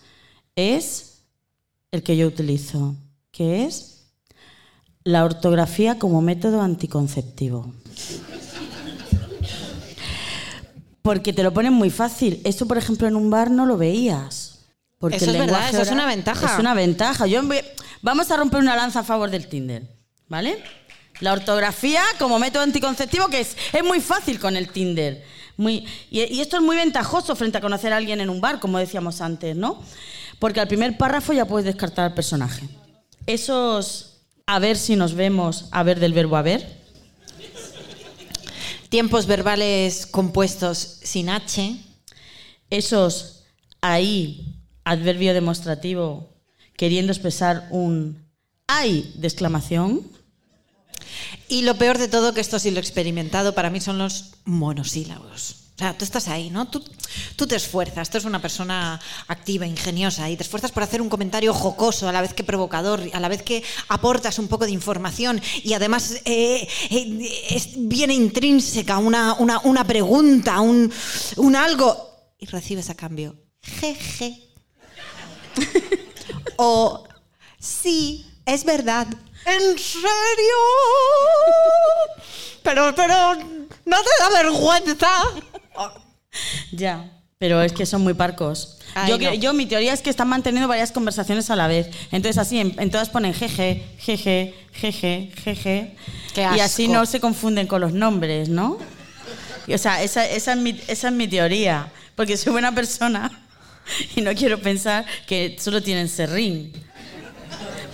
es 0.56 1.22
el 1.92 2.02
que 2.02 2.16
yo 2.16 2.26
utilizo, 2.26 2.96
que 3.30 3.64
es 3.64 4.08
la 5.04 5.24
ortografía 5.24 6.00
como 6.00 6.20
método 6.20 6.60
anticonceptivo. 6.60 7.72
Porque 11.02 11.32
te 11.32 11.44
lo 11.44 11.54
ponen 11.54 11.72
muy 11.72 11.90
fácil. 11.90 12.40
Esto, 12.42 12.66
por 12.66 12.78
ejemplo, 12.78 13.06
en 13.06 13.14
un 13.14 13.30
bar 13.30 13.48
no 13.48 13.64
lo 13.64 13.76
veías. 13.76 14.45
Porque 14.98 15.16
Eso 15.16 15.26
el 15.26 15.30
es 15.32 15.38
verdad, 15.38 15.46
lenguaje 15.54 15.72
eso 15.72 15.82
es 15.82 15.90
una 15.90 16.06
ventaja. 16.06 16.54
Es 16.54 16.58
una 16.58 16.74
ventaja. 16.74 17.26
Yo 17.26 17.42
voy- 17.42 17.60
Vamos 18.02 18.30
a 18.30 18.36
romper 18.36 18.60
una 18.60 18.76
lanza 18.76 19.00
a 19.00 19.04
favor 19.04 19.30
del 19.30 19.48
Tinder, 19.48 19.82
¿vale? 20.28 20.62
La 21.20 21.32
ortografía 21.32 22.02
como 22.18 22.38
método 22.38 22.62
anticonceptivo, 22.62 23.28
que 23.28 23.40
es, 23.40 23.56
es 23.72 23.82
muy 23.84 24.00
fácil 24.00 24.38
con 24.38 24.56
el 24.56 24.68
Tinder. 24.70 25.24
Muy, 25.56 25.86
y, 26.10 26.22
y 26.24 26.40
esto 26.40 26.56
es 26.56 26.62
muy 26.62 26.76
ventajoso 26.76 27.34
frente 27.34 27.58
a 27.58 27.60
conocer 27.60 27.92
a 27.92 27.96
alguien 27.96 28.20
en 28.20 28.28
un 28.30 28.40
bar, 28.40 28.60
como 28.60 28.78
decíamos 28.78 29.20
antes, 29.22 29.56
¿no? 29.56 29.82
Porque 30.38 30.60
al 30.60 30.68
primer 30.68 30.96
párrafo 30.98 31.32
ya 31.32 31.46
puedes 31.46 31.64
descartar 31.64 32.04
al 32.06 32.14
personaje. 32.14 32.68
Esos 33.26 34.12
a 34.46 34.58
ver 34.58 34.76
si 34.76 34.94
nos 34.94 35.14
vemos, 35.14 35.66
a 35.72 35.82
ver 35.82 35.98
del 35.98 36.12
verbo 36.12 36.36
haber, 36.36 36.84
Tiempos 38.88 39.26
verbales 39.26 40.06
compuestos 40.06 40.78
sin 41.02 41.28
H. 41.28 41.76
esos 42.70 43.42
ahí, 43.80 44.55
adverbio 44.86 45.34
demostrativo, 45.34 46.30
queriendo 46.76 47.12
expresar 47.12 47.66
un 47.70 48.24
ay 48.66 49.12
de 49.16 49.26
exclamación, 49.28 50.02
Y 51.48 51.62
lo 51.62 51.76
peor 51.78 51.98
de 51.98 52.08
todo, 52.08 52.34
que 52.34 52.40
esto 52.40 52.58
sí 52.58 52.70
lo 52.70 52.78
he 52.78 52.80
experimentado, 52.80 53.54
para 53.54 53.70
mí 53.70 53.80
son 53.80 53.98
los 53.98 54.32
monosílabos. 54.44 55.56
O 55.76 55.78
sea, 55.78 55.96
tú 55.96 56.04
estás 56.04 56.26
ahí, 56.28 56.48
¿no? 56.50 56.68
Tú, 56.68 56.82
tú 57.36 57.46
te 57.46 57.54
esfuerzas, 57.54 58.08
tú 58.08 58.16
eres 58.16 58.24
una 58.24 58.40
persona 58.40 58.98
activa, 59.28 59.66
ingeniosa, 59.66 60.28
y 60.30 60.36
te 60.36 60.42
esfuerzas 60.42 60.72
por 60.72 60.82
hacer 60.82 61.02
un 61.02 61.10
comentario 61.10 61.52
jocoso, 61.52 62.08
a 62.08 62.12
la 62.12 62.22
vez 62.22 62.32
que 62.32 62.44
provocador, 62.44 63.02
a 63.12 63.20
la 63.20 63.28
vez 63.28 63.42
que 63.42 63.62
aportas 63.88 64.38
un 64.38 64.48
poco 64.48 64.64
de 64.64 64.72
información, 64.72 65.40
y 65.62 65.74
además 65.74 66.22
eh, 66.24 66.66
eh, 66.90 67.72
viene 67.76 68.14
intrínseca 68.14 68.98
una, 68.98 69.34
una, 69.34 69.60
una 69.60 69.84
pregunta, 69.84 70.60
un, 70.60 70.90
un 71.36 71.56
algo, 71.56 72.34
y 72.38 72.46
recibes 72.46 72.88
a 72.88 72.94
cambio, 72.94 73.36
jeje. 73.60 74.45
o 76.56 77.06
sí, 77.58 78.26
es 78.44 78.64
verdad. 78.64 79.06
¿En 79.46 79.78
serio? 79.78 80.56
Pero, 82.62 82.92
pero, 82.96 83.34
¿no 83.84 83.96
te 83.96 84.10
da 84.18 84.42
vergüenza? 84.42 85.10
Ya, 86.72 87.12
pero 87.38 87.62
es 87.62 87.72
que 87.72 87.86
son 87.86 88.02
muy 88.02 88.14
parcos. 88.14 88.78
Ay, 88.94 89.10
yo, 89.18 89.34
yo, 89.34 89.52
mi 89.52 89.66
teoría 89.66 89.92
es 89.92 90.00
que 90.00 90.10
están 90.10 90.28
manteniendo 90.28 90.68
varias 90.68 90.90
conversaciones 90.90 91.50
a 91.50 91.56
la 91.56 91.68
vez. 91.68 91.88
Entonces, 92.10 92.38
así, 92.38 92.58
en, 92.58 92.74
en 92.80 92.90
todas 92.90 93.10
ponen 93.10 93.34
jeje, 93.34 93.84
jeje, 93.98 94.54
jeje, 94.72 95.30
jeje. 95.44 95.96
Qué 96.34 96.40
Y 96.40 96.60
así 96.60 96.84
asco. 96.84 96.94
no 96.94 97.06
se 97.06 97.20
confunden 97.20 97.66
con 97.66 97.80
los 97.80 97.92
nombres, 97.92 98.48
¿no? 98.48 98.78
Y, 99.66 99.74
o 99.74 99.78
sea, 99.78 100.02
esa, 100.02 100.26
esa 100.28 100.54
es 100.54 100.58
mi, 100.58 100.80
esa 100.88 101.08
es 101.08 101.14
mi 101.14 101.28
teoría. 101.28 101.92
Porque 102.14 102.36
soy 102.36 102.52
buena 102.52 102.74
persona 102.74 103.45
y 104.16 104.20
no 104.20 104.34
quiero 104.34 104.58
pensar 104.60 105.04
que 105.26 105.56
solo 105.60 105.82
tienen 105.82 106.08
serrín. 106.08 106.72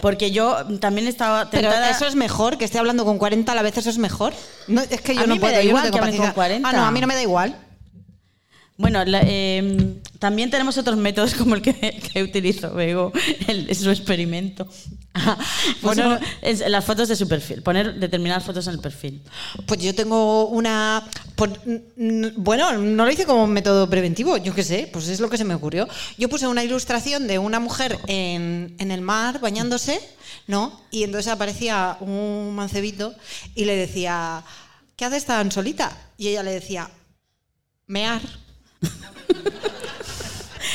Porque 0.01 0.33
yo 0.33 0.67
también 0.81 1.07
estaba 1.07 1.49
Pero 1.49 1.69
tentada... 1.71 1.91
eso 1.91 2.07
es 2.07 2.17
mejor, 2.17 2.59
que 2.59 2.65
esté 2.65 2.79
hablando 2.79 3.05
con 3.05 3.19
40 3.19 3.53
a 3.53 3.55
la 3.55 3.63
vez, 3.63 3.79
eso 3.79 3.89
es 3.89 3.99
mejor. 3.99 4.33
No, 4.67 4.81
es 4.83 5.01
que 5.01 5.15
yo 5.15 5.23
A 5.23 5.27
no 5.27 5.35
me 5.35 5.41
puedo. 5.41 5.53
da 5.53 5.59
yo 5.59 5.65
no 5.65 5.69
igual 5.69 5.83
tengo 5.85 5.95
que 5.95 5.99
hablen 6.01 6.17
con 6.17 6.27
capacidad. 6.27 6.35
40. 6.35 6.69
Ah, 6.69 6.73
no, 6.73 6.85
a 6.85 6.91
mí 6.91 7.01
no 7.01 7.07
me 7.07 7.15
da 7.15 7.23
igual. 7.23 7.57
Bueno, 8.79 9.05
la- 9.05 9.23
eh, 9.25 9.97
también 10.19 10.51
tenemos 10.51 10.77
otros 10.79 10.97
métodos 10.97 11.35
como 11.35 11.55
el 11.55 11.63
que, 11.63 11.75
que 12.13 12.23
utilizo 12.23 12.73
Bego 12.75 13.13
en 13.47 13.75
su 13.75 13.91
experimento. 13.91 14.67
Bueno. 15.83 16.09
bueno, 16.09 16.27
es- 16.41 16.67
las 16.69 16.85
fotos 16.87 17.07
de 17.09 17.17
su 17.17 17.29
perfil, 17.29 17.63
poner 17.63 17.95
determinadas 17.97 18.45
fotos 18.45 18.67
en 18.67 18.73
el 18.75 18.81
perfil. 18.81 19.21
Pues 19.67 19.81
yo 19.83 19.95
tengo 19.95 20.47
una. 20.49 21.07
pues, 21.37 21.51
bueno, 22.37 22.73
no 22.79 23.05
lo 23.05 23.11
hice 23.11 23.27
como 23.27 23.47
método 23.47 23.91
preventivo, 23.91 24.39
yo 24.39 24.55
qué 24.55 24.65
sé, 24.65 24.89
pues 24.91 25.09
es 25.09 25.21
lo 25.21 25.29
que 25.29 25.37
se 25.37 25.45
me 25.45 25.55
ocurrió. 25.55 25.87
Yo 26.17 26.31
puse 26.31 26.47
una 26.47 26.65
ilustración 26.65 27.27
de 27.29 27.39
una 27.39 27.61
mujer 27.61 27.99
en, 28.07 28.75
en 28.79 28.91
el 28.91 29.03
mar 29.03 29.39
bañándose, 29.41 30.01
¿no? 30.47 30.81
Y 30.91 31.03
entonces 31.03 31.31
aparecía 31.31 31.99
un 32.01 32.55
mancebito 32.55 33.15
y 33.55 33.67
le 33.67 33.77
decía, 33.77 34.43
¿qué 34.97 35.05
haces 35.05 35.27
tan 35.27 35.53
solita? 35.53 35.95
Y 36.17 36.29
ella 36.29 36.43
le 36.43 36.53
decía, 36.53 36.91
mear. 37.87 38.23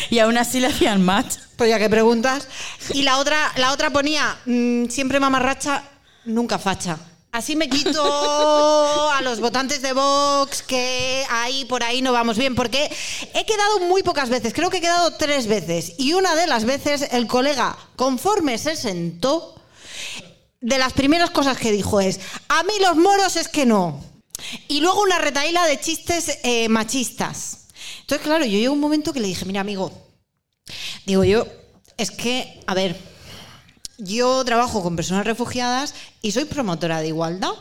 Y 0.09 0.19
aún 0.19 0.37
así 0.37 0.59
le 0.59 0.67
hacían 0.67 1.03
match. 1.03 1.35
Pues 1.57 1.69
ya 1.69 1.79
que 1.79 1.89
preguntas. 1.89 2.47
Y 2.93 3.03
la 3.03 3.17
otra, 3.17 3.51
la 3.57 3.73
otra 3.73 3.89
ponía, 3.89 4.37
mm, 4.45 4.85
siempre 4.89 5.19
mamarracha, 5.19 5.83
nunca 6.25 6.59
facha. 6.59 6.97
Así 7.31 7.55
me 7.55 7.69
quito 7.69 9.11
a 9.11 9.21
los 9.21 9.39
votantes 9.39 9.81
de 9.81 9.93
Vox 9.93 10.63
que 10.63 11.25
ahí 11.29 11.65
por 11.65 11.83
ahí 11.83 12.01
no 12.01 12.13
vamos 12.13 12.37
bien, 12.37 12.55
porque 12.55 12.89
he 13.33 13.45
quedado 13.45 13.79
muy 13.81 14.01
pocas 14.01 14.29
veces, 14.29 14.53
creo 14.53 14.69
que 14.69 14.77
he 14.77 14.81
quedado 14.81 15.13
tres 15.17 15.47
veces. 15.47 15.93
Y 15.97 16.13
una 16.13 16.35
de 16.35 16.47
las 16.47 16.65
veces 16.65 17.07
el 17.11 17.27
colega, 17.27 17.77
conforme 17.95 18.57
se 18.57 18.75
sentó, 18.75 19.55
de 20.61 20.77
las 20.79 20.93
primeras 20.93 21.29
cosas 21.29 21.57
que 21.57 21.71
dijo 21.71 22.01
es, 22.01 22.19
a 22.49 22.63
mí 22.63 22.73
los 22.81 22.95
moros 22.95 23.35
es 23.35 23.47
que 23.47 23.65
no. 23.65 24.03
Y 24.67 24.79
luego 24.81 25.01
una 25.01 25.19
retaíla 25.19 25.65
de 25.67 25.79
chistes 25.79 26.39
eh, 26.43 26.69
machistas. 26.69 27.66
Entonces, 28.01 28.25
claro, 28.25 28.45
yo 28.45 28.57
llego 28.57 28.73
un 28.73 28.79
momento 28.79 29.13
que 29.13 29.19
le 29.19 29.27
dije, 29.27 29.45
mira, 29.45 29.61
amigo, 29.61 29.91
digo 31.05 31.23
yo, 31.23 31.47
es 31.97 32.11
que, 32.11 32.61
a 32.67 32.73
ver, 32.73 32.95
yo 33.97 34.45
trabajo 34.45 34.83
con 34.83 34.95
personas 34.95 35.25
refugiadas 35.25 35.95
y 36.21 36.31
soy 36.31 36.45
promotora 36.45 37.01
de 37.01 37.07
igualdad. 37.07 37.53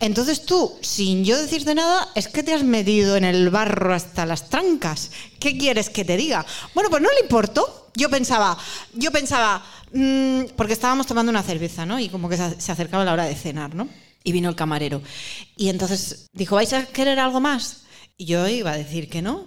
Entonces 0.00 0.44
tú, 0.44 0.76
sin 0.82 1.24
yo 1.24 1.40
decirte 1.40 1.74
nada, 1.74 2.08
es 2.14 2.28
que 2.28 2.42
te 2.42 2.52
has 2.52 2.64
metido 2.64 3.16
en 3.16 3.24
el 3.24 3.50
barro 3.50 3.94
hasta 3.94 4.26
las 4.26 4.48
trancas. 4.48 5.12
¿Qué 5.38 5.56
quieres 5.56 5.88
que 5.90 6.04
te 6.04 6.16
diga? 6.16 6.44
Bueno, 6.74 6.90
pues 6.90 7.02
no 7.02 7.08
le 7.10 7.20
importó. 7.20 7.90
Yo 7.94 8.10
pensaba, 8.10 8.58
yo 8.94 9.10
pensaba, 9.12 9.64
mm, 9.92 10.54
porque 10.56 10.72
estábamos 10.72 11.06
tomando 11.06 11.30
una 11.30 11.42
cerveza, 11.42 11.86
¿no? 11.86 11.98
Y 11.98 12.08
como 12.08 12.28
que 12.28 12.36
se 12.36 12.60
se 12.60 12.72
acercaba 12.72 13.04
la 13.04 13.12
hora 13.12 13.24
de 13.24 13.34
cenar, 13.34 13.74
¿no? 13.74 13.88
Y 14.24 14.32
vino 14.32 14.48
el 14.48 14.56
camarero. 14.56 15.00
Y 15.56 15.68
entonces 15.68 16.26
dijo, 16.32 16.56
¿vais 16.56 16.72
a 16.72 16.84
querer 16.86 17.20
algo 17.20 17.40
más? 17.40 17.84
Y 18.18 18.24
yo 18.26 18.46
iba 18.48 18.72
a 18.72 18.76
decir 18.76 19.08
que 19.08 19.22
no. 19.22 19.46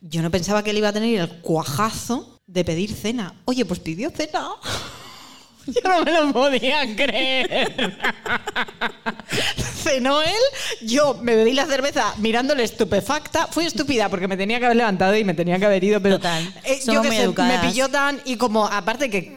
Yo 0.00 0.22
no 0.22 0.30
pensaba 0.30 0.62
que 0.62 0.70
él 0.70 0.78
iba 0.78 0.88
a 0.88 0.92
tener 0.92 1.20
el 1.20 1.28
cuajazo 1.40 2.40
de 2.46 2.64
pedir 2.64 2.94
cena. 2.94 3.34
Oye, 3.44 3.64
pues 3.64 3.80
pidió 3.80 4.10
cena. 4.10 4.48
Yo 5.66 5.82
no 5.84 6.02
me 6.02 6.12
lo 6.12 6.32
podía 6.32 6.96
creer. 6.96 7.76
Cenó 9.82 10.22
él, 10.22 10.32
yo 10.80 11.18
me 11.22 11.36
bebí 11.36 11.52
la 11.52 11.66
cerveza 11.66 12.14
mirándole 12.16 12.64
estupefacta. 12.64 13.48
Fui 13.48 13.66
estúpida 13.66 14.08
porque 14.08 14.26
me 14.28 14.36
tenía 14.38 14.58
que 14.58 14.64
haber 14.64 14.78
levantado 14.78 15.14
y 15.14 15.24
me 15.24 15.34
tenía 15.34 15.58
que 15.58 15.66
haber 15.66 15.84
ido, 15.84 16.00
pero 16.00 16.16
Total. 16.16 16.42
eh, 16.64 16.78
yo 16.78 16.94
Somos 16.94 17.02
que 17.02 17.08
muy 17.08 17.34
sé, 17.34 17.42
me 17.42 17.58
pilló 17.58 17.88
tan 17.90 18.18
y 18.24 18.36
como 18.36 18.66
aparte 18.66 19.10
que 19.10 19.36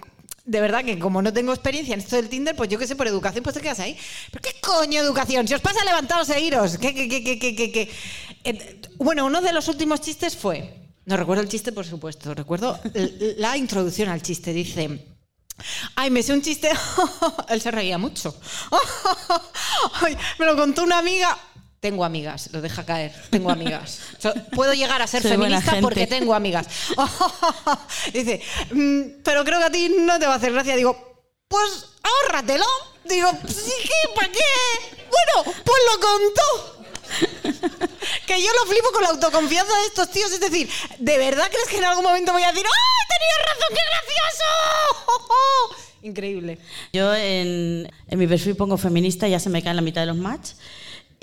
de 0.52 0.60
verdad 0.60 0.84
que 0.84 1.00
como 1.00 1.22
no 1.22 1.32
tengo 1.32 1.54
experiencia 1.54 1.94
en 1.94 2.02
esto 2.02 2.18
del 2.18 2.28
Tinder, 2.28 2.56
pues 2.56 2.70
yo 2.70 2.78
que 2.78 2.86
sé, 2.86 2.98
por 2.98 3.08
educación, 3.08 3.42
pues 3.42 3.56
te 3.56 3.62
quedas 3.62 3.80
ahí. 3.80 3.98
¿Pero 4.32 4.42
qué 4.42 4.60
coño 4.60 5.00
educación? 5.00 5.48
Si 5.48 5.54
os 5.54 5.62
pasa 5.62 5.84
levantaros 5.86 6.30
e 6.30 6.42
iros. 6.42 6.78
¿Qué, 6.78 6.94
qué, 6.94 7.08
qué, 7.08 7.24
qué, 7.24 7.40
qué, 7.40 7.56
qué, 7.56 7.72
qué? 7.72 7.90
Eh, 8.44 8.82
bueno, 8.98 9.26
uno 9.26 9.42
de 9.42 9.54
los 9.54 9.70
últimos 9.70 10.02
chistes 10.02 10.36
fue. 10.36 10.76
No 11.06 11.16
recuerdo 11.16 11.42
el 11.42 11.48
chiste, 11.48 11.72
por 11.72 11.86
supuesto. 11.86 12.34
Recuerdo 12.34 12.78
la 13.38 13.56
introducción 13.56 14.10
al 14.10 14.22
chiste. 14.22 14.52
Dice. 14.52 15.08
Ay, 15.96 16.10
me 16.10 16.22
sé 16.22 16.34
un 16.34 16.42
chiste. 16.42 16.70
Él 17.48 17.62
se 17.62 17.72
reía 17.72 17.98
mucho. 17.98 18.38
Me 20.38 20.46
lo 20.46 20.58
contó 20.58 20.84
una 20.84 21.00
amiga. 21.00 21.38
Tengo 21.82 22.06
amigas, 22.06 22.50
lo 22.54 22.62
deja 22.62 22.86
caer. 22.86 23.12
Tengo 23.32 23.50
amigas. 23.50 24.00
O 24.20 24.22
sea, 24.22 24.34
puedo 24.52 24.72
llegar 24.76 25.02
a 25.02 25.08
ser 25.08 25.24
Soy 25.24 25.32
feminista 25.32 25.78
porque 25.82 26.06
tengo 26.06 26.36
amigas. 26.36 26.68
Dice, 28.14 28.40
"Mm, 28.72 29.22
pero 29.24 29.44
creo 29.44 29.58
que 29.58 29.66
a 29.66 29.72
ti 29.72 29.92
no 30.00 30.20
te 30.20 30.28
va 30.28 30.34
a 30.34 30.38
hacer 30.38 30.54
gracia. 30.54 30.76
Digo, 30.76 30.96
pues 31.48 31.86
ahórratelo. 32.04 32.66
Digo, 33.06 33.32
sí 33.48 33.72
que, 33.84 34.14
¿para 34.16 34.32
qué? 34.32 34.40
Bueno, 35.10 35.56
pues 35.66 35.82
lo 35.92 36.00
contó. 36.08 36.78
Que 38.28 38.40
yo 38.42 38.48
lo 38.64 38.70
flipo 38.72 38.92
con 38.94 39.02
la 39.04 39.10
autoconfianza 39.10 39.74
de 39.80 39.86
estos 39.88 40.12
tíos. 40.12 40.32
Es 40.32 40.40
decir, 40.40 40.70
¿de 41.00 41.18
verdad 41.18 41.48
crees 41.52 41.68
que 41.68 41.78
en 41.78 41.84
algún 41.86 42.04
momento 42.06 42.32
voy 42.32 42.44
a 42.44 42.52
decir, 42.52 42.66
¡ay, 42.66 43.08
tenías 43.10 43.40
razón, 43.50 43.68
qué 43.70 43.82
gracioso! 43.90 45.76
Increíble. 46.04 46.58
Yo 46.94 47.14
en, 47.16 47.92
en 48.08 48.20
mi 48.20 48.28
perfil 48.28 48.56
pongo 48.56 48.78
feminista, 48.78 49.28
ya 49.28 49.40
se 49.40 49.50
me 49.50 49.62
caen 49.64 49.76
la 49.76 49.82
mitad 49.82 50.02
de 50.02 50.08
los 50.08 50.18
match. 50.18 50.52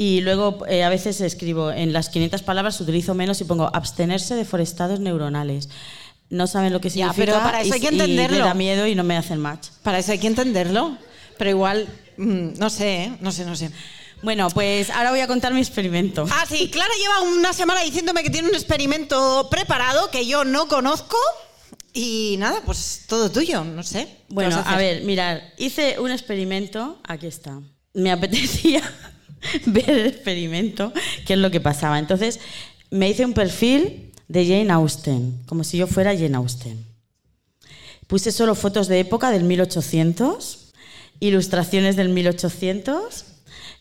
Y 0.00 0.20
luego 0.20 0.64
eh, 0.68 0.84
a 0.84 0.88
veces 0.88 1.20
escribo 1.20 1.72
en 1.72 1.92
las 1.92 2.08
500 2.08 2.42
palabras, 2.42 2.80
utilizo 2.80 3.14
menos 3.14 3.40
y 3.40 3.44
pongo 3.44 3.68
abstenerse 3.74 4.34
de 4.36 4.44
forestados 4.44 5.00
neuronales. 5.00 5.68
No 6.30 6.46
saben 6.46 6.72
lo 6.72 6.80
que 6.80 6.88
Ya, 6.88 7.12
significa 7.12 7.16
pero 7.32 7.42
para 7.42 7.60
eso 7.62 7.70
y- 7.70 7.72
hay 7.72 7.80
que 7.80 7.88
y 7.88 7.96
me 7.96 8.04
entenderlo. 8.04 8.44
da 8.44 8.54
miedo 8.54 8.86
y 8.86 8.94
no 8.94 9.02
me 9.02 9.16
hacen 9.16 9.40
match. 9.40 9.68
Para 9.82 9.98
eso 9.98 10.12
hay 10.12 10.18
que 10.18 10.28
entenderlo. 10.28 10.96
Pero 11.36 11.50
igual, 11.50 11.88
mm, 12.16 12.58
no 12.58 12.70
sé, 12.70 13.04
¿eh? 13.04 13.16
no 13.20 13.32
sé, 13.32 13.44
no 13.44 13.56
sé. 13.56 13.70
Bueno, 14.22 14.48
pues 14.50 14.88
ahora 14.90 15.10
voy 15.10 15.20
a 15.20 15.26
contar 15.26 15.52
mi 15.52 15.60
experimento. 15.60 16.26
Ah, 16.30 16.44
sí, 16.48 16.68
Clara 16.70 16.92
lleva 17.00 17.20
una 17.32 17.52
semana 17.52 17.80
diciéndome 17.82 18.22
que 18.22 18.30
tiene 18.30 18.48
un 18.48 18.54
experimento 18.54 19.48
preparado 19.50 20.10
que 20.10 20.26
yo 20.26 20.44
no 20.44 20.68
conozco. 20.68 21.16
Y 21.92 22.36
nada, 22.38 22.60
pues 22.64 23.02
todo 23.08 23.30
tuyo, 23.30 23.64
no 23.64 23.82
sé. 23.82 24.04
¿Qué 24.06 24.24
Bueno, 24.28 24.56
a, 24.56 24.60
hacer? 24.60 24.76
ver, 24.78 25.02
mirad, 25.04 25.38
hice 25.56 25.98
un 25.98 26.10
experimento, 26.12 27.00
aquí 27.04 27.26
está. 27.26 27.60
Me 27.94 28.10
apetecía 28.12 28.82
ver 29.66 29.90
el 29.90 30.06
experimento, 30.06 30.92
qué 31.26 31.34
es 31.34 31.38
lo 31.38 31.50
que 31.50 31.60
pasaba. 31.60 31.98
Entonces, 31.98 32.40
me 32.90 33.08
hice 33.08 33.24
un 33.24 33.34
perfil 33.34 34.12
de 34.28 34.46
Jane 34.46 34.70
Austen, 34.72 35.38
como 35.46 35.64
si 35.64 35.78
yo 35.78 35.86
fuera 35.86 36.16
Jane 36.16 36.36
Austen. 36.36 36.84
Puse 38.06 38.32
solo 38.32 38.54
fotos 38.54 38.88
de 38.88 39.00
época 39.00 39.30
del 39.30 39.44
1800, 39.44 40.72
ilustraciones 41.20 41.96
del 41.96 42.08
1800 42.08 43.24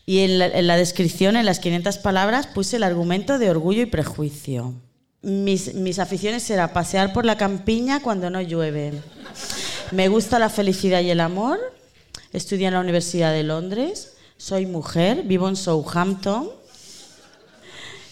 y 0.04 0.20
en 0.20 0.38
la, 0.38 0.76
descripción, 0.76 1.36
en 1.36 1.46
las 1.46 1.60
500 1.60 1.98
palabras, 1.98 2.46
puse 2.46 2.76
el 2.76 2.82
argumento 2.82 3.38
de 3.38 3.50
orgullo 3.50 3.82
y 3.82 3.86
prejuicio. 3.86 4.74
Mis, 5.22 5.74
mis 5.74 5.98
aficiones 5.98 6.48
era 6.50 6.72
pasear 6.72 7.12
por 7.12 7.24
la 7.24 7.36
campiña 7.36 8.00
cuando 8.00 8.30
no 8.30 8.40
llueve. 8.40 8.92
Me 9.90 10.08
gusta 10.08 10.38
la 10.38 10.50
felicidad 10.50 11.00
y 11.00 11.10
el 11.10 11.20
amor. 11.20 11.58
Estudio 12.32 12.68
en 12.68 12.74
la 12.74 12.80
Universidad 12.80 13.32
de 13.32 13.42
Londres. 13.42 14.17
Soy 14.38 14.66
mujer, 14.66 15.24
vivo 15.24 15.48
en 15.48 15.56
Southampton. 15.56 16.48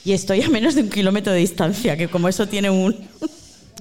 Y 0.04 0.12
estoy 0.12 0.42
a 0.42 0.48
menos 0.48 0.74
de 0.74 0.82
un 0.82 0.90
kilómetro 0.90 1.32
de 1.32 1.38
distancia, 1.40 1.96
que 1.96 2.08
como 2.08 2.28
eso 2.28 2.46
tiene 2.46 2.70
un... 2.70 2.94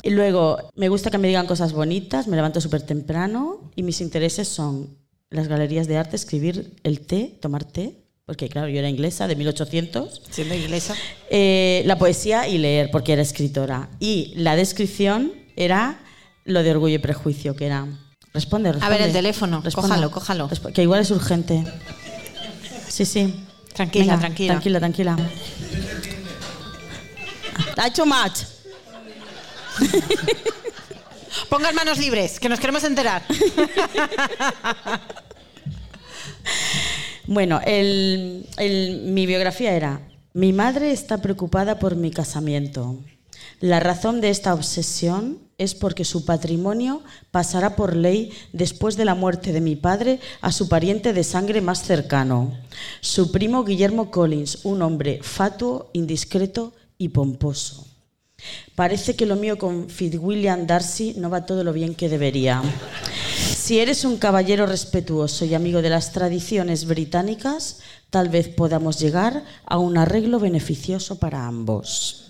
Y 0.04 0.12
luego, 0.12 0.60
me 0.76 0.88
gusta 0.88 1.10
que 1.10 1.18
me 1.18 1.28
digan 1.28 1.48
cosas 1.48 1.74
bonitas, 1.74 2.28
me 2.28 2.36
levanto 2.36 2.62
súper 2.62 2.84
temprano 2.84 3.72
y 3.76 3.82
mis 3.82 4.02
intereses 4.02 4.48
son 4.48 4.96
las 5.32 5.48
galerías 5.48 5.88
de 5.88 5.98
arte, 5.98 6.16
escribir 6.16 6.76
el 6.84 7.00
té, 7.00 7.36
tomar 7.42 7.64
té, 7.66 8.04
porque 8.28 8.48
claro, 8.48 8.68
yo 8.68 8.78
era 8.78 8.88
inglesa 8.88 9.28
de 9.28 9.36
1800, 9.36 10.22
Siendo 10.30 10.54
inglesa. 10.54 10.94
eh, 11.32 11.82
la 11.88 11.98
poesía 11.98 12.48
y 12.48 12.60
leer, 12.60 12.92
porque 12.92 13.14
era 13.14 13.24
escritora. 13.24 13.90
Y 14.00 14.34
la 14.36 14.56
descripción 14.56 15.34
era 15.56 16.00
lo 16.44 16.62
de 16.62 16.70
orgullo 16.70 16.94
y 16.98 17.00
prejuicio, 17.00 17.56
que 17.56 17.66
era... 17.66 17.88
Responde, 18.32 18.74
responde. 18.74 18.98
ver, 19.00 19.08
el 19.08 19.12
teléfono. 19.14 19.64
Cójalo, 19.74 20.12
cójalo. 20.12 20.48
Resp- 20.50 20.72
Que 20.72 20.84
igual 20.84 21.02
es 21.02 21.10
urgente. 21.10 21.64
Sí, 22.96 23.06
sí. 23.06 23.44
Tranquila, 23.74 24.18
tranquila. 24.18 24.54
Tranquila, 24.54 24.80
tranquila. 24.80 25.18
Ha 27.76 27.88
hecho 27.88 28.06
match. 28.06 28.40
Pongan 31.50 31.76
manos 31.76 31.98
libres, 31.98 32.40
que 32.40 32.48
nos 32.48 32.58
queremos 32.62 32.84
enterar. 32.86 33.22
Bueno, 37.28 37.60
el- 37.66 38.48
el- 38.58 39.02
mi 39.12 39.26
biografía 39.26 39.74
era, 39.74 40.00
mi 40.34 40.54
madre 40.54 40.92
está 40.92 41.18
preocupada 41.24 41.80
por 41.80 41.96
mi 41.96 42.12
casamiento. 42.12 43.00
La 43.60 43.80
razón 43.80 44.22
de 44.22 44.30
esta 44.30 44.54
obsesión 44.54 45.40
es 45.58 45.76
porque 45.76 46.06
su 46.06 46.26
patrimonio 46.26 47.02
pasará 47.32 47.76
por 47.76 47.96
ley 47.96 48.32
después 48.52 48.98
de 48.98 49.06
la 49.06 49.16
muerte 49.16 49.54
de 49.54 49.62
mi 49.62 49.76
padre 49.76 50.20
a 50.42 50.52
su 50.52 50.68
pariente 50.68 51.14
de 51.14 51.24
sangre 51.24 51.62
más 51.62 51.84
cercano, 51.84 52.54
su 53.02 53.32
primo 53.32 53.64
Guillermo 53.64 54.12
Collins, 54.12 54.60
un 54.64 54.82
hombre 54.82 55.20
fatuo, 55.22 55.90
indiscreto 55.94 56.74
y 56.98 57.10
pomposo. 57.10 57.88
Parece 58.76 59.16
que 59.16 59.26
lo 59.26 59.36
mío 59.36 59.58
con 59.58 59.90
Fitzwilliam 59.90 60.68
Darcy 60.68 61.16
no 61.18 61.30
va 61.30 61.46
todo 61.46 61.64
lo 61.64 61.74
bien 61.74 61.96
que 61.96 62.10
debería. 62.10 62.62
Si 63.56 63.80
eres 63.80 64.06
un 64.06 64.18
caballero 64.18 64.66
respetuoso 64.66 65.46
y 65.46 65.56
amigo 65.56 65.82
de 65.82 65.90
las 65.90 66.12
tradiciones 66.12 66.86
británicas, 66.86 67.80
tal 68.10 68.30
vez 68.30 68.50
podamos 68.50 69.00
llegar 69.00 69.44
a 69.66 69.78
un 69.80 69.98
arreglo 69.98 70.40
beneficioso 70.40 71.18
para 71.18 71.48
ambos. 71.48 72.25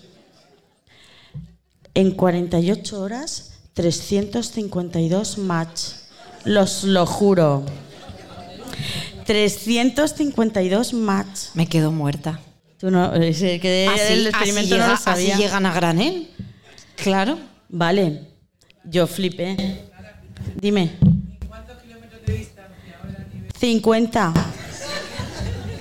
En 1.96 2.10
48 2.12 3.00
horas, 3.00 3.52
352 3.74 5.38
match. 5.38 5.80
Los 6.44 6.84
lo 6.84 7.06
juro. 7.06 7.64
352 9.24 10.92
match. 10.94 11.40
Me 11.54 11.66
quedo 11.66 11.90
muerta. 11.92 12.38
Tú 12.78 12.90
no, 12.90 13.14
es 13.14 13.38
que 13.38 13.88
Así, 13.90 14.12
el 14.12 14.18
así 14.20 14.28
experimento 14.28 14.74
llega- 14.74 14.84
no 14.84 14.88
lo 14.88 14.94
así 14.94 15.04
sabía. 15.04 15.36
llegan 15.38 15.66
a 15.66 15.72
granel. 15.74 16.28
Claro. 16.96 17.38
Vale, 17.68 18.28
yo 18.84 19.06
flipé. 19.06 19.56
Dime. 20.60 20.92
¿Cuántos 21.48 21.78
kilómetros 21.82 22.20
de 22.26 22.32
distancia 22.34 22.98
50. 23.58 24.32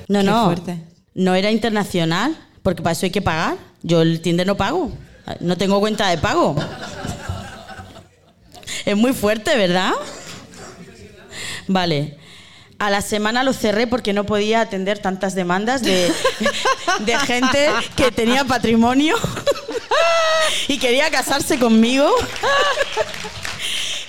No, 0.08 0.20
Qué 0.20 0.26
no. 0.26 0.46
fuerte. 0.46 0.82
No 1.14 1.36
era 1.36 1.52
internacional, 1.52 2.36
porque 2.64 2.82
para 2.82 2.94
eso 2.94 3.06
hay 3.06 3.12
que 3.12 3.22
pagar. 3.22 3.58
Yo 3.84 4.02
el 4.02 4.22
Tinder 4.22 4.48
no 4.48 4.56
pago. 4.58 4.92
No 5.40 5.58
tengo 5.58 5.80
cuenta 5.80 6.10
de 6.10 6.18
pago. 6.18 6.56
Es 8.86 8.96
muy 8.96 9.14
fuerte, 9.14 9.56
¿verdad? 9.58 9.92
Vale. 11.68 12.18
A 12.78 12.90
la 12.90 13.02
semana 13.02 13.44
lo 13.44 13.54
cerré 13.54 13.88
porque 13.88 14.12
no 14.12 14.26
podía 14.26 14.62
atender 14.62 15.00
tantas 15.00 15.34
demandas 15.34 15.82
de, 15.82 16.12
gente 17.26 17.70
que 17.96 18.12
tenía 18.12 18.44
patrimonio 18.44 19.16
y 20.68 20.78
quería 20.78 21.10
casarse 21.10 21.58
conmigo 21.58 22.14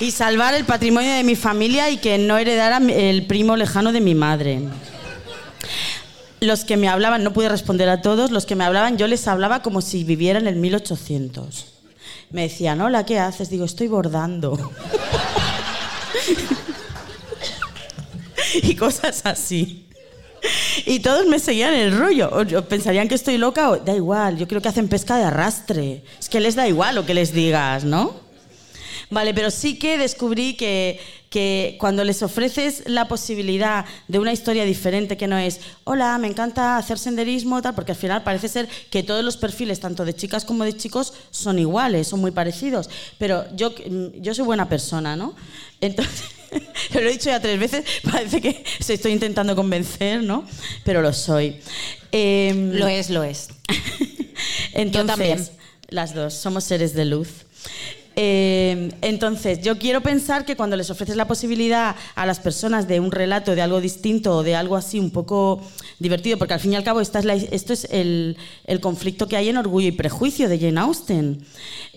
y 0.00 0.10
salvar 0.10 0.54
el 0.54 0.64
patrimonio 0.64 1.12
de 1.12 1.22
mi 1.22 1.36
familia 1.36 1.90
y 1.90 1.98
que 1.98 2.18
no 2.18 2.38
heredara 2.38 2.78
el 2.78 3.26
primo 3.26 3.56
lejano 3.56 3.92
de 3.92 4.00
mi 4.00 4.16
madre. 4.16 4.60
Los 6.40 6.64
que 6.64 6.76
me 6.76 6.88
hablaban, 6.88 7.24
no 7.24 7.32
pude 7.32 7.48
responder 7.48 7.88
a 7.88 8.02
todos, 8.02 8.30
los 8.30 8.44
que 8.46 8.56
me 8.56 8.64
hablaban 8.64 8.98
yo 8.98 9.06
les 9.06 9.26
hablaba 9.26 9.62
como 9.62 9.80
si 9.80 10.04
viviera 10.04 10.38
en 10.38 10.46
el 10.46 10.56
1800. 10.56 11.66
Me 12.30 12.42
decían, 12.42 12.80
hola, 12.80 13.06
¿qué 13.06 13.18
haces? 13.18 13.48
Digo, 13.50 13.64
estoy 13.64 13.88
bordando. 13.88 14.56
y 18.62 18.74
cosas 18.76 19.22
así. 19.24 19.86
Y 20.84 21.00
todos 21.00 21.26
me 21.26 21.38
seguían 21.38 21.72
el 21.74 21.96
rollo. 21.96 22.30
O- 22.30 22.62
pensarían 22.62 23.08
que 23.08 23.14
estoy 23.14 23.38
loca 23.38 23.70
o 23.70 23.76
da 23.78 23.94
igual, 23.94 24.36
yo 24.36 24.46
creo 24.46 24.60
que 24.60 24.68
hacen 24.68 24.88
pesca 24.88 25.16
de 25.16 25.24
arrastre. 25.24 26.04
Es 26.20 26.28
que 26.28 26.40
les 26.40 26.54
da 26.54 26.68
igual 26.68 26.94
lo 26.96 27.06
que 27.06 27.14
les 27.14 27.32
digas, 27.32 27.84
¿no? 27.84 28.25
Vale, 29.10 29.34
pero 29.34 29.50
sí 29.50 29.78
que 29.78 29.98
descubrí 29.98 30.54
que, 30.54 30.98
que 31.30 31.76
cuando 31.78 32.02
les 32.02 32.22
ofreces 32.22 32.82
la 32.86 33.08
posibilidad 33.08 33.84
de 34.08 34.18
una 34.18 34.32
historia 34.32 34.64
diferente, 34.64 35.16
que 35.16 35.26
no 35.26 35.38
es, 35.38 35.60
hola, 35.84 36.16
me 36.18 36.26
encanta 36.28 36.76
hacer 36.76 36.98
senderismo, 36.98 37.62
tal, 37.62 37.74
porque 37.74 37.92
al 37.92 37.98
final 37.98 38.24
parece 38.24 38.48
ser 38.48 38.68
que 38.90 39.02
todos 39.02 39.24
los 39.24 39.36
perfiles, 39.36 39.80
tanto 39.80 40.04
de 40.04 40.14
chicas 40.14 40.44
como 40.44 40.64
de 40.64 40.76
chicos, 40.76 41.12
son 41.30 41.58
iguales, 41.58 42.08
son 42.08 42.20
muy 42.20 42.30
parecidos. 42.30 42.90
Pero 43.18 43.44
yo, 43.54 43.70
mm, 43.70 44.20
yo 44.20 44.34
soy 44.34 44.44
buena 44.44 44.68
persona, 44.68 45.14
¿no? 45.14 45.36
Entonces, 45.80 46.24
lo 46.94 47.00
he 47.00 47.12
dicho 47.12 47.30
ya 47.30 47.40
tres 47.40 47.58
veces, 47.58 47.84
parece 48.10 48.40
que 48.40 48.64
se 48.80 48.94
estoy 48.94 49.12
intentando 49.12 49.54
convencer, 49.54 50.22
¿no? 50.22 50.44
Pero 50.84 51.02
lo 51.02 51.12
soy. 51.12 51.60
Em, 52.12 52.72
Lo 52.72 52.88
es, 52.88 53.10
lo 53.10 53.22
es. 53.22 53.48
entonces, 54.72 55.06
también. 55.06 55.48
las 55.88 56.14
dos, 56.14 56.34
somos 56.34 56.64
seres 56.64 56.94
de 56.94 57.04
luz. 57.04 57.28
Eh, 58.18 58.88
entonces, 59.02 59.60
yo 59.60 59.78
quiero 59.78 60.00
pensar 60.00 60.46
que 60.46 60.56
cuando 60.56 60.74
les 60.74 60.88
ofreces 60.88 61.16
la 61.16 61.28
posibilidad 61.28 61.94
a 62.14 62.24
las 62.24 62.40
personas 62.40 62.88
de 62.88 62.98
un 62.98 63.12
relato, 63.12 63.54
de 63.54 63.60
algo 63.60 63.78
distinto 63.78 64.38
o 64.38 64.42
de 64.42 64.56
algo 64.56 64.74
así 64.74 64.98
un 64.98 65.10
poco 65.10 65.60
divertido, 65.98 66.38
porque 66.38 66.54
al 66.54 66.60
fin 66.60 66.72
y 66.72 66.76
al 66.76 66.84
cabo 66.84 67.02
esto 67.02 67.18
es 67.18 67.84
el, 67.90 68.38
el 68.64 68.80
conflicto 68.80 69.28
que 69.28 69.36
hay 69.36 69.50
en 69.50 69.58
Orgullo 69.58 69.88
y 69.88 69.92
Prejuicio 69.92 70.48
de 70.48 70.58
Jane 70.58 70.80
Austen. 70.80 71.44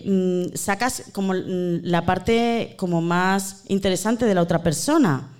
Mm, 0.04 0.54
sacas 0.54 1.04
como 1.12 1.32
mm, 1.32 1.80
la 1.84 2.04
parte 2.04 2.74
como 2.76 3.00
más 3.00 3.64
interesante 3.68 4.26
de 4.26 4.34
la 4.34 4.42
otra 4.42 4.62
persona. 4.62 5.30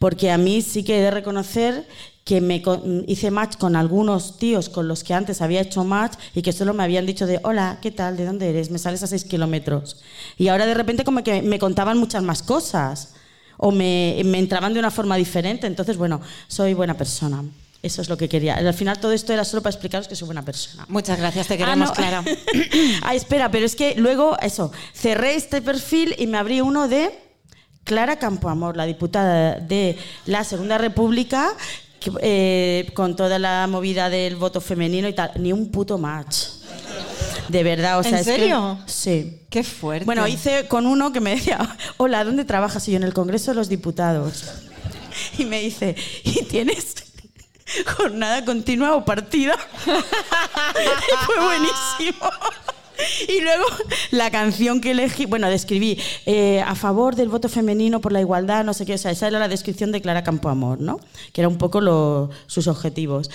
Porque 0.00 0.30
a 0.30 0.38
mí 0.38 0.60
sí 0.60 0.82
que 0.82 0.98
he 0.98 1.02
de 1.02 1.10
reconocer 1.10 1.86
que 2.26 2.40
me 2.40 2.60
hice 3.06 3.30
match 3.30 3.56
con 3.56 3.76
algunos 3.76 4.36
tíos 4.36 4.68
con 4.68 4.88
los 4.88 5.04
que 5.04 5.14
antes 5.14 5.40
había 5.40 5.60
hecho 5.60 5.84
match 5.84 6.14
y 6.34 6.42
que 6.42 6.52
solo 6.52 6.74
me 6.74 6.82
habían 6.82 7.06
dicho 7.06 7.24
de 7.24 7.38
hola, 7.44 7.78
¿qué 7.80 7.92
tal? 7.92 8.16
¿De 8.16 8.24
dónde 8.24 8.50
eres? 8.50 8.68
Me 8.72 8.80
sales 8.80 9.00
a 9.04 9.06
seis 9.06 9.24
kilómetros. 9.24 10.02
Y 10.36 10.48
ahora 10.48 10.66
de 10.66 10.74
repente 10.74 11.04
como 11.04 11.22
que 11.22 11.40
me 11.40 11.60
contaban 11.60 11.98
muchas 11.98 12.24
más 12.24 12.42
cosas 12.42 13.14
o 13.58 13.70
me, 13.70 14.20
me 14.24 14.40
entraban 14.40 14.74
de 14.74 14.80
una 14.80 14.90
forma 14.90 15.14
diferente. 15.14 15.68
Entonces, 15.68 15.96
bueno, 15.96 16.20
soy 16.48 16.74
buena 16.74 16.94
persona. 16.94 17.44
Eso 17.80 18.02
es 18.02 18.08
lo 18.08 18.16
que 18.16 18.28
quería. 18.28 18.56
Al 18.56 18.74
final 18.74 18.98
todo 18.98 19.12
esto 19.12 19.32
era 19.32 19.44
solo 19.44 19.62
para 19.62 19.70
explicaros 19.74 20.08
que 20.08 20.16
soy 20.16 20.26
buena 20.26 20.44
persona. 20.44 20.84
Muchas 20.88 21.20
gracias, 21.20 21.46
te 21.46 21.54
Ah, 21.54 21.58
queremos, 21.58 21.90
no. 21.90 21.94
Clara. 21.94 22.24
ah, 23.02 23.14
espera, 23.14 23.52
pero 23.52 23.64
es 23.64 23.76
que 23.76 23.94
luego, 23.96 24.36
eso, 24.40 24.72
cerré 24.92 25.36
este 25.36 25.62
perfil 25.62 26.12
y 26.18 26.26
me 26.26 26.38
abrí 26.38 26.60
uno 26.60 26.88
de 26.88 27.16
Clara 27.84 28.18
Campoamor, 28.18 28.76
la 28.76 28.84
diputada 28.84 29.60
de 29.60 29.96
la 30.24 30.42
Segunda 30.42 30.76
República, 30.76 31.52
que, 32.10 32.18
eh, 32.22 32.90
con 32.94 33.16
toda 33.16 33.38
la 33.38 33.66
movida 33.66 34.08
del 34.10 34.36
voto 34.36 34.60
femenino 34.60 35.08
y 35.08 35.12
tal. 35.12 35.32
Ni 35.36 35.52
un 35.52 35.70
puto 35.70 35.98
match. 35.98 36.36
De 37.48 37.62
verdad, 37.62 37.98
o 37.98 38.02
sea, 38.02 38.10
¿En 38.12 38.16
es 38.18 38.26
que- 38.26 38.32
serio? 38.36 38.78
sí. 38.86 39.42
Qué 39.50 39.62
fuerte. 39.62 40.04
Bueno, 40.04 40.26
hice 40.26 40.66
con 40.68 40.86
uno 40.86 41.12
que 41.12 41.20
me 41.20 41.30
decía, 41.36 41.58
hola, 41.96 42.24
¿dónde 42.24 42.44
trabajas? 42.44 42.86
Y 42.88 42.92
yo 42.92 42.96
en 42.96 43.04
el 43.04 43.14
Congreso 43.14 43.50
de 43.52 43.54
los 43.56 43.68
Diputados. 43.68 44.44
Y 45.38 45.46
me 45.46 45.60
dice, 45.60 45.96
¿y 46.24 46.44
tienes 46.44 46.94
jornada 47.96 48.44
continua 48.44 48.94
o 48.96 49.04
partida? 49.04 49.54
Y 49.86 51.24
fue 51.24 51.36
buenísimo. 51.42 52.30
Y 53.28 53.40
luego 53.40 53.64
la 54.10 54.30
canción 54.30 54.80
que 54.80 54.92
elegí, 54.92 55.26
bueno, 55.26 55.48
describí 55.50 55.98
eh, 56.26 56.60
a 56.60 56.74
favor 56.74 57.14
del 57.16 57.28
voto 57.28 57.48
femenino 57.48 58.00
por 58.00 58.12
la 58.12 58.20
igualdad, 58.20 58.64
no 58.64 58.74
sé 58.74 58.86
qué, 58.86 58.94
o 58.94 58.98
sea, 58.98 59.10
esa 59.10 59.28
era 59.28 59.38
la 59.38 59.48
descripción 59.48 59.92
de 59.92 60.00
Clara 60.00 60.22
Campoamor, 60.24 60.80
¿no? 60.80 61.00
Que 61.32 61.40
era 61.42 61.48
un 61.48 61.58
poco 61.58 61.80
lo- 61.80 62.30
sus 62.46 62.66
objetivos. 62.68 63.30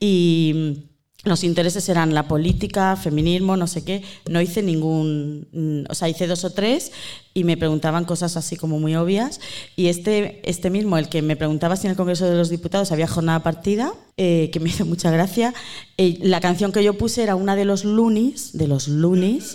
Y 0.00 0.84
los 1.24 1.44
intereses 1.44 1.88
eran 1.88 2.14
la 2.14 2.26
política, 2.26 2.96
feminismo, 2.96 3.56
no 3.56 3.68
sé 3.68 3.84
qué. 3.84 4.02
No 4.28 4.40
hice 4.40 4.60
ningún, 4.60 5.46
mm, 5.52 5.90
o 5.90 5.94
sea, 5.94 6.08
hice 6.08 6.26
dos 6.26 6.44
o 6.44 6.50
tres 6.50 6.90
y 7.32 7.44
me 7.44 7.56
preguntaban 7.56 8.04
cosas 8.04 8.36
así 8.36 8.56
como 8.56 8.80
muy 8.80 8.96
obvias. 8.96 9.40
Y 9.76 9.86
este, 9.86 10.40
este 10.48 10.68
mismo, 10.68 10.98
el 10.98 11.08
que 11.08 11.22
me 11.22 11.36
preguntaba 11.36 11.76
si 11.76 11.86
en 11.86 11.92
el 11.92 11.96
Congreso 11.96 12.28
de 12.28 12.36
los 12.36 12.50
Diputados 12.50 12.90
había 12.90 13.06
jornada 13.06 13.40
partida, 13.44 13.92
eh, 14.16 14.50
que 14.52 14.58
me 14.58 14.68
hizo 14.68 14.84
mucha 14.84 15.12
gracia, 15.12 15.54
eh, 15.96 16.18
la 16.22 16.40
canción 16.40 16.72
que 16.72 16.82
yo 16.82 16.94
puse 16.94 17.22
era 17.22 17.36
una 17.36 17.54
de 17.54 17.66
los 17.66 17.84
Lunis, 17.84 18.52
de 18.52 18.66
los 18.66 18.88
Lunis, 18.88 19.54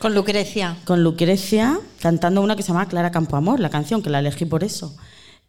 Con 0.00 0.14
Lucrecia. 0.14 0.76
con 0.84 1.02
Lucrecia, 1.02 1.80
cantando 2.00 2.40
una 2.40 2.54
que 2.54 2.62
se 2.62 2.68
llama 2.68 2.86
Clara 2.86 3.10
Campoamor, 3.10 3.58
la 3.58 3.70
canción, 3.70 4.00
que 4.00 4.10
la 4.10 4.20
elegí 4.20 4.44
por 4.44 4.62
eso. 4.62 4.96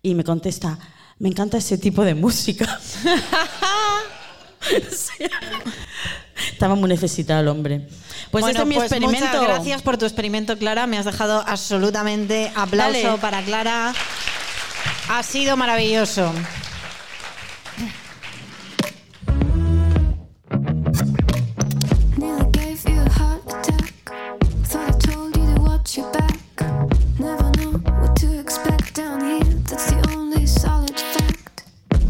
Y 0.01 0.15
me 0.15 0.23
contesta, 0.23 0.79
me 1.19 1.29
encanta 1.29 1.57
ese 1.59 1.77
tipo 1.77 2.03
de 2.03 2.15
música. 2.15 2.79
Sí. 4.61 5.25
Estaba 6.51 6.75
muy 6.75 6.89
necesitado 6.89 7.41
el 7.41 7.47
hombre. 7.47 7.87
Pues 8.31 8.43
bueno, 8.43 8.47
este 8.49 8.61
es 8.61 8.67
mi 8.67 8.75
pues 8.75 8.91
experimento. 8.91 9.25
Muchas 9.25 9.43
gracias 9.43 9.81
por 9.81 9.97
tu 9.97 10.05
experimento, 10.05 10.57
Clara. 10.57 10.87
Me 10.87 10.97
has 10.97 11.05
dejado 11.05 11.43
absolutamente 11.45 12.51
aplauso 12.55 13.07
Dale. 13.07 13.17
para 13.19 13.41
Clara. 13.43 13.93
Ha 15.09 15.23
sido 15.23 15.57
maravilloso. 15.57 16.31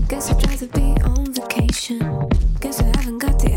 Guess 0.07 0.29
I'd 0.29 0.45
rather 0.45 0.67
be 0.67 0.93
on 1.05 1.31
vacation. 1.31 2.30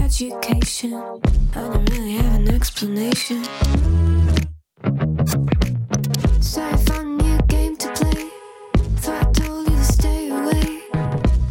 education. 0.04 0.92
I 0.92 1.60
don't 1.60 1.90
really 1.90 2.12
have 2.12 2.34
an 2.34 2.54
explanation. 2.54 3.42
So 6.42 6.62
I 6.62 6.76
found 6.76 7.20
a 7.20 7.24
new 7.24 7.38
game 7.48 7.76
to 7.78 7.88
play. 7.92 8.28
Thought 9.00 9.26
I 9.26 9.32
told 9.32 9.70
you 9.70 9.76
to 9.76 9.84
stay 9.84 10.28
away. 10.28 10.82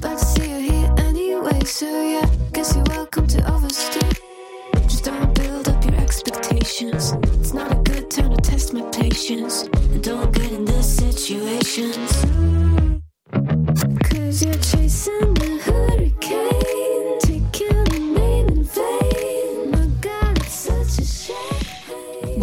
But 0.01 0.11
I 0.11 0.15
see 0.17 0.49
you 0.51 0.71
here 0.71 0.93
anyway, 0.99 1.63
so 1.65 1.87
yeah, 1.87 2.29
guess 2.51 2.75
you're 2.75 2.85
welcome 2.89 3.25
to 3.27 3.39
overstay. 3.51 4.11
Just 4.83 5.05
don't 5.05 5.33
build 5.33 5.69
up 5.69 5.83
your 5.83 5.95
expectations. 5.95 7.13
It's 7.39 7.53
not 7.53 7.71
a 7.71 7.75
good 7.91 8.11
time 8.11 8.35
to 8.35 8.41
test 8.41 8.71
my 8.73 8.83
patience. 8.91 9.63
And 9.63 10.03
don't 10.03 10.31
get 10.31 10.51
in 10.51 10.65
this 10.65 10.97
situation. 10.97 11.91
Cause 14.03 14.45
you're 14.45 14.53
chasing 14.71 15.33
the 15.33 15.72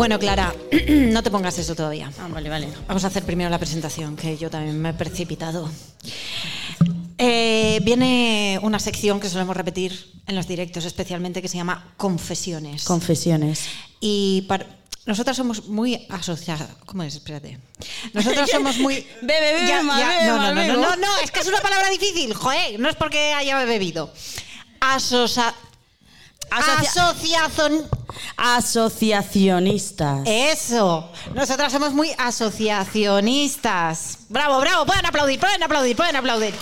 Bueno, 0.00 0.18
Clara, 0.18 0.54
no 0.88 1.22
te 1.22 1.30
pongas 1.30 1.58
eso 1.58 1.74
todavía. 1.74 2.10
Ah, 2.18 2.26
vale, 2.32 2.48
vale. 2.48 2.68
Vamos 2.88 3.04
a 3.04 3.08
hacer 3.08 3.22
primero 3.22 3.50
la 3.50 3.58
presentación, 3.58 4.16
que 4.16 4.38
yo 4.38 4.48
también 4.48 4.80
me 4.80 4.88
he 4.88 4.94
precipitado. 4.94 5.70
Eh, 7.18 7.80
viene 7.82 8.58
una 8.62 8.78
sección 8.78 9.20
que 9.20 9.28
solemos 9.28 9.54
repetir 9.54 10.10
en 10.26 10.36
los 10.36 10.48
directos, 10.48 10.86
especialmente 10.86 11.42
que 11.42 11.48
se 11.48 11.58
llama 11.58 11.92
Confesiones. 11.98 12.84
Confesiones. 12.84 13.66
y 14.00 14.46
para- 14.48 14.64
nosotras 15.04 15.36
somos 15.36 15.66
muy 15.68 16.06
asociadas. 16.08 16.70
¿Cómo 16.86 17.02
es? 17.02 17.16
Espérate. 17.16 17.58
Nosotras 18.14 18.48
somos 18.52 18.78
muy. 18.78 19.06
Bebe, 19.20 19.52
bebe, 19.52 19.82
mal, 19.82 20.02
bebe, 20.02 20.26
no, 20.26 20.32
no, 20.32 20.54
mal, 20.54 20.54
no, 20.54 20.74
no, 20.76 20.80
no, 20.80 20.96
no, 20.96 21.18
es 21.22 21.30
que 21.30 21.40
es 21.40 21.46
una 21.46 21.60
palabra 21.60 21.90
difícil, 21.90 22.32
joder, 22.32 22.80
no 22.80 22.88
es 22.88 22.96
porque 22.96 23.34
haya 23.34 23.62
bebido. 23.66 24.10
Asocia... 24.80 25.54
Asocia- 26.50 27.06
Asociación. 27.06 27.88
Asociacionistas. 28.36 30.22
Eso. 30.26 31.10
Nosotras 31.34 31.72
somos 31.72 31.92
muy 31.92 32.10
asociacionistas. 32.18 34.18
Bravo, 34.28 34.58
bravo. 34.60 34.84
Pueden 34.86 35.06
aplaudir, 35.06 35.38
pueden 35.40 35.62
aplaudir, 35.62 35.96
pueden 35.96 36.16
aplaudir. 36.16 36.54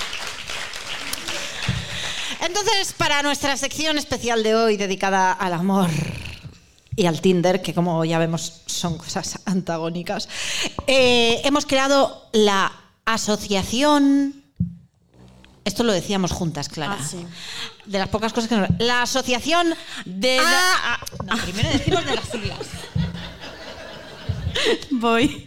Entonces, 2.40 2.92
para 2.92 3.22
nuestra 3.22 3.56
sección 3.56 3.98
especial 3.98 4.42
de 4.42 4.54
hoy 4.54 4.76
dedicada 4.76 5.32
al 5.32 5.52
amor 5.54 5.88
y 6.94 7.06
al 7.06 7.20
Tinder, 7.20 7.62
que 7.62 7.74
como 7.74 8.04
ya 8.04 8.18
vemos 8.18 8.62
son 8.66 8.96
cosas 8.98 9.40
antagónicas, 9.46 10.28
eh, 10.86 11.40
hemos 11.44 11.66
creado 11.66 12.28
la 12.32 12.72
asociación... 13.04 14.37
Esto 15.68 15.84
lo 15.84 15.92
decíamos 15.92 16.32
juntas, 16.32 16.68
Clara. 16.70 16.96
Ah, 16.98 17.06
sí. 17.08 17.26
De 17.84 17.98
las 17.98 18.08
pocas 18.08 18.32
cosas 18.32 18.48
que 18.48 18.56
nos... 18.56 18.70
La 18.78 19.02
asociación 19.02 19.74
De 20.06 20.38
la- 20.38 20.94
a- 20.94 21.00
No, 21.24 21.36
primero 21.42 21.68
decimos 21.68 22.04
de 22.06 22.14
las 22.16 22.24
siglas. 22.28 22.58
Voy. 24.90 25.44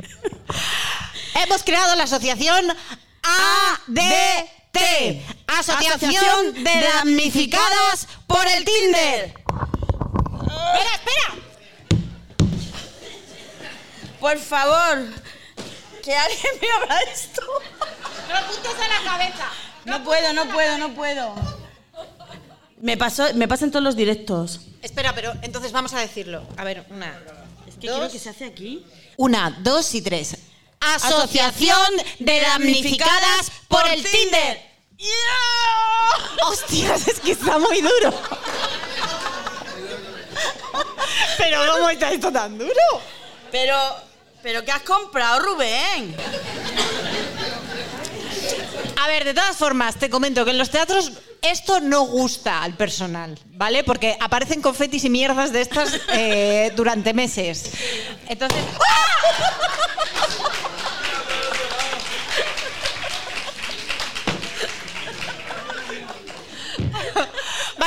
Hemos 1.44 1.64
creado 1.64 1.96
la 1.96 2.04
asociación 2.04 2.68
ADT, 3.24 4.78
Asociación 5.48 6.54
de 6.64 6.82
Damnificadas 6.82 8.08
por 8.28 8.46
el 8.48 8.64
Tinder. 8.64 9.34
Espera, 9.34 10.92
espera. 10.96 11.36
Por 14.20 14.38
favor, 14.38 15.08
que 16.04 16.16
alguien 16.16 16.54
me 16.62 16.68
abra 16.84 17.00
esto. 17.12 17.42
No 18.30 18.36
apuntes 18.38 18.72
a 18.72 18.88
la 18.88 19.12
cabeza. 19.12 19.48
No 19.86 20.04
puedo, 20.04 20.34
no 20.34 20.46
puedo, 20.46 20.78
no 20.78 20.94
puedo. 20.94 21.36
Me 22.80 22.98
pasó, 22.98 23.34
me 23.36 23.48
pasa 23.48 23.66
en 23.66 23.72
todos 23.72 23.84
los 23.84 23.96
directos. 23.96 24.62
Espera, 24.82 25.14
pero 25.14 25.34
entonces 25.42 25.72
vamos 25.72 25.94
a 25.94 26.00
decirlo. 26.00 26.44
A 26.58 26.64
ver, 26.64 26.86
una. 26.90 27.20
Es 27.68 27.76
que 27.76 27.82
quiero 27.88 28.10
que 28.10 28.20
se 28.20 28.30
hace 28.30 28.46
aquí. 28.46 28.86
Una, 29.18 29.58
dos 29.62 29.94
y 29.94 30.02
tres. 30.02 30.38
Asociación 30.80 31.92
de 32.20 32.42
Damnificadas 32.42 33.52
por 33.68 33.88
el 33.88 34.04
Tinder. 34.04 34.72
Hostias, 36.48 37.08
es 37.08 37.20
que 37.20 37.32
está 37.32 37.58
muy 37.60 37.82
duro. 37.82 38.14
Pero 41.38 41.60
¿cómo 41.72 41.90
está 41.90 42.12
esto 42.12 42.32
tan 42.32 42.58
duro? 42.58 42.74
Pero, 43.52 43.78
pero 44.42 44.64
¿qué 44.64 44.72
has 44.72 44.84
comprado, 44.84 45.40
Rubén? 45.40 46.16
A 49.04 49.08
ver, 49.08 49.24
de 49.24 49.34
todas 49.34 49.58
formas, 49.58 49.96
te 49.96 50.12
comento 50.12 50.46
que 50.46 50.52
en 50.52 50.60
los 50.60 50.70
teatros 50.70 51.12
esto 51.42 51.80
no 51.80 52.02
gusta 52.02 52.62
al 52.62 52.76
personal, 52.76 53.36
¿vale? 53.54 53.84
Porque 53.84 54.16
aparecen 54.20 54.62
confetis 54.62 55.04
y 55.06 55.10
mierdas 55.10 55.52
de 55.52 55.62
estas 55.62 56.00
eh, 56.14 56.72
durante 56.76 57.12
meses. 57.12 57.72
Entonces. 58.30 58.64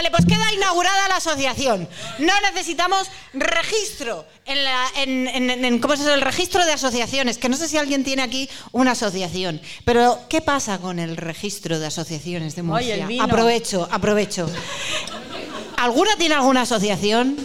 Vale, 0.05 0.11
pues 0.19 0.27
queda 0.27 0.53
inaugurada 0.53 1.09
la 1.09 1.17
asociación. 1.17 1.89
No 2.19 2.33
necesitamos 2.43 3.09
registro 3.33 4.27
en, 4.45 4.63
la, 4.63 4.87
en, 4.97 5.27
en- 5.29 5.65
en- 5.65 5.79
¿cómo 5.79 5.95
es 5.95 6.01
eso? 6.01 6.13
el 6.13 6.21
registro 6.21 6.63
de 6.67 6.73
asociaciones. 6.73 7.39
Que 7.39 7.49
no 7.49 7.57
sé 7.57 7.69
si 7.69 7.79
alguien 7.79 8.05
tiene 8.05 8.21
aquí 8.21 8.51
una 8.73 8.91
asociación. 8.91 9.63
Pero, 9.87 10.21
¿qué 10.29 10.43
pasa 10.43 10.77
con 10.79 10.99
el 10.99 11.17
registro 11.17 11.79
de 11.79 11.87
asociaciones 11.87 12.55
de 12.55 12.63
Murcia? 12.65 12.97
Aprovecho, 13.19 13.89
aprovecho. 13.91 14.47
¿Alguna 15.79 16.17
tiene 16.17 16.35
alguna 16.35 16.63
asociación? 16.63 17.37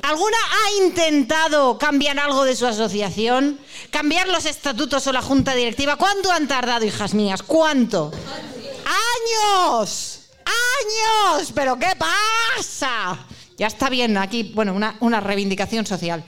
¿Alguna 0.00 0.36
ha 0.38 0.84
intentado 0.86 1.76
cambiar 1.76 2.18
algo 2.18 2.44
de 2.44 2.56
su 2.56 2.66
asociación? 2.66 3.58
¿Cambiar 3.90 4.28
los 4.28 4.46
estatutos 4.46 5.06
o 5.08 5.12
la 5.12 5.20
junta 5.20 5.54
directiva? 5.54 5.96
¿Cuánto 5.96 6.32
han 6.32 6.48
tardado, 6.48 6.86
hijas 6.86 7.12
mías? 7.12 7.42
¿Cuánto? 7.42 8.12
¡Años! 8.86 10.17
¡Años! 10.82 11.52
¿Pero 11.54 11.78
qué 11.78 11.92
pasa? 11.96 13.18
Ya 13.56 13.66
está 13.66 13.88
bien, 13.88 14.16
aquí, 14.16 14.52
bueno, 14.54 14.72
una, 14.74 14.96
una 15.00 15.20
reivindicación 15.20 15.84
social. 15.86 16.24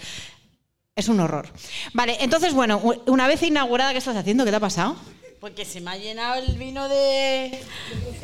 Es 0.97 1.09
un 1.09 1.21
horror. 1.21 1.49
Vale, 1.93 2.17
entonces, 2.21 2.53
bueno, 2.53 2.81
una 3.07 3.27
vez 3.27 3.43
inaugurada, 3.43 3.93
¿qué 3.93 3.99
estás 3.99 4.17
haciendo? 4.17 4.45
¿Qué 4.45 4.51
te 4.51 4.57
ha 4.57 4.61
pasado? 4.61 4.97
Porque 5.41 5.65
se 5.65 5.81
me 5.81 5.91
ha 5.93 5.97
llenado 5.97 6.35
el 6.35 6.59
vino 6.59 6.89
de, 6.89 7.59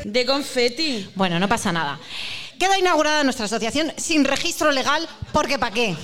de 0.04 0.26
confeti. 0.26 1.08
Bueno, 1.14 1.38
no 1.38 1.48
pasa 1.48 1.72
nada. 1.72 1.98
Queda 2.58 2.78
inaugurada 2.78 3.22
nuestra 3.24 3.46
asociación 3.46 3.92
sin 3.96 4.24
registro 4.24 4.70
legal, 4.72 5.08
porque 5.32 5.58
¿para 5.58 5.72
qué? 5.74 5.94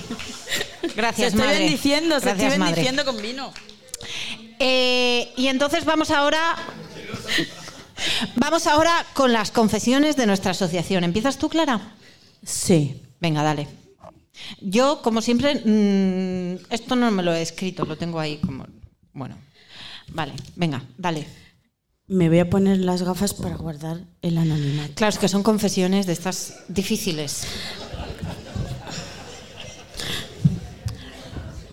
Gracias, 0.95 1.15
se 1.15 1.25
estoy 1.37 1.41
madre. 1.41 1.59
bendiciendo, 1.59 2.19
se 2.19 2.25
Gracias, 2.25 2.43
estoy 2.45 2.59
madre. 2.59 2.75
bendiciendo 2.75 3.05
con 3.05 3.21
vino. 3.21 3.53
Eh, 4.59 5.33
y 5.35 5.47
entonces 5.47 5.83
vamos 5.85 6.09
ahora. 6.09 6.55
Vamos 8.35 8.67
ahora 8.67 9.05
con 9.13 9.33
las 9.33 9.51
confesiones 9.51 10.15
de 10.15 10.25
nuestra 10.25 10.51
asociación. 10.51 11.03
¿Empiezas 11.03 11.37
tú, 11.37 11.49
Clara? 11.49 11.95
Sí. 12.43 13.01
Venga, 13.19 13.43
dale. 13.43 13.67
Yo, 14.59 15.01
como 15.01 15.21
siempre, 15.21 15.55
mm, 15.55 16.65
esto 16.73 16.95
no 16.95 17.09
me 17.11 17.23
lo 17.23 17.33
he 17.33 17.41
escrito, 17.41 17.85
lo 17.85 17.97
tengo 17.97 18.19
ahí 18.19 18.37
como. 18.37 18.65
Bueno. 19.13 19.37
Vale, 20.09 20.33
venga, 20.55 20.83
dale. 20.97 21.25
Me 22.07 22.27
voy 22.27 22.39
a 22.39 22.49
poner 22.49 22.79
las 22.79 23.01
gafas 23.03 23.33
para 23.33 23.55
guardar 23.55 24.01
el 24.21 24.37
anonimato. 24.37 24.93
Claro, 24.95 25.13
es 25.13 25.19
que 25.19 25.29
son 25.29 25.41
confesiones 25.41 26.05
de 26.05 26.13
estas 26.13 26.63
difíciles. 26.67 27.47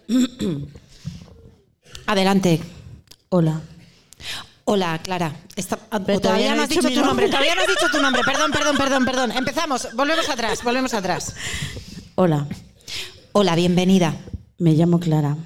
Adelante. 2.07 2.61
Hola. 3.29 3.61
Hola, 4.73 5.01
Clara. 5.03 5.35
Ah, 5.91 5.99
todavía, 5.99 6.55
no 6.55 6.63
has 6.63 6.69
dicho 6.69 6.81
dicho 6.87 7.01
tu 7.01 7.05
nombre. 7.05 7.27
nombre. 7.27 7.29
Todavía 7.29 7.57
no 7.57 7.63
has 7.63 7.67
dicho 7.67 7.87
tu 7.91 8.01
nombre. 8.01 8.23
Perdón, 8.23 8.53
perdón, 8.53 8.77
perdón, 8.77 9.05
perdón. 9.05 9.33
Empezamos. 9.33 9.89
Volvemos 9.97 10.29
atrás. 10.29 10.63
Volvemos 10.63 10.95
atrás. 10.95 11.35
Hola. 12.15 12.47
Hola, 13.33 13.57
bienvenida. 13.57 14.15
Me 14.59 14.75
llamo 14.75 15.01
Clara. 15.01 15.37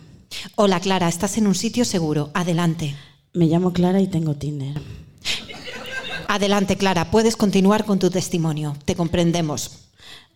Hola, 0.56 0.78
Clara. 0.78 1.08
Estás 1.08 1.38
en 1.38 1.46
un 1.46 1.54
sitio 1.54 1.86
seguro. 1.86 2.32
Adelante. 2.34 2.94
Me 3.32 3.46
llamo 3.46 3.72
Clara 3.72 3.98
y 4.02 4.08
tengo 4.08 4.34
Tinder. 4.34 4.78
Adelante, 6.28 6.76
Clara. 6.76 7.10
Puedes 7.10 7.34
continuar 7.36 7.86
con 7.86 7.98
tu 7.98 8.10
testimonio. 8.10 8.76
Te 8.84 8.94
comprendemos. 8.94 9.86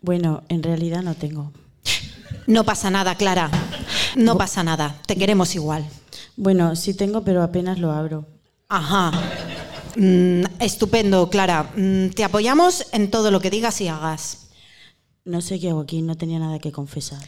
Bueno, 0.01 0.45
en 0.49 0.63
realidad 0.63 1.03
no 1.03 1.15
tengo. 1.15 1.53
No 2.47 2.65
pasa 2.65 2.89
nada, 2.89 3.17
Clara. 3.17 3.51
No 4.17 4.39
pasa 4.39 4.65
nada. 4.65 4.97
Te 5.07 5.15
queremos 5.15 5.55
igual. 5.55 5.85
Bueno, 6.37 6.75
sí 6.75 6.95
tengo, 6.95 7.23
pero 7.23 7.43
apenas 7.43 7.79
lo 7.79 7.93
abro. 7.93 8.38
Ajá. 8.69 9.13
Mm, 9.97 10.45
estupendo, 10.61 11.31
Clara. 11.31 11.73
Mm, 11.75 12.11
te 12.11 12.25
apoyamos 12.25 12.87
en 12.93 13.11
todo 13.11 13.31
lo 13.31 13.41
que 13.41 13.51
digas 13.51 13.81
y 13.81 13.89
hagas. 13.89 14.49
No 15.25 15.41
sé 15.41 15.59
qué 15.59 15.71
hago 15.71 15.81
aquí, 15.81 16.03
no 16.03 16.17
tenía 16.17 16.39
nada 16.39 16.59
que 16.59 16.73
confesar. 16.73 17.23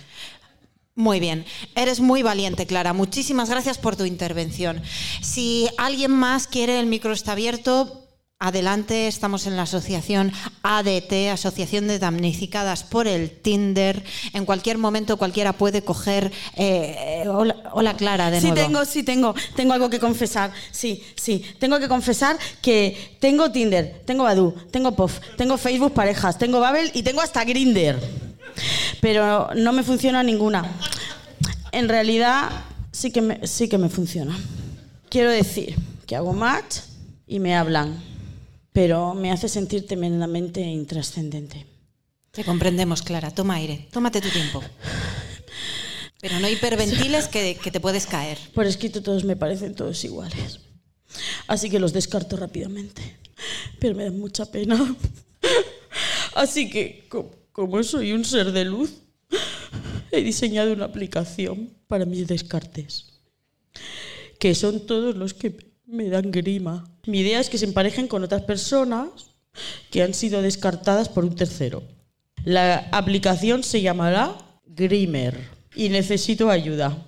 Muy 0.95 1.19
bien, 1.19 1.47
eres 1.75 2.01
muy 2.01 2.23
valiente, 2.23 2.67
Clara. 2.67 2.93
Muchísimas 2.93 3.49
gracias 3.49 3.79
por 3.79 3.97
tu 3.97 4.05
intervención. 4.05 4.83
Si 5.23 5.69
alguien 5.79 6.11
más 6.11 6.47
quiere, 6.47 6.79
el 6.79 6.87
micro 6.87 7.13
está 7.13 7.33
abierto. 7.33 8.00
Adelante, 8.43 9.07
estamos 9.07 9.47
en 9.47 9.55
la 9.55 9.65
asociación 9.65 10.33
ADT, 10.63 11.29
Asociación 11.31 11.87
de 11.87 11.99
Damnificadas 11.99 12.85
por 12.85 13.07
el 13.07 13.31
Tinder. 13.31 14.03
En 14.33 14.47
cualquier 14.47 14.79
momento 14.79 15.19
cualquiera 15.19 15.53
puede 15.53 15.83
coger... 15.83 16.33
eh, 16.57 17.25
hola, 17.29 17.55
hola, 17.75 17.99
Clara, 17.99 18.31
de 18.31 18.41
sí 18.41 18.47
nuevo. 18.47 18.67
tengo, 18.67 18.85
sí 18.87 19.03
tengo, 19.03 19.35
tengo 19.57 19.75
algo 19.75 19.91
que 19.91 19.99
confesar. 19.99 20.53
Sí, 20.71 21.05
sí, 21.17 21.45
tengo 21.59 21.79
que 21.79 21.87
confesar 21.87 22.39
que 22.63 23.19
tengo 23.21 23.53
Tinder, 23.53 24.01
tengo 24.07 24.25
Badu, 24.25 24.55
tengo 24.71 24.97
Puff, 24.97 25.19
tengo 25.37 25.59
Facebook 25.59 25.93
parejas, 25.93 26.39
tengo 26.39 26.61
Babel 26.61 26.91
y 26.95 27.03
tengo 27.03 27.21
hasta 27.21 27.45
Grinder. 27.45 28.01
Pero 29.03 29.51
no 29.55 29.75
me 29.75 29.83
funciona 29.83 30.23
ninguna. 30.23 30.65
En 31.73 31.91
realidad 31.91 32.49
sí 32.91 33.11
que 33.11 33.21
me, 33.21 33.47
sí 33.47 33.69
que 33.69 33.77
me 33.77 33.91
funciona. 33.91 34.35
Quiero 35.11 35.29
decir 35.31 35.77
que 36.07 36.17
hago 36.17 36.33
match 36.33 36.77
y 37.27 37.39
me 37.39 37.55
hablan, 37.55 38.03
pero 38.73 39.15
me 39.15 39.33
hace 39.33 39.49
sentir 39.49 39.87
tremendamente 39.87 40.61
intrascendente. 40.61 41.67
Te 42.31 42.45
comprendemos, 42.45 43.03
Clara. 43.03 43.31
Toma 43.31 43.55
aire. 43.57 43.89
Tómate 43.91 44.21
tu 44.21 44.29
tiempo. 44.29 44.63
Pero 46.21 46.39
no 46.39 46.49
hiperventiles 46.49 47.27
que, 47.29 47.57
que 47.57 47.71
te 47.71 47.81
puedes 47.81 48.07
caer. 48.07 48.39
Por 48.55 48.67
escrito 48.67 49.03
todos 49.03 49.25
me 49.25 49.37
parecen 49.37 49.75
todos 49.75 50.05
iguales. 50.05 50.61
Así 51.49 51.71
que 51.71 51.81
los 51.81 51.93
descarto 51.93 52.37
rápidamente. 52.37 53.17
Pero 53.81 53.97
me 53.97 54.05
dan 54.05 54.19
mucha 54.19 54.45
pena. 54.47 54.97
Así 56.35 56.71
que, 56.71 57.07
co- 57.09 57.31
como 57.53 57.83
soy 57.83 58.13
un 58.13 58.25
ser 58.25 58.53
de 58.53 58.65
luz, 58.65 58.93
he 60.13 60.23
diseñado 60.23 60.73
una 60.73 60.85
aplicación 60.85 61.71
para 61.89 62.05
mis 62.05 62.27
descartes. 62.29 63.07
Que 64.39 64.55
son 64.55 64.87
todos 64.87 65.17
los 65.17 65.35
que 65.35 65.51
me 65.91 66.09
dan 66.09 66.31
grima. 66.31 66.89
Mi 67.07 67.21
idea 67.21 67.41
es 67.41 67.51
que 67.51 67.59
se 67.59 67.67
emparejen 67.67 68.09
con 68.09 68.23
otras 68.23 68.43
personas 68.43 69.09
que 69.91 70.03
han 70.03 70.15
sido 70.15 70.43
descartadas 70.43 71.09
por 71.09 71.25
un 71.25 71.35
tercero. 71.35 71.83
La 72.45 72.89
aplicación 72.93 73.63
se 73.63 73.83
llamará 73.83 74.37
Grimer 74.65 75.37
y 75.75 75.89
necesito 75.89 76.51
ayuda. 76.51 77.07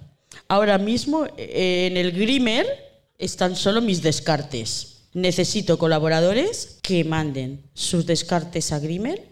Ahora 0.48 0.78
mismo 0.78 1.26
eh, 1.36 1.88
en 1.90 1.96
el 1.96 2.12
Grimer 2.12 2.66
están 3.18 3.56
solo 3.56 3.80
mis 3.80 4.02
descartes. 4.02 5.04
Necesito 5.14 5.78
colaboradores 5.78 6.78
que 6.82 7.04
manden 7.04 7.62
sus 7.74 8.06
descartes 8.06 8.72
a 8.72 8.78
Grimer 8.78 9.28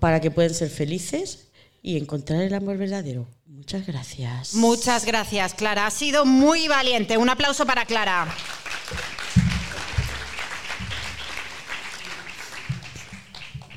para 0.00 0.20
que 0.20 0.30
puedan 0.30 0.54
ser 0.54 0.70
felices 0.70 1.48
y 1.82 1.98
encontrar 1.98 2.42
el 2.42 2.54
amor 2.54 2.78
verdadero. 2.78 3.26
Muchas 3.54 3.86
gracias. 3.86 4.54
Muchas 4.54 5.06
gracias, 5.06 5.54
Clara. 5.54 5.86
Ha 5.86 5.90
sido 5.90 6.26
muy 6.26 6.66
valiente. 6.66 7.16
Un 7.16 7.28
aplauso 7.28 7.64
para 7.64 7.84
Clara. 7.84 8.26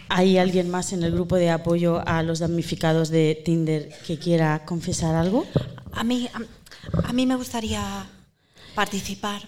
¿Hay 0.10 0.40
alguien 0.40 0.72
más 0.72 0.94
en 0.94 1.04
el 1.04 1.12
grupo 1.12 1.36
de 1.36 1.52
apoyo 1.52 2.02
a 2.08 2.24
los 2.24 2.40
damnificados 2.40 3.10
de 3.10 3.40
Tinder 3.46 3.90
que 4.08 4.18
quiera 4.18 4.66
confesar 4.66 5.14
algo? 5.16 5.46
A 5.92 6.04
mí, 6.04 6.28
a, 6.34 7.08
a 7.08 7.14
mí 7.14 7.28
me 7.28 7.36
gustaría 7.36 8.08
participar. 8.74 9.48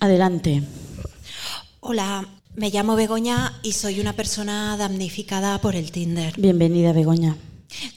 Adelante. 0.00 0.64
Hola, 1.80 2.26
me 2.56 2.68
llamo 2.68 2.94
Begoña 2.94 3.58
y 3.62 3.72
soy 3.72 4.00
una 4.00 4.12
persona 4.12 4.76
damnificada 4.76 5.58
por 5.62 5.76
el 5.76 5.92
Tinder. 5.92 6.34
Bienvenida, 6.36 6.92
Begoña. 6.92 7.36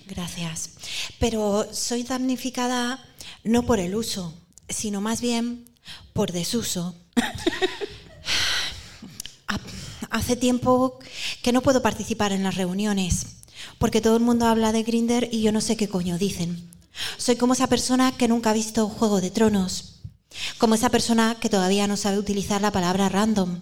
Gracias. 0.08 0.72
Pero 1.20 1.68
soy 1.74 2.04
damnificada 2.04 3.04
no 3.44 3.64
por 3.66 3.80
el 3.80 3.96
uso, 3.96 4.34
sino 4.68 5.02
más 5.02 5.22
bien 5.22 5.66
por 6.14 6.32
desuso. 6.32 6.96
Ha- 9.48 9.60
Hace 10.12 10.36
tiempo 10.36 11.00
que 11.44 11.52
no 11.52 11.62
puedo 11.62 11.82
participar 11.82 12.32
en 12.32 12.44
las 12.44 12.56
reuniones, 12.56 13.26
porque 13.78 14.02
todo 14.02 14.16
el 14.18 14.24
mundo 14.24 14.46
habla 14.48 14.72
de 14.72 14.84
Grinder 14.84 15.28
y 15.32 15.42
yo 15.42 15.52
no 15.52 15.62
sé 15.62 15.76
qué 15.78 15.88
coño 15.88 16.18
dicen. 16.18 16.70
Soy 17.18 17.36
como 17.36 17.54
esa 17.54 17.68
persona 17.68 18.12
que 18.18 18.28
nunca 18.28 18.50
ha 18.50 18.54
visto 18.54 18.88
Juego 18.90 19.22
de 19.22 19.30
Tronos, 19.32 20.02
como 20.58 20.76
esa 20.76 20.90
persona 20.90 21.38
que 21.40 21.50
todavía 21.50 21.88
no 21.88 21.96
sabe 21.98 22.18
utilizar 22.18 22.62
la 22.62 22.72
palabra 22.72 23.10
random, 23.10 23.60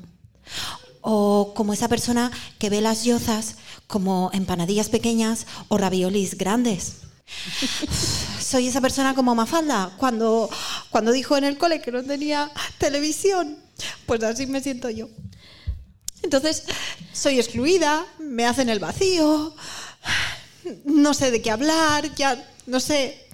o 1.02 1.54
como 1.56 1.74
esa 1.74 1.88
persona 1.88 2.32
que 2.60 2.70
ve 2.70 2.82
las 2.82 3.04
yozas 3.04 3.56
como 3.88 4.30
empanadillas 4.34 4.90
pequeñas 4.90 5.48
o 5.68 5.78
raviolis 5.78 6.38
grandes. 6.38 6.98
Soy 8.40 8.68
esa 8.68 8.82
persona 8.82 9.16
como 9.16 9.36
Mafalda, 9.36 9.94
cuando, 9.98 10.50
cuando 10.90 11.12
dijo 11.12 11.38
en 11.38 11.44
el 11.44 11.58
cole 11.58 11.82
que 11.82 11.92
no 11.92 12.04
tenía 12.04 12.52
televisión. 12.78 13.58
Pues 14.06 14.24
así 14.24 14.48
me 14.48 14.62
siento 14.62 14.90
yo. 14.90 15.10
Entonces, 16.24 16.64
soy 17.14 17.40
excluida, 17.40 18.06
me 18.20 18.46
hacen 18.46 18.70
el 18.70 18.80
vacío, 18.80 19.56
no 20.86 21.14
sé 21.14 21.32
de 21.32 21.42
qué 21.42 21.52
hablar, 21.52 22.14
ya 22.16 22.52
no 22.66 22.80
sé. 22.80 23.28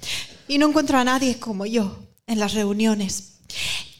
Y 0.48 0.58
no 0.58 0.68
encuentro 0.68 0.98
a 0.98 1.04
nadie 1.04 1.40
como 1.40 1.66
yo 1.66 1.98
en 2.28 2.40
las 2.40 2.54
reuniones. 2.54 3.40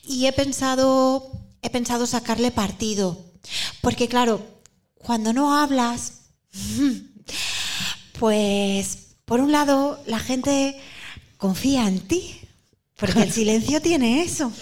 Y 0.06 0.26
he 0.26 0.34
pensado, 0.34 1.32
he 1.62 1.70
pensado 1.70 2.06
sacarle 2.06 2.52
partido. 2.52 3.33
Porque 3.82 4.08
claro, 4.08 4.46
cuando 4.96 5.34
no 5.34 5.56
hablas, 5.56 6.22
pues 8.20 9.16
por 9.26 9.42
un 9.42 9.52
lado 9.52 10.02
la 10.06 10.20
gente 10.20 10.80
confía 11.38 11.88
en 11.88 12.00
ti. 12.00 12.40
Porque 12.96 13.24
el 13.24 13.34
silencio 13.34 13.82
tiene 13.82 14.22
eso, 14.22 14.54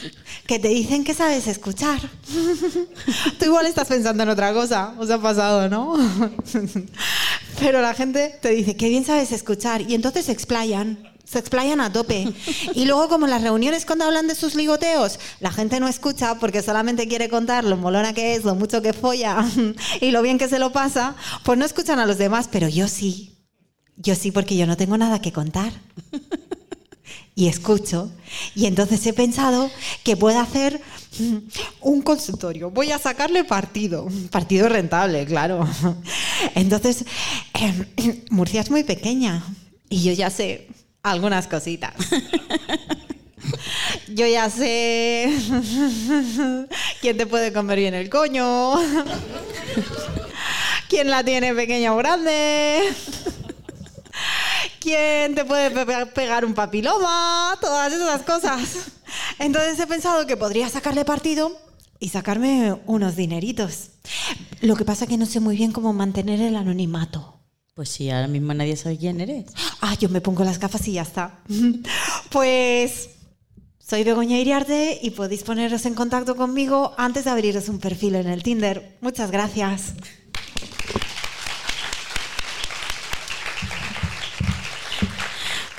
que 0.48 0.58
te 0.58 0.70
dicen 0.70 1.04
que 1.04 1.14
sabes 1.14 1.48
escuchar. 1.48 2.00
Tú 3.40 3.46
igual 3.46 3.68
estás 3.68 3.88
pensando 3.88 4.24
en 4.24 4.30
otra 4.30 4.54
cosa, 4.54 4.96
os 4.98 5.12
ha 5.12 5.22
pasado, 5.22 5.70
¿no? 5.70 5.96
Pero 7.60 7.82
la 7.82 7.94
gente 7.94 8.40
te 8.42 8.50
dice, 8.50 8.76
qué 8.76 8.90
bien 8.90 9.06
sabes 9.06 9.32
escuchar, 9.32 9.82
y 9.82 9.94
entonces 9.94 10.26
se 10.26 10.32
explayan, 10.32 11.11
se 11.32 11.40
explayan 11.40 11.80
a 11.82 11.92
tope. 11.92 12.28
Y 12.76 12.86
luego, 12.86 13.10
como 13.10 13.26
en 13.26 13.32
las 13.32 13.42
reuniones 13.42 13.86
cuando 13.86 14.06
hablan 14.06 14.28
de 14.28 14.36
sus 14.36 14.56
ligoteos, 14.56 15.20
la 15.40 15.52
gente 15.52 15.80
no 15.80 15.88
escucha 15.88 16.36
porque 16.36 16.62
solamente 16.62 17.08
quiere 17.08 17.30
contar 17.30 17.64
lo 17.64 17.78
molona 17.78 18.14
que 18.14 18.36
es, 18.36 18.44
lo 18.44 18.56
mucho 18.56 18.82
que 18.82 18.94
folla 18.94 19.46
y 20.02 20.12
lo 20.12 20.22
bien 20.22 20.38
que 20.38 20.48
se 20.48 20.60
lo 20.60 20.72
pasa, 20.72 21.16
pues 21.44 21.58
no 21.58 21.66
escuchan 21.66 22.00
a 22.00 22.06
los 22.06 22.18
demás, 22.18 22.48
pero 22.52 22.68
yo 22.68 22.88
sí. 22.88 23.38
Yo 23.98 24.16
sí, 24.16 24.32
porque 24.32 24.58
yo 24.58 24.66
no 24.66 24.78
tengo 24.78 24.98
nada 24.98 25.22
que 25.22 25.32
contar 25.32 25.72
y 27.36 27.48
escucho. 27.48 28.12
Y 28.56 28.66
entonces 28.66 29.06
he 29.06 29.14
pensado 29.14 29.70
que 30.04 30.18
puedo 30.18 30.40
hacer 30.40 30.82
mm, 31.20 31.38
un 31.82 32.02
consultorio. 32.02 32.72
Voy 32.72 32.92
a 32.92 33.00
sacarle 33.00 33.44
partido. 33.44 34.08
Partido 34.32 34.70
rentable, 34.70 35.26
claro. 35.26 35.68
Entonces, 36.56 37.06
eh, 37.54 38.24
Murcia 38.32 38.62
es 38.62 38.72
muy 38.72 38.84
pequeña 38.84 39.44
y 39.90 40.02
yo 40.02 40.14
ya 40.14 40.30
sé 40.30 40.68
algunas 41.04 41.48
cositas. 41.48 41.94
Yo 44.08 44.28
ya 44.28 44.50
sé 44.50 45.34
quién 47.02 47.18
te 47.18 47.26
puede 47.26 47.52
comer 47.54 47.80
bien 47.80 47.94
el 47.94 48.10
coño, 48.10 48.74
quién 50.90 51.10
la 51.10 51.24
tiene 51.24 51.54
pequeña 51.56 51.94
o 51.94 51.98
grande. 51.98 52.82
¿Quién 54.80 55.36
te 55.36 55.46
puede 55.46 55.70
pe- 55.72 56.06
pegar 56.08 56.44
un 56.44 56.54
papiloma? 56.56 57.56
Todas 57.62 57.94
esas 57.94 58.24
cosas. 58.24 58.60
Entonces 59.40 59.80
he 59.80 59.88
pensado 59.88 60.26
que 60.26 60.38
podría 60.38 60.70
sacarle 60.70 61.06
partido 61.06 61.56
y 62.00 62.10
sacarme 62.10 62.78
unos 62.88 63.16
dineritos. 63.16 63.90
Lo 64.62 64.76
que 64.76 64.84
pasa 64.86 65.06
que 65.08 65.18
no 65.18 65.26
sé 65.28 65.40
muy 65.40 65.56
bien 65.56 65.72
cómo 65.72 65.94
mantener 65.94 66.42
el 66.42 66.56
anonimato. 66.56 67.41
Pues 67.74 67.90
sí, 67.90 68.10
ahora 68.10 68.28
mismo 68.28 68.54
nadie 68.54 68.76
sabe 68.76 68.98
quién 68.98 69.22
eres. 69.22 69.46
Ah, 69.80 69.96
yo 70.00 70.10
me 70.10 70.20
pongo 70.22 70.44
las 70.44 70.60
gafas 70.60 70.88
y 70.88 70.94
ya 70.94 71.04
está. 71.04 71.40
Pues 72.30 73.10
soy 73.80 74.04
Begoña 74.04 74.38
Iriarte 74.40 75.00
y 75.02 75.12
podéis 75.12 75.44
poneros 75.44 75.86
en 75.86 75.96
contacto 75.96 76.36
conmigo 76.36 76.94
antes 76.98 77.26
de 77.26 77.32
abriros 77.32 77.68
un 77.68 77.80
perfil 77.80 78.16
en 78.16 78.28
el 78.28 78.44
Tinder. 78.44 78.98
Muchas 79.02 79.32
gracias. 79.32 79.94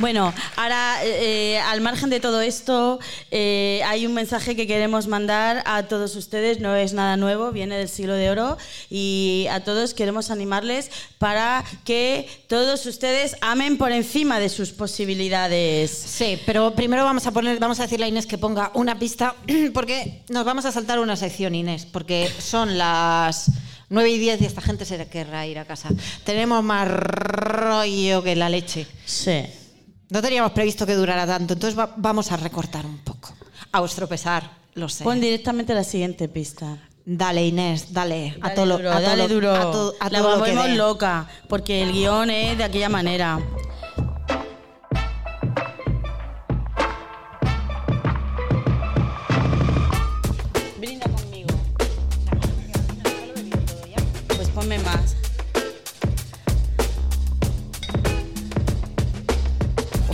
Bueno, 0.02 0.34
ahora, 0.56 0.96
eh, 1.04 1.60
al 1.60 1.80
margen 1.80 2.10
de 2.10 2.18
todo 2.18 2.40
esto, 2.40 2.98
eh, 3.30 3.82
hay 3.84 4.04
un 4.04 4.14
mensaje 4.14 4.56
que 4.56 4.66
queremos 4.66 5.06
mandar 5.06 5.62
a 5.64 5.84
todos 5.84 6.16
ustedes. 6.16 6.58
No 6.58 6.74
es 6.74 6.92
nada 6.92 7.16
nuevo, 7.16 7.52
viene 7.52 7.76
del 7.76 7.88
siglo 7.88 8.14
de 8.14 8.28
oro. 8.28 8.58
Y 8.90 9.46
a 9.48 9.62
todos 9.62 9.94
queremos 9.94 10.32
animarles 10.32 10.90
para 11.18 11.62
que 11.84 12.28
todos 12.48 12.84
ustedes 12.84 13.36
amen 13.42 13.78
por 13.78 13.92
encima 13.92 14.40
de 14.40 14.48
sus 14.48 14.72
posibilidades. 14.72 15.92
Sí, 15.92 16.36
pero 16.46 16.74
primero 16.74 17.04
vamos 17.04 17.28
a 17.28 17.30
poner, 17.30 17.60
vamos 17.60 17.78
a 17.78 17.84
decirle 17.84 18.06
a 18.06 18.08
Inés 18.08 18.26
que 18.26 18.38
ponga 18.38 18.72
una 18.74 18.98
pista, 18.98 19.36
porque 19.72 20.24
nos 20.30 20.44
vamos 20.44 20.64
a 20.64 20.72
saltar 20.72 20.98
una 20.98 21.14
sección, 21.14 21.54
Inés, 21.54 21.86
porque 21.86 22.28
son 22.40 22.76
las 22.76 23.52
9 23.88 24.10
y 24.10 24.18
10 24.18 24.42
y 24.42 24.46
esta 24.46 24.62
gente 24.62 24.84
se 24.84 25.06
querrá 25.06 25.46
ir 25.46 25.60
a 25.60 25.64
casa. 25.64 25.90
Tenemos 26.24 26.64
más 26.64 26.88
rollo 26.88 28.24
que 28.24 28.34
la 28.34 28.48
leche. 28.48 28.88
Sí. 29.06 29.44
No 30.12 30.20
teníamos 30.20 30.52
previsto 30.52 30.84
que 30.84 30.94
durara 30.94 31.26
tanto, 31.26 31.54
entonces 31.54 31.78
va- 31.78 31.94
vamos 31.96 32.30
a 32.32 32.36
recortar 32.36 32.84
un 32.84 32.98
poco. 32.98 33.32
A 33.72 33.80
vuestro 33.80 34.06
pesar, 34.06 34.42
lo 34.74 34.86
sé. 34.90 35.04
Pon 35.04 35.18
directamente 35.20 35.72
la 35.74 35.84
siguiente 35.84 36.28
pista. 36.28 36.76
Dale, 37.06 37.46
Inés, 37.46 37.92
dale. 37.94 38.36
a 38.42 38.52
todo 38.54 38.66
duro, 38.76 38.92
a 38.92 39.00
dale 39.00 39.26
duro. 39.26 39.52
A 39.98 40.10
la 40.10 40.20
volvemos 40.22 40.68
loca, 40.76 41.26
porque 41.48 41.82
el 41.82 41.92
guion 41.92 42.28
es 42.30 42.58
de 42.58 42.64
aquella 42.64 42.90
manera. 42.90 43.40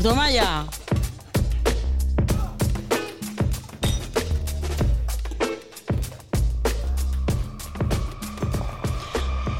Toma 0.08 0.30
ya. 0.30 0.64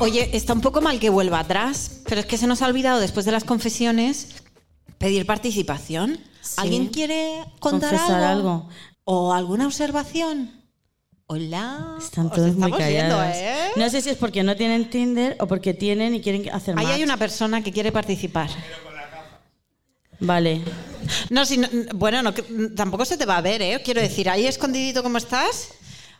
Oye, 0.00 0.30
está 0.36 0.52
un 0.52 0.60
poco 0.60 0.80
mal 0.80 1.00
que 1.00 1.10
vuelva 1.10 1.40
atrás, 1.40 2.00
pero 2.08 2.20
es 2.20 2.26
que 2.26 2.38
se 2.38 2.46
nos 2.46 2.62
ha 2.62 2.66
olvidado 2.66 3.00
después 3.00 3.26
de 3.26 3.32
las 3.32 3.44
confesiones 3.44 4.28
pedir 4.96 5.26
participación. 5.26 6.20
¿Alguien 6.56 6.86
quiere 6.86 7.44
contar 7.58 7.90
Confesar 7.90 8.22
algo? 8.22 8.50
algo. 8.50 8.68
¿O 9.04 9.32
alguna 9.32 9.66
observación? 9.66 10.52
Hola. 11.26 11.96
Están 11.98 12.26
Os 12.26 12.32
todos 12.32 12.54
muy 12.54 12.70
viendo, 12.72 13.16
callados. 13.16 13.36
¿eh? 13.36 13.70
No 13.76 13.90
sé 13.90 14.00
si 14.00 14.10
es 14.10 14.16
porque 14.16 14.42
no 14.42 14.56
tienen 14.56 14.88
Tinder 14.88 15.36
o 15.40 15.46
porque 15.46 15.74
tienen 15.74 16.14
y 16.14 16.20
quieren 16.20 16.48
hacer 16.54 16.78
Ahí 16.78 16.86
match. 16.86 16.94
hay 16.94 17.02
una 17.02 17.16
persona 17.16 17.62
que 17.62 17.72
quiere 17.72 17.92
participar. 17.92 18.48
Vale. 20.20 20.62
No, 21.30 21.46
si 21.46 21.58
no- 21.58 21.68
bueno, 21.94 22.22
no, 22.22 22.34
que- 22.34 22.42
tampoco 22.76 23.04
se 23.04 23.16
te 23.16 23.24
va 23.26 23.36
a 23.36 23.40
ver, 23.40 23.62
¿eh? 23.62 23.80
Quiero 23.84 24.00
decir, 24.00 24.28
ahí 24.28 24.46
escondidito 24.46 25.02
como 25.02 25.18
estás. 25.18 25.70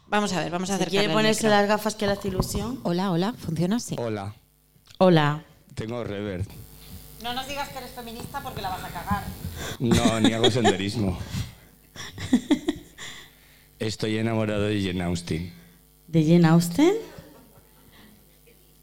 Vamos 0.07 0.32
a 0.32 0.40
ver, 0.40 0.51
vamos 0.51 0.70
a 0.70 0.74
Si 0.74 0.76
acercarle 0.76 0.99
quiere 1.01 1.12
ponerse 1.12 1.49
las 1.49 1.68
gafas 1.68 1.94
que 1.94 2.07
le 2.07 2.12
hace 2.12 2.28
ilusión. 2.28 2.80
Hola, 2.84 3.11
hola, 3.11 3.34
¿funciona 3.38 3.76
así? 3.76 3.96
Hola, 3.99 4.34
Hola. 4.99 5.42
tengo 5.74 6.03
rever. 6.05 6.46
No 7.22 7.34
nos 7.34 7.46
digas 7.49 7.68
que 7.70 7.78
eres 7.78 7.90
feminista 7.90 8.40
porque 8.42 8.62
la 8.62 8.70
vas 8.70 8.84
a 8.84 8.88
cagar. 8.88 9.24
No, 9.80 10.20
ni 10.20 10.32
hago 10.32 10.51
senderismo. 10.51 11.18
Estoy 13.78 14.18
enamorado 14.18 14.62
de 14.62 14.82
Jane 14.82 15.03
Austen. 15.05 15.53
¿De 16.07 16.22
Jane 16.24 16.46
Austen? 16.49 16.94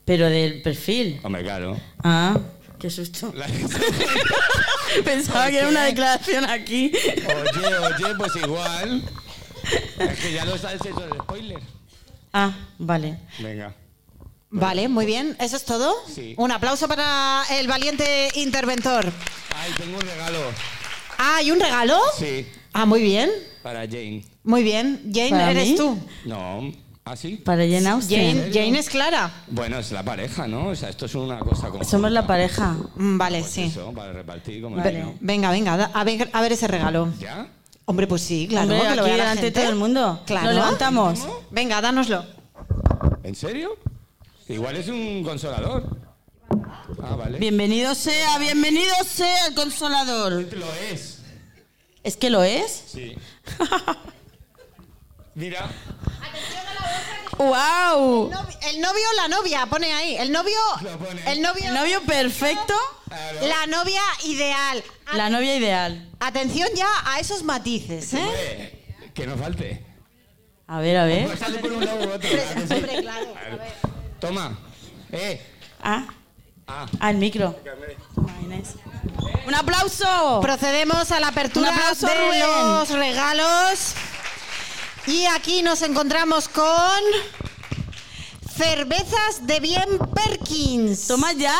Pero 0.05 0.29
del 0.29 0.61
perfil. 0.61 1.19
Hombre, 1.23 1.43
claro. 1.43 1.77
Ah, 2.03 2.37
qué 2.85 2.91
susto. 2.91 3.33
La- 3.35 3.47
Pensaba 5.03 5.49
que 5.49 5.57
era 5.57 5.67
una 5.69 5.85
declaración 5.85 6.45
aquí. 6.47 6.91
Oye, 6.93 7.77
oye, 7.77 8.15
pues 8.15 8.35
igual. 8.35 9.01
Es 9.97 10.19
que 10.19 10.33
ya 10.33 10.45
lo 10.45 10.55
sabes 10.57 10.79
eso 10.85 10.99
del 10.99 11.13
spoiler. 11.19 11.59
Ah, 12.31 12.53
vale. 12.77 13.17
Venga. 13.39 13.73
Vale, 14.51 14.87
muy 14.87 15.07
bien. 15.07 15.35
¿Eso 15.39 15.55
es 15.57 15.65
todo? 15.65 15.95
Sí. 16.13 16.35
Un 16.37 16.51
aplauso 16.51 16.87
para 16.87 17.43
el 17.59 17.67
valiente 17.67 18.29
interventor. 18.35 19.11
Ay, 19.55 19.71
tengo 19.77 19.95
un 19.97 20.01
regalo. 20.05 20.39
Ah, 21.17 21.41
¿y 21.41 21.49
un 21.51 21.59
regalo? 21.59 21.99
Sí, 22.19 22.45
Ah, 22.73 22.85
muy 22.85 23.01
bien. 23.01 23.31
para 23.63 23.79
Jane. 23.87 24.23
Muy 24.43 24.61
bien. 24.63 25.01
Jane, 25.11 25.31
¿Para 25.31 25.51
eres 25.51 25.69
mí? 25.69 25.75
tú. 25.75 25.97
No, 26.25 26.71
¿ah, 27.05 27.15
sí? 27.15 27.37
Para 27.37 27.63
Jane 27.63 27.87
Austen. 27.89 28.37
Jane, 28.37 28.51
Jane 28.53 28.79
es 28.79 28.89
Clara. 28.89 29.31
Bueno, 29.47 29.77
es 29.79 29.91
la 29.91 30.03
pareja, 30.03 30.47
¿no? 30.47 30.67
O 30.69 30.75
sea, 30.75 30.89
esto 30.89 31.05
es 31.05 31.15
una 31.15 31.39
cosa 31.39 31.69
como... 31.69 31.83
Somos 31.83 32.11
la 32.11 32.25
pareja. 32.27 32.75
Mm, 32.95 33.17
Vale, 33.17 33.39
Pues 33.39 33.51
sí. 33.51 33.63
Eso, 33.63 33.91
para 33.93 34.13
repartir 34.13 34.61
como 34.61 34.75
Vale. 34.77 34.91
vino. 34.91 35.15
Venga, 35.21 35.51
venga, 35.51 35.77
da- 35.77 35.91
a 35.93 36.03
ver, 36.03 36.29
a 36.33 36.41
ver 36.41 36.51
ese 36.53 36.67
regalo. 36.67 37.13
¿Ya? 37.19 37.47
Hombre, 37.85 38.07
pues 38.07 38.23
sí, 38.23 38.47
claro. 38.47 38.71
Hombre, 38.73 38.89
que 38.89 38.95
lo 38.95 39.01
aquí 39.03 39.09
vea 39.11 39.17
la 39.17 39.23
delante 39.23 39.41
de 39.41 39.47
gente. 39.47 39.59
todo 39.61 39.69
el 39.69 39.75
mundo. 39.75 40.23
Claro. 40.25 40.47
Lo 40.47 40.53
levantamos. 40.53 41.27
Venga, 41.51 41.79
dánoslo. 41.81 42.25
¿En 43.23 43.35
serio? 43.35 43.77
Igual 44.47 44.75
es 44.77 44.87
un 44.87 45.23
consolador. 45.23 45.97
Ah, 47.03 47.15
vale. 47.15 47.37
Bienvenido 47.39 47.93
sea, 47.93 48.37
bienvenido 48.39 48.93
sea 49.07 49.47
el 49.47 49.53
consolador. 49.55 50.31
Lo 50.53 50.73
es. 50.91 51.19
¿Es 52.03 52.17
que 52.17 52.29
lo 52.29 52.43
es? 52.43 52.83
Sí. 52.87 53.15
Mira. 55.35 55.69
¡Wow! 57.37 58.31
El 58.69 58.81
novio 58.81 59.03
o 59.11 59.15
la 59.21 59.27
novia, 59.27 59.65
pone 59.65 59.91
ahí. 59.93 60.15
El 60.15 60.31
novio. 60.31 60.57
El 61.25 61.41
novio. 61.41 61.63
El 61.67 61.73
novio 61.73 62.01
perfecto, 62.03 62.73
Claro. 63.07 63.47
La 63.47 63.67
novia 63.67 64.01
ideal. 64.25 64.83
La 65.13 65.29
novia 65.29 65.55
ideal. 65.55 66.09
Atención 66.19 66.67
ya 66.75 66.87
a 67.05 67.19
esos 67.19 67.43
matices, 67.43 68.13
¿eh? 68.13 68.19
Hombre, 68.19 69.11
que 69.13 69.27
no 69.27 69.37
falte. 69.37 69.85
A 70.67 70.79
ver, 70.79 70.97
a 70.97 71.05
ver. 71.05 71.37
Sale 71.37 71.59
por 71.59 71.71
un 71.73 71.85
lado 71.85 71.99
u 71.99 72.13
otro. 72.13 72.29
¿verdad 72.29 72.53
que 72.55 72.67
sí? 72.67 72.73
Hombre, 72.73 73.01
claro. 73.01 73.33
Claro. 73.33 73.57
Toma. 74.19 74.57
Eh. 75.11 75.41
Ah, 75.83 76.07
Ah. 76.67 76.87
ah, 76.99 77.11
el 77.11 77.17
micro. 77.17 77.55
¡Un 79.45 79.53
aplauso! 79.53 80.39
Procedemos 80.41 81.11
a 81.11 81.19
la 81.19 81.27
apertura 81.27 81.69
Un 81.69 81.75
aplauso, 81.75 82.07
de 82.07 82.13
Rubén. 82.15 82.39
los 82.39 82.89
regalos. 82.89 83.93
Y 85.07 85.25
aquí 85.25 85.61
nos 85.61 85.81
encontramos 85.83 86.47
con 86.49 86.65
cervezas 88.57 89.45
de 89.45 89.59
bien 89.59 89.99
Perkins. 90.13 91.07
¡Toma 91.07 91.33
ya! 91.33 91.55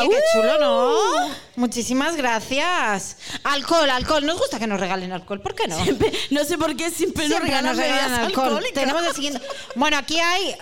Oye, 0.00 0.10
qué 0.10 0.16
¡Uh! 0.16 0.20
chulo, 0.42 0.58
¿no? 0.60 1.34
Muchísimas 1.56 2.14
gracias. 2.16 3.16
Alcohol, 3.42 3.90
alcohol. 3.90 4.24
Nos 4.24 4.38
gusta 4.38 4.58
que 4.58 4.66
nos 4.66 4.78
regalen 4.78 5.12
alcohol. 5.12 5.40
¿Por 5.40 5.54
qué 5.54 5.66
no? 5.66 5.82
Siempre- 5.82 6.12
no 6.30 6.44
sé 6.44 6.58
por 6.58 6.76
qué 6.76 6.90
siempre, 6.90 7.24
nos 7.24 7.30
Siempre 7.38 7.48
regalan 7.50 7.76
nos 7.76 7.76
regalan 7.84 8.12
alcohol. 8.26 8.44
alcohólicas. 8.46 8.74
Tenemos 8.82 9.04
el 9.04 9.14
siguiente. 9.14 9.40
Bueno, 9.74 9.96
aquí 9.96 10.20
hay. 10.20 10.54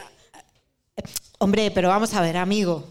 Hombre, 1.38 1.70
pero 1.72 1.88
vamos 1.88 2.14
a 2.14 2.20
ver, 2.22 2.36
amigo. 2.38 2.90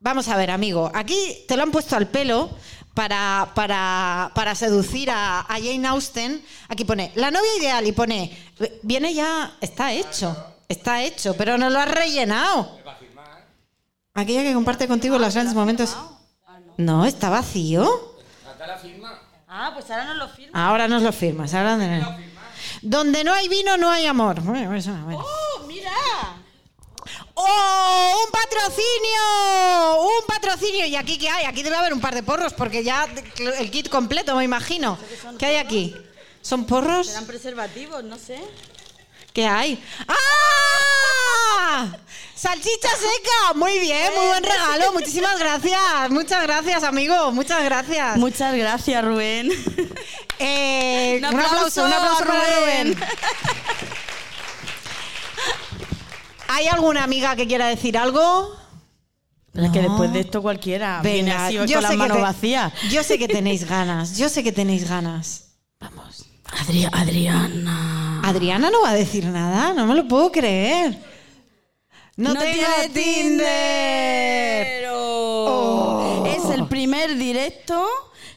Vamos 0.00 0.26
a 0.28 0.36
ver, 0.36 0.50
amigo. 0.50 0.90
Aquí 0.94 1.44
te 1.46 1.56
lo 1.56 1.62
han 1.62 1.70
puesto 1.70 1.94
al 1.94 2.08
pelo 2.08 2.50
para, 2.94 3.52
para, 3.54 4.32
para 4.34 4.54
seducir 4.56 5.10
a, 5.10 5.40
a 5.40 5.54
Jane 5.60 5.86
Austen. 5.86 6.44
Aquí 6.68 6.84
pone 6.84 7.12
la 7.14 7.30
novia 7.30 7.50
ideal 7.58 7.86
y 7.86 7.92
pone. 7.92 8.51
Viene 8.82 9.14
ya. 9.14 9.56
Está 9.60 9.92
hecho. 9.92 10.36
Está 10.68 11.02
hecho, 11.02 11.34
pero 11.36 11.58
no 11.58 11.68
lo 11.70 11.78
has 11.78 11.90
rellenado. 11.90 12.78
Aquella 14.14 14.42
que 14.42 14.54
comparte 14.54 14.88
contigo 14.88 15.18
los 15.18 15.34
grandes 15.34 15.54
momentos. 15.54 15.96
No, 16.76 17.04
está 17.04 17.28
vacío. 17.30 18.12
Ah, 19.48 19.70
pues 19.74 19.90
ahora 19.90 20.04
nos 20.04 20.16
lo 20.16 20.28
firma. 20.28 20.68
Ahora 20.68 20.88
nos 20.88 21.02
lo 21.02 21.12
firmas. 21.12 21.52
Ahora 21.52 21.76
donde 22.80 23.22
no 23.22 23.32
hay 23.32 23.48
vino, 23.48 23.76
no 23.76 23.90
hay 23.90 24.06
amor. 24.06 24.40
Bueno, 24.40 24.74
eso, 24.74 24.92
bueno. 25.04 25.22
¡Oh, 25.22 25.66
mira! 25.66 25.90
¡Oh! 27.34 28.24
¡Un 28.24 28.32
patrocinio! 28.32 30.02
¡Un 30.02 30.26
patrocinio! 30.26 30.86
¿Y 30.86 30.96
aquí 30.96 31.18
qué 31.18 31.28
hay? 31.28 31.44
Aquí 31.44 31.62
debe 31.62 31.76
haber 31.76 31.92
un 31.92 32.00
par 32.00 32.14
de 32.14 32.22
porros, 32.22 32.52
porque 32.54 32.82
ya 32.82 33.06
el 33.58 33.70
kit 33.70 33.88
completo, 33.88 34.34
me 34.36 34.44
imagino. 34.44 34.98
¿Qué 35.38 35.46
hay 35.46 35.56
aquí? 35.56 35.94
¿Son 36.42 36.64
porros? 36.66 37.06
Serán 37.06 37.26
preservativos, 37.26 38.04
no 38.04 38.18
sé. 38.18 38.38
¿Qué 39.32 39.46
hay? 39.46 39.82
¡Ah! 40.08 41.96
¡Salchicha 42.34 42.88
seca! 42.90 43.54
Muy 43.54 43.78
bien, 43.78 44.12
muy 44.16 44.26
buen 44.26 44.42
regalo. 44.42 44.92
Muchísimas 44.92 45.38
gracias. 45.38 46.10
Muchas 46.10 46.42
gracias, 46.42 46.82
amigo. 46.82 47.30
Muchas 47.32 47.62
gracias. 47.64 48.16
Muchas 48.18 48.54
gracias, 48.56 49.04
Rubén. 49.04 49.50
Eh, 50.38 51.20
Un 51.22 51.24
un 51.34 51.40
aplauso, 51.40 51.54
aplauso 51.54 51.84
un 51.86 51.92
aplauso 51.92 52.24
para 52.24 52.40
Rubén. 52.60 52.94
Rubén. 52.94 52.98
¿Hay 56.48 56.66
alguna 56.68 57.04
amiga 57.04 57.34
que 57.36 57.46
quiera 57.46 57.68
decir 57.68 57.96
algo? 57.96 58.54
Pero 59.52 59.66
es 59.66 59.72
que 59.72 59.80
No. 59.82 59.88
después 59.90 60.12
de 60.12 60.20
esto 60.20 60.42
cualquiera 60.42 61.00
viene 61.02 61.32
así 61.32 61.54
yo 61.54 61.64
con 61.66 61.82
las 61.82 61.94
manos 61.96 62.16
te- 62.18 62.22
vacías. 62.22 62.72
Yo 62.90 63.02
sé 63.02 63.18
que 63.18 63.28
tenéis 63.28 63.64
ganas, 63.68 64.16
yo 64.18 64.28
sé 64.28 64.42
que 64.42 64.52
tenéis 64.52 64.88
ganas. 64.88 65.44
Vamos. 65.80 66.21
Adri- 66.60 66.88
Adriana. 66.92 68.20
Adriana 68.24 68.70
no 68.70 68.82
va 68.82 68.90
a 68.90 68.94
decir 68.94 69.24
nada, 69.26 69.72
no 69.72 69.86
me 69.86 69.94
lo 69.94 70.06
puedo 70.06 70.30
creer. 70.30 70.96
No, 72.16 72.34
tengo 72.34 72.44
tiene 72.44 72.88
Tinder. 72.92 74.88
Oh. 74.92 76.24
Es 76.26 76.44
el 76.54 76.66
primer 76.66 77.16
directo 77.16 77.84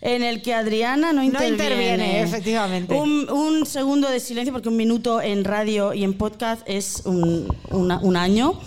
en 0.01 0.23
el 0.23 0.41
que 0.41 0.53
Adriana 0.53 1.11
no 1.13 1.21
interviene. 1.23 1.55
interviene, 1.63 2.21
efectivamente. 2.21 2.93
Un, 2.95 3.29
un 3.29 3.65
segundo 3.65 4.09
de 4.09 4.19
silencio, 4.19 4.53
porque 4.53 4.69
un 4.69 4.77
minuto 4.77 5.21
en 5.21 5.43
radio 5.43 5.93
y 5.93 6.03
en 6.03 6.13
podcast 6.13 6.61
es 6.67 7.01
un, 7.05 7.53
una- 7.69 7.99
un 7.99 8.15
año. 8.15 8.59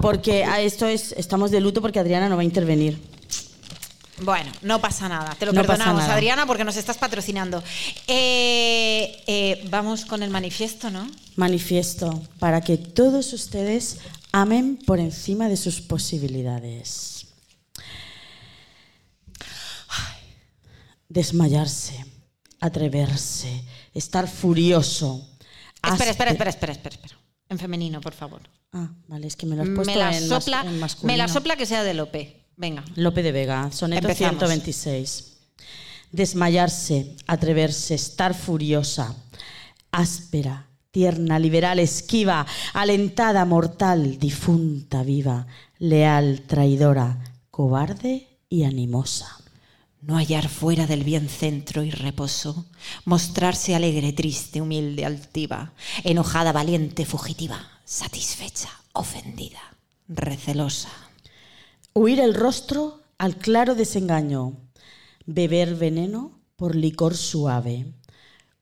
Porque 0.00 0.44
a 0.44 0.60
esto 0.60 0.86
es, 0.86 1.12
estamos 1.12 1.50
de 1.50 1.60
luto 1.60 1.80
porque 1.80 1.98
Adriana 2.00 2.28
no 2.28 2.36
va 2.36 2.42
a 2.42 2.44
intervenir. 2.44 2.98
Bueno, 4.22 4.50
no 4.62 4.80
pasa 4.80 5.08
nada, 5.08 5.34
te 5.38 5.46
lo 5.46 5.52
No 5.52 5.62
perdonamos. 5.62 6.02
Adriana, 6.04 6.46
porque 6.46 6.64
nos 6.64 6.76
estás 6.76 6.98
patrocinando. 6.98 7.62
Eh, 8.06 9.22
eh, 9.26 9.66
vamos 9.70 10.04
con 10.04 10.22
el 10.22 10.30
manifiesto, 10.30 10.90
¿no? 10.90 11.08
Manifiesto 11.36 12.22
para 12.38 12.60
que 12.60 12.76
todos 12.76 13.32
ustedes 13.32 13.98
amen 14.32 14.78
por 14.86 14.98
encima 14.98 15.48
de 15.48 15.56
sus 15.56 15.80
posibilidades. 15.80 17.26
Desmayarse, 21.08 22.04
atreverse, 22.60 23.64
estar 23.94 24.28
furioso. 24.28 25.26
Espera, 25.82 26.10
espera, 26.10 26.30
espera, 26.32 26.50
espera, 26.50 26.72
espera, 26.72 26.94
espera. 26.96 27.18
En 27.48 27.58
femenino, 27.58 28.00
por 28.00 28.12
favor. 28.12 28.42
Ah, 28.72 28.90
vale, 29.06 29.26
es 29.26 29.34
que 29.36 29.46
me 29.46 29.56
lo 29.56 29.62
has 29.62 29.68
puesto 29.70 29.90
Me 29.90 29.96
la, 29.96 30.14
en, 30.14 30.28
sopla, 30.28 30.60
en 30.66 30.78
masculino. 30.78 31.12
me 31.12 31.16
la 31.16 31.28
sopla 31.28 31.56
que 31.56 31.64
sea 31.64 31.82
de 31.82 31.94
Lope. 31.94 32.44
Venga. 32.58 32.84
Lope 32.96 33.22
de 33.22 33.30
Vega, 33.30 33.70
soneto 33.70 34.08
Empezamos. 34.08 34.40
126. 34.40 35.36
Desmayarse, 36.10 37.14
atreverse, 37.28 37.94
estar 37.94 38.34
furiosa, 38.34 39.14
áspera, 39.92 40.66
tierna, 40.90 41.38
liberal, 41.38 41.78
esquiva, 41.78 42.46
alentada, 42.74 43.44
mortal, 43.44 44.18
difunta, 44.18 45.04
viva, 45.04 45.46
leal, 45.78 46.42
traidora, 46.48 47.18
cobarde 47.50 48.26
y 48.48 48.64
animosa. 48.64 49.36
no 50.00 50.16
hallar 50.16 50.48
fuera 50.48 50.86
del 50.86 51.04
bien 51.04 51.28
centro 51.28 51.82
y 51.82 51.90
reposo, 51.90 52.66
mostrarse 53.04 53.74
alegre, 53.74 54.12
triste, 54.12 54.60
humilde, 54.60 55.04
altiva, 55.04 55.72
enojada, 56.02 56.52
valiente, 56.52 57.04
fugitiva, 57.04 57.68
satisfecha, 57.84 58.70
ofendida, 58.92 59.60
recelosa. 60.08 61.07
Huir 62.00 62.20
el 62.20 62.34
rostro 62.34 63.00
al 63.18 63.38
claro 63.38 63.74
desengaño, 63.74 64.52
beber 65.26 65.74
veneno 65.74 66.38
por 66.54 66.76
licor 66.76 67.16
suave, 67.16 67.86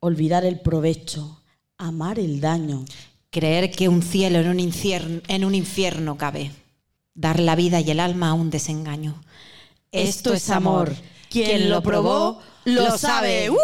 olvidar 0.01 0.47
el 0.47 0.61
provecho, 0.61 1.43
amar 1.77 2.19
el 2.19 2.41
daño, 2.41 2.87
Creer 3.29 3.71
que 3.71 3.91
un 3.91 4.03
cielo 4.03 4.39
en 4.39 4.49
un, 4.49 4.59
infierno, 4.59 5.21
en 5.29 5.45
un 5.45 5.55
infierno 5.55 6.17
cabe. 6.17 6.51
Dar 7.13 7.39
la 7.39 7.57
vida 7.57 7.79
y 7.81 7.91
el 7.91 8.01
alma 8.01 8.31
a 8.31 8.33
un 8.33 8.49
desengaño. 8.49 9.23
Esto 9.93 10.33
es 10.33 10.49
amor. 10.49 10.95
Quien 11.29 11.69
lo 11.69 11.83
probó, 11.83 12.41
lo 12.65 12.97
sabe. 12.97 13.51
¡Uh! 13.51 13.57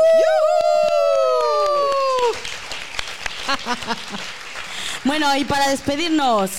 Bueno, 5.04 5.36
y 5.36 5.44
para 5.44 5.68
despedirnos, 5.68 6.50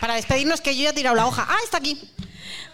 Para 0.00 0.14
despedirnos, 0.14 0.60
que 0.60 0.76
yo 0.76 0.84
ya 0.84 0.90
he 0.90 0.92
tirado 0.92 1.16
la 1.16 1.26
hoja. 1.26 1.46
Ah, 1.48 1.58
está 1.64 1.78
aquí. 1.78 2.00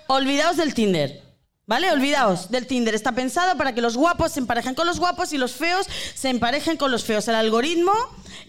olvidaos 0.07 0.57
del 0.57 0.75
Tinder. 0.75 1.23
¿Vale? 1.67 1.91
Olvidaos 1.91 2.51
del 2.51 2.67
Tinder. 2.67 2.95
Está 2.95 3.13
pensado 3.13 3.57
para 3.57 3.75
que 3.75 3.81
los 3.81 3.97
guapos 3.97 4.33
se 4.33 4.41
emparejen 4.41 4.75
con 4.75 4.87
los 4.87 4.99
guapos 4.99 5.33
y 5.33 5.39
los 5.39 5.53
feos 5.53 5.87
se 6.15 6.29
emparejen 6.29 6.77
con 6.77 6.91
los 6.91 7.05
feos. 7.05 7.27
El 7.29 7.37
algoritmo 7.37 7.93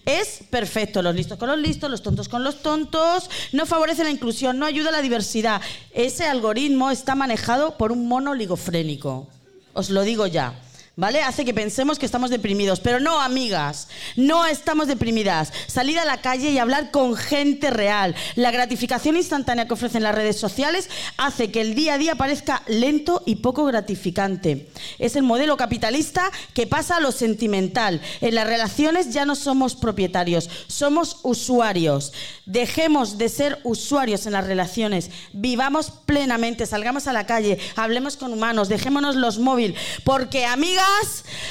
es 0.04 0.40
perfecto. 0.50 1.00
Los 1.00 1.14
listos 1.14 1.38
con 1.38 1.48
los 1.48 1.58
listos, 1.58 1.90
los 1.90 2.02
tontos 2.02 2.28
con 2.28 2.44
los 2.44 2.62
tontos. 2.62 3.30
No 3.52 3.64
favorece 3.64 4.04
la 4.04 4.10
inclusión, 4.10 4.58
no 4.58 4.66
ayuda 4.66 4.90
a 4.90 4.92
la 4.92 5.00
diversidad. 5.00 5.62
Ese 5.92 6.26
algoritmo 6.26 6.90
está 6.90 7.14
manejado 7.14 7.78
por 7.78 7.90
un 7.90 8.06
mono 8.06 8.32
oligofrénico. 8.32 9.28
Os 9.72 9.88
lo 9.88 10.02
digo 10.02 10.26
ya. 10.26 10.54
¿Vale? 10.98 11.20
Hace 11.20 11.44
que 11.44 11.52
pensemos 11.52 11.98
que 11.98 12.06
estamos 12.06 12.30
deprimidos. 12.30 12.80
Pero 12.80 13.00
no, 13.00 13.20
amigas, 13.20 13.88
no 14.16 14.46
estamos 14.46 14.88
deprimidas. 14.88 15.52
Salir 15.66 15.98
a 15.98 16.06
la 16.06 16.22
calle 16.22 16.48
y 16.50 16.58
hablar 16.58 16.90
con 16.90 17.16
gente 17.16 17.68
real. 17.68 18.14
La 18.34 18.50
gratificación 18.50 19.18
instantánea 19.18 19.66
que 19.66 19.74
ofrecen 19.74 20.02
las 20.02 20.14
redes 20.14 20.40
sociales 20.40 20.88
hace 21.18 21.50
que 21.50 21.60
el 21.60 21.74
día 21.74 21.94
a 21.94 21.98
día 21.98 22.14
parezca 22.14 22.62
lento 22.66 23.22
y 23.26 23.36
poco 23.36 23.66
gratificante. 23.66 24.70
Es 24.98 25.16
el 25.16 25.22
modelo 25.22 25.58
capitalista 25.58 26.30
que 26.54 26.66
pasa 26.66 26.96
a 26.96 27.00
lo 27.00 27.12
sentimental. 27.12 28.00
En 28.22 28.34
las 28.34 28.46
relaciones 28.46 29.12
ya 29.12 29.26
no 29.26 29.34
somos 29.34 29.74
propietarios, 29.74 30.48
somos 30.66 31.20
usuarios. 31.24 32.14
Dejemos 32.46 33.18
de 33.18 33.28
ser 33.28 33.60
usuarios 33.64 34.24
en 34.24 34.32
las 34.32 34.46
relaciones. 34.46 35.10
Vivamos 35.34 35.90
plenamente, 36.06 36.64
salgamos 36.64 37.06
a 37.06 37.12
la 37.12 37.26
calle, 37.26 37.58
hablemos 37.76 38.16
con 38.16 38.32
humanos, 38.32 38.70
dejémonos 38.70 39.14
los 39.14 39.38
móviles. 39.38 39.78
Porque, 40.02 40.46
amigas, 40.46 40.85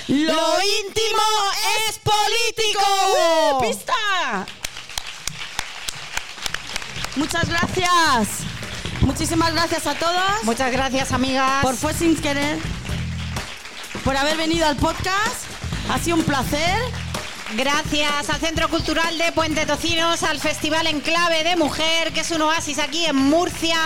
lo 0.07 0.61
íntimo 0.85 1.23
es 1.87 1.99
político. 1.99 2.85
¡Uh! 3.57 3.61
¡Pista! 3.61 4.45
Muchas 7.15 7.47
gracias. 7.47 8.27
Muchísimas 9.01 9.53
gracias 9.53 9.87
a 9.87 9.95
todos 9.95 10.43
Muchas 10.43 10.71
gracias, 10.71 11.11
amigas. 11.11 11.61
por 11.61 11.75
fue 11.75 11.93
sin 11.93 12.15
querer, 12.15 12.59
por 14.03 14.17
haber 14.17 14.35
venido 14.35 14.65
al 14.65 14.75
podcast. 14.75 15.45
Ha 15.89 15.99
sido 15.99 16.17
un 16.17 16.23
placer. 16.23 17.04
Gracias 17.53 18.29
al 18.29 18.39
Centro 18.39 18.67
Cultural 18.69 19.17
de 19.19 19.31
Puente 19.31 19.65
Tocinos, 19.67 20.23
al 20.23 20.39
Festival 20.39 20.87
Enclave 20.87 21.43
de 21.43 21.55
Mujer, 21.55 22.11
que 22.11 22.21
es 22.21 22.31
un 22.31 22.41
oasis 22.41 22.79
aquí 22.79 23.05
en 23.05 23.15
Murcia. 23.15 23.77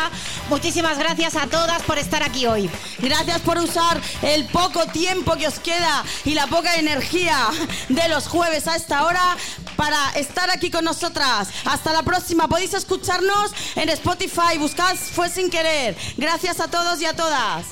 Muchísimas 0.49 0.97
gracias 0.97 1.35
a 1.35 1.45
todas 1.45 1.81
por 1.83 1.97
estar 1.97 2.23
aquí 2.23 2.47
hoy. 2.47 2.69
Gracias 2.99 3.41
por 3.41 3.57
usar 3.57 3.99
el 4.21 4.45
poco 4.47 4.85
tiempo 4.87 5.35
que 5.35 5.47
os 5.47 5.59
queda 5.59 6.03
y 6.23 6.35
la 6.35 6.47
poca 6.47 6.75
energía 6.75 7.37
de 7.89 8.07
los 8.07 8.27
jueves 8.27 8.65
a 8.67 8.77
esta 8.77 9.05
hora 9.05 9.37
para 9.75 10.11
estar 10.11 10.49
aquí 10.49 10.71
con 10.71 10.85
nosotras. 10.85 11.49
Hasta 11.65 11.91
la 11.91 12.03
próxima. 12.03 12.47
Podéis 12.47 12.73
escucharnos 12.73 13.51
en 13.75 13.89
Spotify. 13.89 14.57
Buscad 14.57 14.95
Fue 14.95 15.29
sin 15.29 15.49
querer. 15.49 15.97
Gracias 16.17 16.61
a 16.61 16.69
todos 16.69 17.01
y 17.01 17.05
a 17.05 17.13
todas. 17.13 17.65